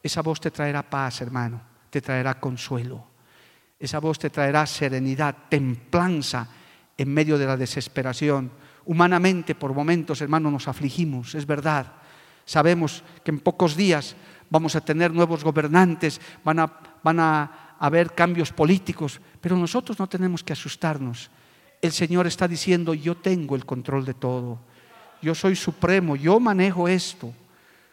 Esa 0.02 0.20
voz 0.20 0.38
te 0.38 0.50
traerá 0.50 0.82
paz, 0.82 1.22
hermano, 1.22 1.62
te 1.88 2.02
traerá 2.02 2.38
consuelo. 2.38 3.06
Esa 3.78 4.00
voz 4.00 4.18
te 4.18 4.28
traerá 4.28 4.66
serenidad, 4.66 5.34
templanza 5.48 6.46
en 6.98 7.08
medio 7.08 7.38
de 7.38 7.46
la 7.46 7.56
desesperación 7.56 8.50
Humanamente, 8.84 9.54
por 9.54 9.72
momentos, 9.72 10.20
hermano, 10.20 10.50
nos 10.50 10.68
afligimos, 10.68 11.34
es 11.34 11.46
verdad. 11.46 11.92
Sabemos 12.44 13.02
que 13.24 13.30
en 13.30 13.40
pocos 13.40 13.76
días 13.76 14.16
vamos 14.50 14.74
a 14.74 14.80
tener 14.80 15.12
nuevos 15.12 15.44
gobernantes, 15.44 16.20
van 16.44 16.58
a, 16.58 16.80
van 17.02 17.20
a 17.20 17.76
haber 17.78 18.14
cambios 18.14 18.52
políticos, 18.52 19.20
pero 19.40 19.56
nosotros 19.56 19.98
no 19.98 20.08
tenemos 20.08 20.42
que 20.42 20.52
asustarnos. 20.52 21.30
El 21.80 21.92
Señor 21.92 22.26
está 22.26 22.46
diciendo, 22.46 22.94
yo 22.94 23.16
tengo 23.16 23.56
el 23.56 23.64
control 23.64 24.04
de 24.04 24.14
todo, 24.14 24.58
yo 25.20 25.34
soy 25.34 25.54
supremo, 25.54 26.16
yo 26.16 26.40
manejo 26.40 26.88
esto. 26.88 27.32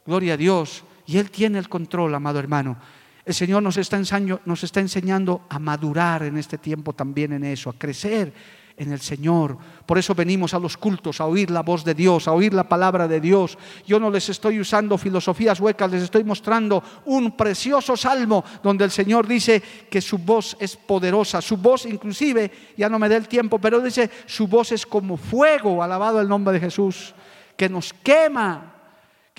Gloria 0.05 0.33
a 0.33 0.37
Dios. 0.37 0.83
Y 1.05 1.17
Él 1.17 1.29
tiene 1.29 1.59
el 1.59 1.69
control, 1.69 2.13
amado 2.15 2.39
hermano. 2.39 2.77
El 3.23 3.33
Señor 3.35 3.61
nos 3.61 3.77
está, 3.77 3.99
nos 4.45 4.63
está 4.63 4.79
enseñando 4.79 5.45
a 5.49 5.59
madurar 5.59 6.23
en 6.23 6.37
este 6.37 6.57
tiempo 6.57 6.93
también 6.93 7.33
en 7.33 7.43
eso, 7.43 7.69
a 7.69 7.77
crecer 7.77 8.33
en 8.79 8.91
el 8.93 9.01
Señor. 9.01 9.57
Por 9.85 9.97
eso 9.99 10.15
venimos 10.15 10.53
a 10.53 10.59
los 10.59 10.77
cultos, 10.77 11.19
a 11.19 11.25
oír 11.25 11.51
la 11.51 11.61
voz 11.61 11.83
de 11.83 11.93
Dios, 11.93 12.27
a 12.27 12.31
oír 12.31 12.53
la 12.53 12.67
palabra 12.67 13.07
de 13.07 13.19
Dios. 13.19 13.57
Yo 13.85 13.99
no 13.99 14.09
les 14.09 14.29
estoy 14.29 14.59
usando 14.59 14.97
filosofías 14.97 15.59
huecas, 15.59 15.91
les 15.91 16.03
estoy 16.03 16.23
mostrando 16.23 16.81
un 17.05 17.35
precioso 17.35 17.95
salmo 17.97 18.43
donde 18.63 18.85
el 18.85 18.91
Señor 18.91 19.27
dice 19.27 19.61
que 19.89 20.01
su 20.01 20.17
voz 20.17 20.55
es 20.59 20.77
poderosa. 20.77 21.41
Su 21.41 21.57
voz 21.57 21.85
inclusive, 21.85 22.73
ya 22.77 22.89
no 22.89 22.97
me 22.97 23.09
dé 23.09 23.17
el 23.17 23.27
tiempo, 23.27 23.59
pero 23.59 23.81
dice, 23.81 24.09
su 24.25 24.47
voz 24.47 24.71
es 24.71 24.85
como 24.85 25.17
fuego, 25.17 25.83
alabado 25.83 26.21
el 26.21 26.29
nombre 26.29 26.53
de 26.53 26.61
Jesús, 26.61 27.13
que 27.57 27.67
nos 27.67 27.93
quema 27.93 28.78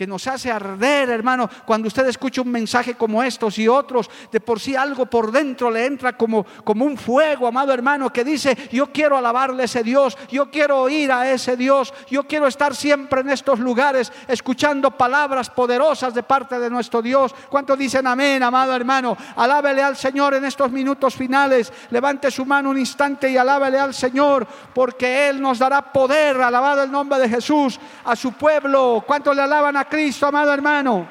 que 0.00 0.06
nos 0.06 0.26
hace 0.28 0.50
arder, 0.50 1.10
hermano, 1.10 1.50
cuando 1.66 1.88
usted 1.88 2.06
escucha 2.08 2.40
un 2.40 2.50
mensaje 2.50 2.94
como 2.94 3.22
estos 3.22 3.58
y 3.58 3.68
otros, 3.68 4.08
de 4.32 4.40
por 4.40 4.58
sí 4.58 4.74
algo 4.74 5.04
por 5.04 5.30
dentro 5.30 5.70
le 5.70 5.84
entra 5.84 6.16
como, 6.16 6.46
como 6.64 6.86
un 6.86 6.96
fuego, 6.96 7.46
amado 7.46 7.74
hermano, 7.74 8.10
que 8.10 8.24
dice, 8.24 8.56
yo 8.72 8.86
quiero 8.86 9.18
alabarle 9.18 9.60
a 9.60 9.64
ese 9.66 9.82
Dios, 9.82 10.16
yo 10.30 10.50
quiero 10.50 10.80
oír 10.80 11.12
a 11.12 11.30
ese 11.30 11.54
Dios, 11.54 11.92
yo 12.08 12.26
quiero 12.26 12.46
estar 12.46 12.74
siempre 12.74 13.20
en 13.20 13.28
estos 13.28 13.58
lugares 13.60 14.10
escuchando 14.26 14.90
palabras 14.90 15.50
poderosas 15.50 16.14
de 16.14 16.22
parte 16.22 16.58
de 16.58 16.70
nuestro 16.70 17.02
Dios. 17.02 17.34
¿Cuántos 17.50 17.78
dicen 17.78 18.06
amén, 18.06 18.42
amado 18.42 18.74
hermano? 18.74 19.18
Alábele 19.36 19.82
al 19.82 19.98
Señor 19.98 20.32
en 20.32 20.46
estos 20.46 20.72
minutos 20.72 21.14
finales, 21.14 21.70
levante 21.90 22.30
su 22.30 22.46
mano 22.46 22.70
un 22.70 22.78
instante 22.78 23.28
y 23.28 23.36
alábele 23.36 23.78
al 23.78 23.92
Señor, 23.92 24.46
porque 24.74 25.28
Él 25.28 25.42
nos 25.42 25.58
dará 25.58 25.92
poder, 25.92 26.40
alabado 26.40 26.84
el 26.84 26.90
nombre 26.90 27.18
de 27.18 27.28
Jesús, 27.28 27.78
a 28.02 28.16
su 28.16 28.32
pueblo. 28.32 29.04
¿Cuántos 29.06 29.36
le 29.36 29.42
alaban 29.42 29.76
a 29.76 29.89
Cristo, 29.90 30.26
amado 30.26 30.54
hermano. 30.54 31.06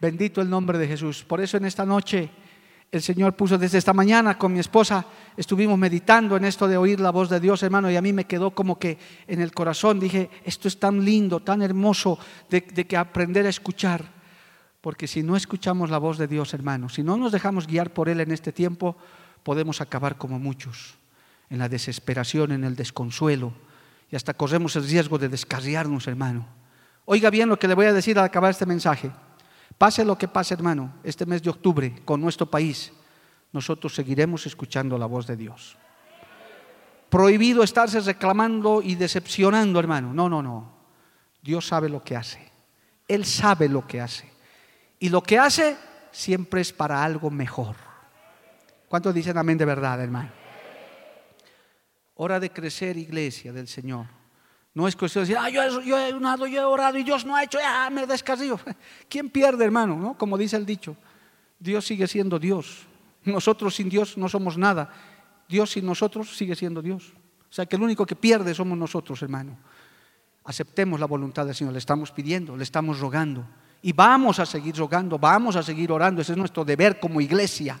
Bendito 0.00 0.42
el 0.42 0.50
nombre 0.50 0.76
de 0.76 0.88
Jesús. 0.88 1.22
Por 1.22 1.40
eso 1.40 1.56
en 1.56 1.64
esta 1.64 1.86
noche 1.86 2.28
el 2.90 3.00
Señor 3.00 3.36
puso 3.36 3.56
desde 3.56 3.78
esta 3.78 3.92
mañana 3.92 4.36
con 4.36 4.52
mi 4.52 4.58
esposa, 4.58 5.06
estuvimos 5.36 5.78
meditando 5.78 6.36
en 6.36 6.44
esto 6.44 6.66
de 6.66 6.76
oír 6.76 6.98
la 6.98 7.12
voz 7.12 7.30
de 7.30 7.38
Dios, 7.38 7.62
hermano, 7.62 7.88
y 7.88 7.94
a 7.94 8.02
mí 8.02 8.12
me 8.12 8.24
quedó 8.24 8.50
como 8.50 8.80
que 8.80 8.98
en 9.28 9.40
el 9.40 9.52
corazón, 9.52 10.00
dije, 10.00 10.28
esto 10.44 10.66
es 10.66 10.80
tan 10.80 11.04
lindo, 11.04 11.40
tan 11.40 11.62
hermoso 11.62 12.18
de, 12.48 12.62
de 12.62 12.86
que 12.88 12.96
aprender 12.96 13.46
a 13.46 13.50
escuchar. 13.50 14.04
Porque 14.80 15.06
si 15.06 15.22
no 15.22 15.36
escuchamos 15.36 15.90
la 15.90 15.98
voz 15.98 16.18
de 16.18 16.26
Dios, 16.26 16.52
hermano, 16.52 16.88
si 16.88 17.04
no 17.04 17.16
nos 17.16 17.30
dejamos 17.30 17.68
guiar 17.68 17.92
por 17.92 18.08
Él 18.08 18.20
en 18.20 18.32
este 18.32 18.50
tiempo, 18.50 18.96
podemos 19.44 19.80
acabar 19.80 20.18
como 20.18 20.40
muchos, 20.40 20.94
en 21.50 21.58
la 21.58 21.68
desesperación, 21.68 22.50
en 22.50 22.64
el 22.64 22.74
desconsuelo, 22.74 23.52
y 24.10 24.16
hasta 24.16 24.34
corremos 24.34 24.74
el 24.76 24.86
riesgo 24.86 25.18
de 25.18 25.28
descarriarnos, 25.28 26.06
hermano. 26.08 26.46
Oiga 27.04 27.30
bien 27.30 27.48
lo 27.48 27.58
que 27.58 27.68
le 27.68 27.74
voy 27.74 27.86
a 27.86 27.92
decir 27.92 28.18
al 28.18 28.24
acabar 28.24 28.50
este 28.50 28.66
mensaje. 28.66 29.10
Pase 29.78 30.04
lo 30.04 30.18
que 30.18 30.28
pase, 30.28 30.54
hermano, 30.54 30.94
este 31.04 31.26
mes 31.26 31.42
de 31.42 31.50
octubre 31.50 32.02
con 32.04 32.20
nuestro 32.20 32.50
país, 32.50 32.92
nosotros 33.52 33.94
seguiremos 33.94 34.46
escuchando 34.46 34.98
la 34.98 35.06
voz 35.06 35.26
de 35.26 35.36
Dios. 35.36 35.76
Prohibido 37.08 37.62
estarse 37.62 38.00
reclamando 38.00 38.82
y 38.82 38.94
decepcionando, 38.94 39.80
hermano. 39.80 40.12
No, 40.12 40.28
no, 40.28 40.42
no. 40.42 40.72
Dios 41.42 41.66
sabe 41.66 41.88
lo 41.88 42.02
que 42.02 42.16
hace. 42.16 42.50
Él 43.08 43.24
sabe 43.24 43.68
lo 43.68 43.86
que 43.86 44.00
hace. 44.00 44.30
Y 45.00 45.08
lo 45.08 45.22
que 45.22 45.38
hace 45.38 45.76
siempre 46.12 46.60
es 46.60 46.72
para 46.72 47.02
algo 47.02 47.30
mejor. 47.30 47.74
¿Cuántos 48.88 49.14
dicen 49.14 49.38
amén 49.38 49.58
de 49.58 49.64
verdad, 49.64 50.00
hermano? 50.00 50.39
Hora 52.22 52.38
de 52.38 52.50
crecer, 52.50 52.98
iglesia 52.98 53.50
del 53.50 53.66
Señor. 53.66 54.04
No 54.74 54.86
es 54.86 54.94
cuestión 54.94 55.24
de 55.24 55.30
decir, 55.30 55.42
ah, 55.42 55.48
yo, 55.48 55.62
he 55.62 56.12
orado, 56.12 56.46
yo 56.46 56.60
he 56.60 56.64
orado 56.66 56.98
y 56.98 57.02
Dios 57.02 57.24
no 57.24 57.34
ha 57.34 57.44
hecho, 57.44 57.56
ah, 57.64 57.88
me 57.90 58.06
descarrío. 58.06 58.60
¿Quién 59.08 59.30
pierde, 59.30 59.64
hermano? 59.64 59.96
¿No? 59.96 60.18
Como 60.18 60.36
dice 60.36 60.56
el 60.56 60.66
dicho, 60.66 60.94
Dios 61.58 61.86
sigue 61.86 62.06
siendo 62.06 62.38
Dios. 62.38 62.82
Nosotros 63.24 63.74
sin 63.74 63.88
Dios 63.88 64.18
no 64.18 64.28
somos 64.28 64.58
nada. 64.58 64.92
Dios 65.48 65.70
sin 65.70 65.86
nosotros 65.86 66.36
sigue 66.36 66.54
siendo 66.54 66.82
Dios. 66.82 67.10
O 67.48 67.52
sea 67.54 67.64
que 67.64 67.76
el 67.76 67.82
único 67.82 68.04
que 68.04 68.16
pierde 68.16 68.54
somos 68.54 68.76
nosotros, 68.76 69.22
hermano. 69.22 69.56
Aceptemos 70.44 71.00
la 71.00 71.06
voluntad 71.06 71.46
del 71.46 71.54
Señor, 71.54 71.72
le 71.72 71.78
estamos 71.78 72.12
pidiendo, 72.12 72.54
le 72.54 72.64
estamos 72.64 73.00
rogando. 73.00 73.46
Y 73.80 73.94
vamos 73.94 74.38
a 74.40 74.44
seguir 74.44 74.76
rogando, 74.76 75.18
vamos 75.18 75.56
a 75.56 75.62
seguir 75.62 75.90
orando, 75.90 76.20
ese 76.20 76.32
es 76.32 76.38
nuestro 76.38 76.66
deber 76.66 77.00
como 77.00 77.22
iglesia. 77.22 77.80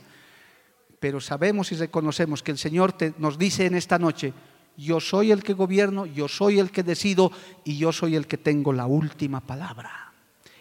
Pero 1.00 1.18
sabemos 1.18 1.72
y 1.72 1.76
reconocemos 1.76 2.42
que 2.42 2.52
el 2.52 2.58
Señor 2.58 2.94
nos 3.16 3.38
dice 3.38 3.64
en 3.64 3.74
esta 3.74 3.98
noche, 3.98 4.34
yo 4.76 5.00
soy 5.00 5.32
el 5.32 5.42
que 5.42 5.54
gobierno, 5.54 6.04
yo 6.04 6.28
soy 6.28 6.58
el 6.58 6.70
que 6.70 6.82
decido 6.82 7.32
y 7.64 7.78
yo 7.78 7.90
soy 7.90 8.16
el 8.16 8.26
que 8.26 8.36
tengo 8.36 8.72
la 8.72 8.86
última 8.86 9.40
palabra. 9.40 10.12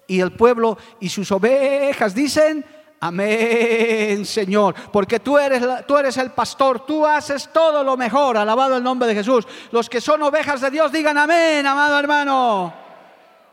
Y 0.07 0.21
el 0.21 0.31
pueblo 0.31 0.77
y 1.01 1.09
sus 1.09 1.29
ovejas 1.31 2.15
dicen, 2.15 2.65
amén, 3.01 4.25
Señor, 4.25 4.75
porque 4.91 5.19
tú 5.19 5.37
eres, 5.37 5.61
tú 5.85 5.97
eres 5.97 6.17
el 6.17 6.31
pastor, 6.31 6.85
tú 6.85 7.05
haces 7.05 7.49
todo 7.53 7.83
lo 7.83 7.97
mejor, 7.97 8.37
alabado 8.37 8.77
el 8.77 8.83
nombre 8.83 9.09
de 9.09 9.15
Jesús. 9.15 9.45
Los 9.71 9.89
que 9.89 9.99
son 9.99 10.23
ovejas 10.23 10.61
de 10.61 10.71
Dios 10.71 10.91
digan, 10.91 11.17
amén, 11.17 11.67
amado 11.67 11.99
hermano. 11.99 12.73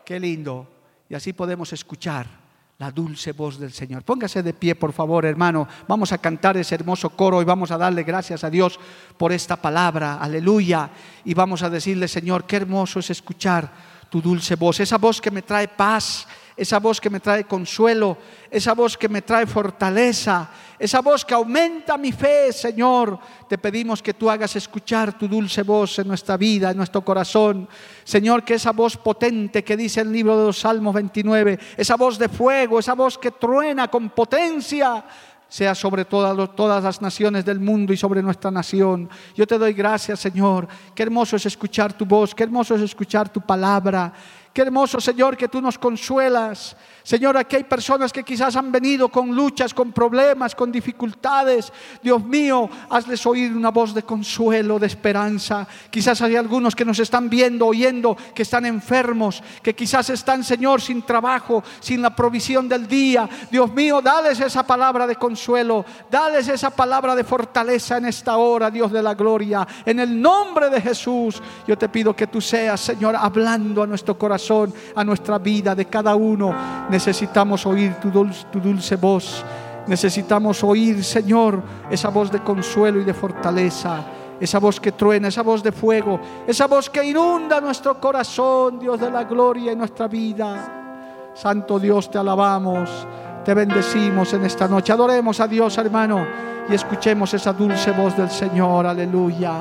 Qué 0.05 0.19
lindo. 0.19 0.67
Y 1.09 1.15
así 1.15 1.33
podemos 1.33 1.71
escuchar 1.73 2.46
la 2.79 2.91
dulce 2.91 3.31
voz 3.31 3.57
del 3.57 3.73
Señor. 3.73 4.03
Póngase 4.03 4.43
de 4.43 4.53
pie, 4.53 4.75
por 4.75 4.93
favor, 4.93 5.25
hermano. 5.25 5.67
Vamos 5.87 6.11
a 6.11 6.19
cantar 6.19 6.57
ese 6.57 6.75
hermoso 6.75 7.09
coro 7.09 7.41
y 7.41 7.45
vamos 7.45 7.71
a 7.71 7.77
darle 7.77 8.03
gracias 8.03 8.43
a 8.43 8.51
Dios 8.51 8.79
por 9.17 9.31
esta 9.31 9.55
palabra. 9.55 10.19
Aleluya. 10.19 10.91
Y 11.25 11.33
vamos 11.33 11.63
a 11.63 11.71
decirle, 11.71 12.07
Señor, 12.07 12.45
qué 12.45 12.57
hermoso 12.57 12.99
es 12.99 13.09
escuchar 13.09 13.71
tu 14.09 14.21
dulce 14.21 14.55
voz. 14.55 14.79
Esa 14.79 14.99
voz 14.99 15.19
que 15.19 15.31
me 15.31 15.41
trae 15.41 15.67
paz, 15.67 16.27
esa 16.57 16.79
voz 16.79 16.99
que 16.99 17.11
me 17.11 17.19
trae 17.19 17.43
consuelo, 17.43 18.17
esa 18.49 18.73
voz 18.73 18.97
que 18.97 19.07
me 19.07 19.21
trae 19.21 19.45
fortaleza, 19.45 20.49
esa 20.79 21.01
voz 21.01 21.23
que 21.23 21.35
aumenta 21.35 21.97
mi 21.97 22.11
fe, 22.11 22.51
Señor. 22.51 23.19
Te 23.47 23.59
pedimos 23.59 24.01
que 24.01 24.15
tú 24.15 24.29
hagas 24.29 24.55
escuchar 24.55 25.17
tu 25.17 25.27
dulce 25.27 25.61
voz 25.61 25.99
en 25.99 26.07
nuestra 26.07 26.35
vida, 26.35 26.71
en 26.71 26.77
nuestro 26.77 27.05
corazón. 27.05 27.69
Señor, 28.03 28.43
que 28.43 28.55
esa 28.55 28.71
voz 28.71 28.97
potente 28.97 29.63
que 29.63 29.77
dice 29.77 30.01
el 30.01 30.11
libro 30.11 30.37
de 30.37 30.45
los 30.47 30.59
Salmos 30.59 30.95
29, 30.95 31.59
esa 31.77 31.95
voz 31.95 32.17
de 32.17 32.27
fuego, 32.27 32.79
esa 32.79 32.95
voz 32.95 33.19
que 33.19 33.31
truena 33.31 33.87
con 33.87 34.09
potencia, 34.09 35.05
sea 35.49 35.73
sobre 35.75 36.05
todas, 36.05 36.55
todas 36.55 36.83
las 36.83 37.01
naciones 37.01 37.45
del 37.45 37.59
mundo 37.59 37.93
y 37.93 37.97
sobre 37.97 38.21
nuestra 38.21 38.51
nación. 38.51 39.09
Yo 39.35 39.47
te 39.47 39.57
doy 39.57 39.73
gracias, 39.73 40.19
Señor. 40.19 40.67
Qué 40.93 41.03
hermoso 41.03 41.35
es 41.35 41.45
escuchar 41.45 41.93
tu 41.93 42.05
voz, 42.05 42.35
qué 42.35 42.43
hermoso 42.43 42.75
es 42.75 42.81
escuchar 42.81 43.29
tu 43.29 43.41
palabra. 43.41 44.13
Qué 44.57 44.63
hermoso, 44.63 44.99
Señor, 44.99 45.37
que 45.37 45.47
tú 45.47 45.61
nos 45.61 45.77
consuelas. 45.77 46.75
Señor, 47.03 47.37
aquí 47.37 47.57
hay 47.57 47.63
personas 47.63 48.11
que 48.11 48.23
quizás 48.23 48.55
han 48.55 48.71
venido 48.71 49.07
con 49.07 49.35
luchas, 49.35 49.71
con 49.71 49.91
problemas, 49.91 50.55
con 50.55 50.71
dificultades. 50.71 51.71
Dios 52.01 52.25
mío, 52.25 52.67
hazles 52.89 53.23
oír 53.27 53.55
una 53.55 53.69
voz 53.69 53.93
de 53.93 54.01
consuelo, 54.01 54.79
de 54.79 54.87
esperanza. 54.87 55.67
Quizás 55.91 56.23
hay 56.23 56.35
algunos 56.35 56.75
que 56.75 56.83
nos 56.83 56.97
están 56.97 57.29
viendo, 57.29 57.67
oyendo, 57.67 58.17
que 58.33 58.41
están 58.41 58.65
enfermos, 58.65 59.43
que 59.61 59.75
quizás 59.75 60.09
están, 60.09 60.43
Señor, 60.43 60.81
sin 60.81 61.03
trabajo, 61.03 61.63
sin 61.79 62.01
la 62.01 62.15
provisión 62.15 62.67
del 62.67 62.87
día. 62.87 63.29
Dios 63.51 63.71
mío, 63.71 64.01
dales 64.01 64.39
esa 64.39 64.65
palabra 64.65 65.05
de 65.05 65.17
consuelo, 65.17 65.85
dales 66.09 66.47
esa 66.47 66.71
palabra 66.71 67.15
de 67.15 67.23
fortaleza 67.23 67.97
en 67.97 68.05
esta 68.05 68.37
hora, 68.37 68.71
Dios 68.71 68.91
de 68.91 69.03
la 69.03 69.13
gloria. 69.13 69.67
En 69.85 69.99
el 69.99 70.19
nombre 70.19 70.71
de 70.71 70.81
Jesús, 70.81 71.43
yo 71.67 71.77
te 71.77 71.89
pido 71.89 72.15
que 72.15 72.25
tú 72.25 72.41
seas, 72.41 72.81
Señor, 72.81 73.15
hablando 73.15 73.83
a 73.83 73.87
nuestro 73.87 74.17
corazón, 74.17 74.46
a 74.95 75.03
nuestra 75.03 75.37
vida, 75.37 75.75
de 75.75 75.85
cada 75.85 76.15
uno. 76.15 76.53
Necesitamos 76.89 77.65
oír 77.65 77.95
tu 77.95 78.09
dulce, 78.09 78.45
tu 78.51 78.59
dulce 78.59 78.95
voz. 78.95 79.43
Necesitamos 79.87 80.63
oír, 80.63 81.03
Señor, 81.03 81.61
esa 81.89 82.09
voz 82.09 82.31
de 82.31 82.43
consuelo 82.43 82.99
y 82.99 83.03
de 83.03 83.13
fortaleza. 83.13 84.03
Esa 84.39 84.59
voz 84.59 84.79
que 84.79 84.91
truena, 84.91 85.29
esa 85.29 85.41
voz 85.41 85.63
de 85.63 85.71
fuego, 85.71 86.19
esa 86.45 86.67
voz 86.67 86.91
que 86.91 87.03
inunda 87.03 87.59
nuestro 87.59 87.99
corazón, 87.99 88.77
Dios 88.77 88.99
de 88.99 89.09
la 89.09 89.23
gloria 89.23 89.71
en 89.71 89.79
nuestra 89.79 90.07
vida. 90.07 91.31
Santo 91.33 91.79
Dios, 91.79 92.11
te 92.11 92.19
alabamos, 92.19 93.07
te 93.43 93.53
bendecimos 93.53 94.33
en 94.33 94.45
esta 94.45 94.67
noche. 94.67 94.93
Adoremos 94.93 95.39
a 95.39 95.47
Dios, 95.47 95.75
hermano, 95.79 96.25
y 96.69 96.75
escuchemos 96.75 97.33
esa 97.33 97.53
dulce 97.53 97.91
voz 97.91 98.15
del 98.15 98.29
Señor. 98.29 98.85
Aleluya. 98.85 99.55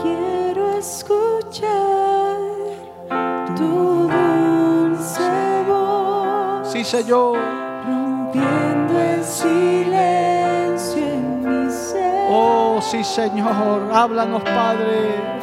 Quiero 0.00 0.78
escuchar 0.78 2.21
tu 3.56 4.08
dulce 4.10 5.64
voz, 5.68 6.70
Sí, 6.72 6.84
Señor. 6.84 7.38
rompiendo 7.86 8.98
el 9.00 9.24
silencio 9.24 11.02
en 11.04 11.40
mi 11.64 11.70
ser. 11.70 12.26
Oh, 12.30 12.80
sí, 12.82 13.02
Señor. 13.04 13.90
Háblanos, 13.92 14.42
Padre. 14.42 15.42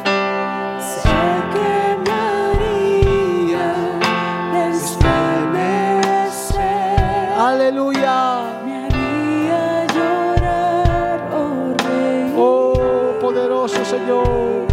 Aleluya. 7.38 8.42
me 8.64 8.84
haría 8.84 9.86
llorar 9.94 11.20
o 11.32 11.74
reír 11.84 12.34
Oh, 12.36 13.14
poderoso 13.20 13.84
Señor. 13.84 14.69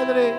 Padre. 0.00 0.34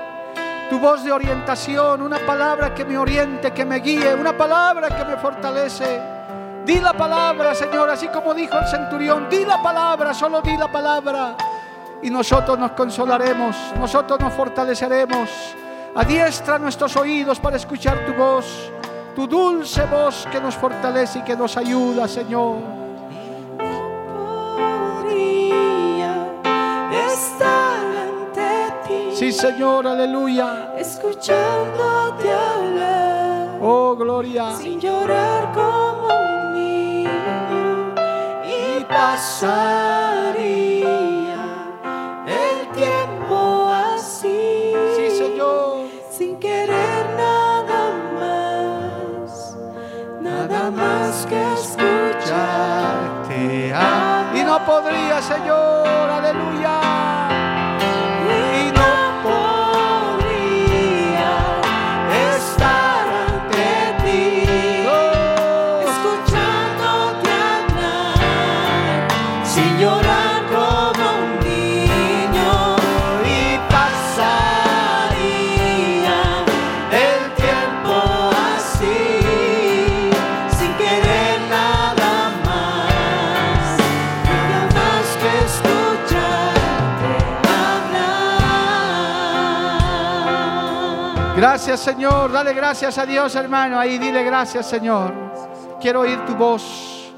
Tu 0.70 0.80
voz 0.80 1.04
de 1.04 1.12
orientación, 1.12 2.02
una 2.02 2.18
palabra 2.26 2.74
que 2.74 2.84
me 2.84 2.98
oriente, 2.98 3.52
que 3.52 3.64
me 3.64 3.78
guíe, 3.78 4.16
una 4.16 4.36
palabra 4.36 4.88
que 4.90 5.06
me 5.06 5.18
fortalece. 5.18 6.02
Di 6.66 6.80
la 6.80 6.94
palabra, 6.94 7.54
Señor, 7.54 7.90
así 7.90 8.08
como 8.08 8.34
dijo 8.34 8.58
el 8.58 8.66
centurión. 8.68 9.28
Di 9.30 9.46
la 9.46 9.62
palabra, 9.62 10.16
solo 10.16 10.42
di 10.42 10.58
la 10.58 10.72
palabra. 10.72 11.36
Y 12.02 12.10
nosotros 12.10 12.58
nos 12.58 12.72
consolaremos, 12.72 13.56
nosotros 13.78 14.20
nos 14.20 14.34
fortaleceremos. 14.34 15.30
Adiestra 15.96 16.58
nuestros 16.58 16.96
oídos 16.96 17.40
para 17.40 17.58
escuchar 17.58 18.04
tu 18.06 18.14
voz, 18.14 18.72
tu 19.16 19.28
dulce 19.28 19.86
voz 19.86 20.28
que 20.32 20.40
nos 20.40 20.56
fortalece 20.56 21.20
y 21.20 21.22
que 21.22 21.36
nos 21.36 21.56
ayuda, 21.56 22.08
Señor. 22.08 22.58
Sí, 29.22 29.30
Señor, 29.32 29.86
aleluya. 29.86 30.74
escuchándote 30.80 32.34
hablar, 32.34 33.60
Oh, 33.62 33.96
gloria. 33.96 34.56
sin 34.58 34.80
llorar 34.80 35.52
como 35.54 36.08
un 36.08 36.54
niño, 36.56 37.94
y 38.44 38.84
pasaría 38.86 40.96
el 42.26 42.68
tiempo 42.74 43.70
así, 43.94 44.74
Sí, 44.96 45.12
Señor. 45.16 45.86
sin 46.10 46.40
querer 46.40 47.06
nada 47.16 47.92
más, 48.20 49.56
nada 50.20 50.72
más 50.72 51.28
que 51.28 51.40
escucharte. 51.54 53.72
Y 54.34 54.44
no 54.44 54.66
podría, 54.66 55.22
Señor, 55.22 55.81
Señor, 91.80 92.32
dale 92.32 92.54
gracias 92.54 92.98
a 92.98 93.06
Dios 93.06 93.36
hermano, 93.36 93.80
ahí 93.80 93.98
dile 93.98 94.24
gracias 94.24 94.66
Señor. 94.66 95.14
Quiero 95.80 96.02
oír 96.02 96.24
tu 96.26 96.36
voz, 96.36 97.14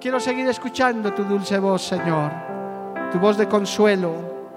quiero 0.00 0.20
seguir 0.20 0.46
escuchando 0.48 1.12
tu 1.12 1.24
dulce 1.24 1.58
voz 1.58 1.82
Señor, 1.82 2.30
tu 3.10 3.18
voz 3.18 3.36
de 3.36 3.48
consuelo, 3.48 4.12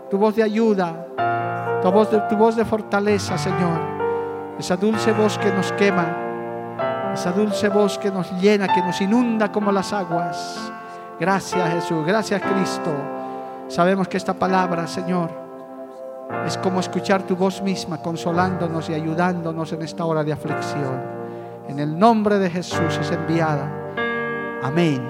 tu 0.10 0.18
voz 0.18 0.36
de 0.36 0.44
ayuda, 0.44 1.08
tu 1.82 1.92
voz 1.92 2.12
de, 2.12 2.20
tu 2.22 2.36
voz 2.36 2.56
de 2.56 2.66
fortaleza 2.66 3.38
Señor, 3.38 3.80
esa 4.60 4.76
dulce 4.76 5.12
voz 5.12 5.38
que 5.38 5.52
nos 5.52 5.72
quema, 5.74 7.12
esa 7.14 7.32
dulce 7.32 7.70
voz 7.70 7.98
que 7.98 8.12
nos 8.12 8.32
llena, 8.42 8.68
que 8.68 8.82
nos 8.82 9.00
inunda 9.02 9.52
como 9.52 9.72
las 9.72 9.94
aguas. 9.94 10.72
Gracias 11.20 11.74
Jesús, 11.74 12.06
gracias 12.06 12.42
Cristo. 12.42 12.92
Sabemos 13.68 14.08
que 14.08 14.18
esta 14.18 14.34
palabra 14.34 14.88
Señor 14.88 15.41
es 16.46 16.58
como 16.58 16.80
escuchar 16.80 17.24
tu 17.24 17.36
voz 17.36 17.62
misma 17.62 18.02
consolándonos 18.02 18.90
y 18.90 18.94
ayudándonos 18.94 19.72
en 19.74 19.82
esta 19.84 20.06
hora 20.06 20.24
de 20.24 20.34
aflicción. 20.34 21.02
En 21.68 21.80
el 21.80 21.98
nombre 21.98 22.40
de 22.40 22.50
Jesús 22.50 22.98
es 23.00 23.12
enviada. 23.12 23.72
Amén. 24.64 25.02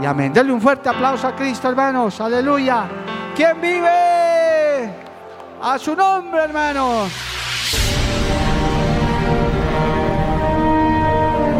Y 0.00 0.06
amén. 0.06 0.32
Denle 0.32 0.52
un 0.52 0.60
fuerte 0.60 0.88
aplauso 0.88 1.26
a 1.26 1.34
Cristo, 1.34 1.68
hermanos. 1.68 2.20
Aleluya. 2.20 2.88
¿Quién 3.34 3.60
vive? 3.60 4.90
A 5.62 5.78
su 5.78 5.94
nombre, 5.96 6.44
hermanos. 6.44 7.10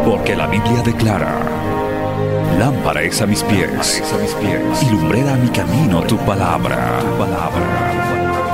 Porque 0.05 0.35
la 0.35 0.47
Biblia 0.47 0.81
declara, 0.83 1.39
lámpara 2.59 3.01
es 3.01 3.21
a 3.21 3.25
mis 3.25 3.41
pies, 3.43 4.03
a 4.13 4.17
mis 4.17 4.33
pies, 4.33 4.83
y 4.83 4.89
lumbrera 4.89 5.33
a 5.33 5.37
mi 5.37 5.47
camino 5.47 6.01
tu 6.01 6.17
palabra, 6.17 6.99
tu 6.99 7.17
palabra. 7.17 8.22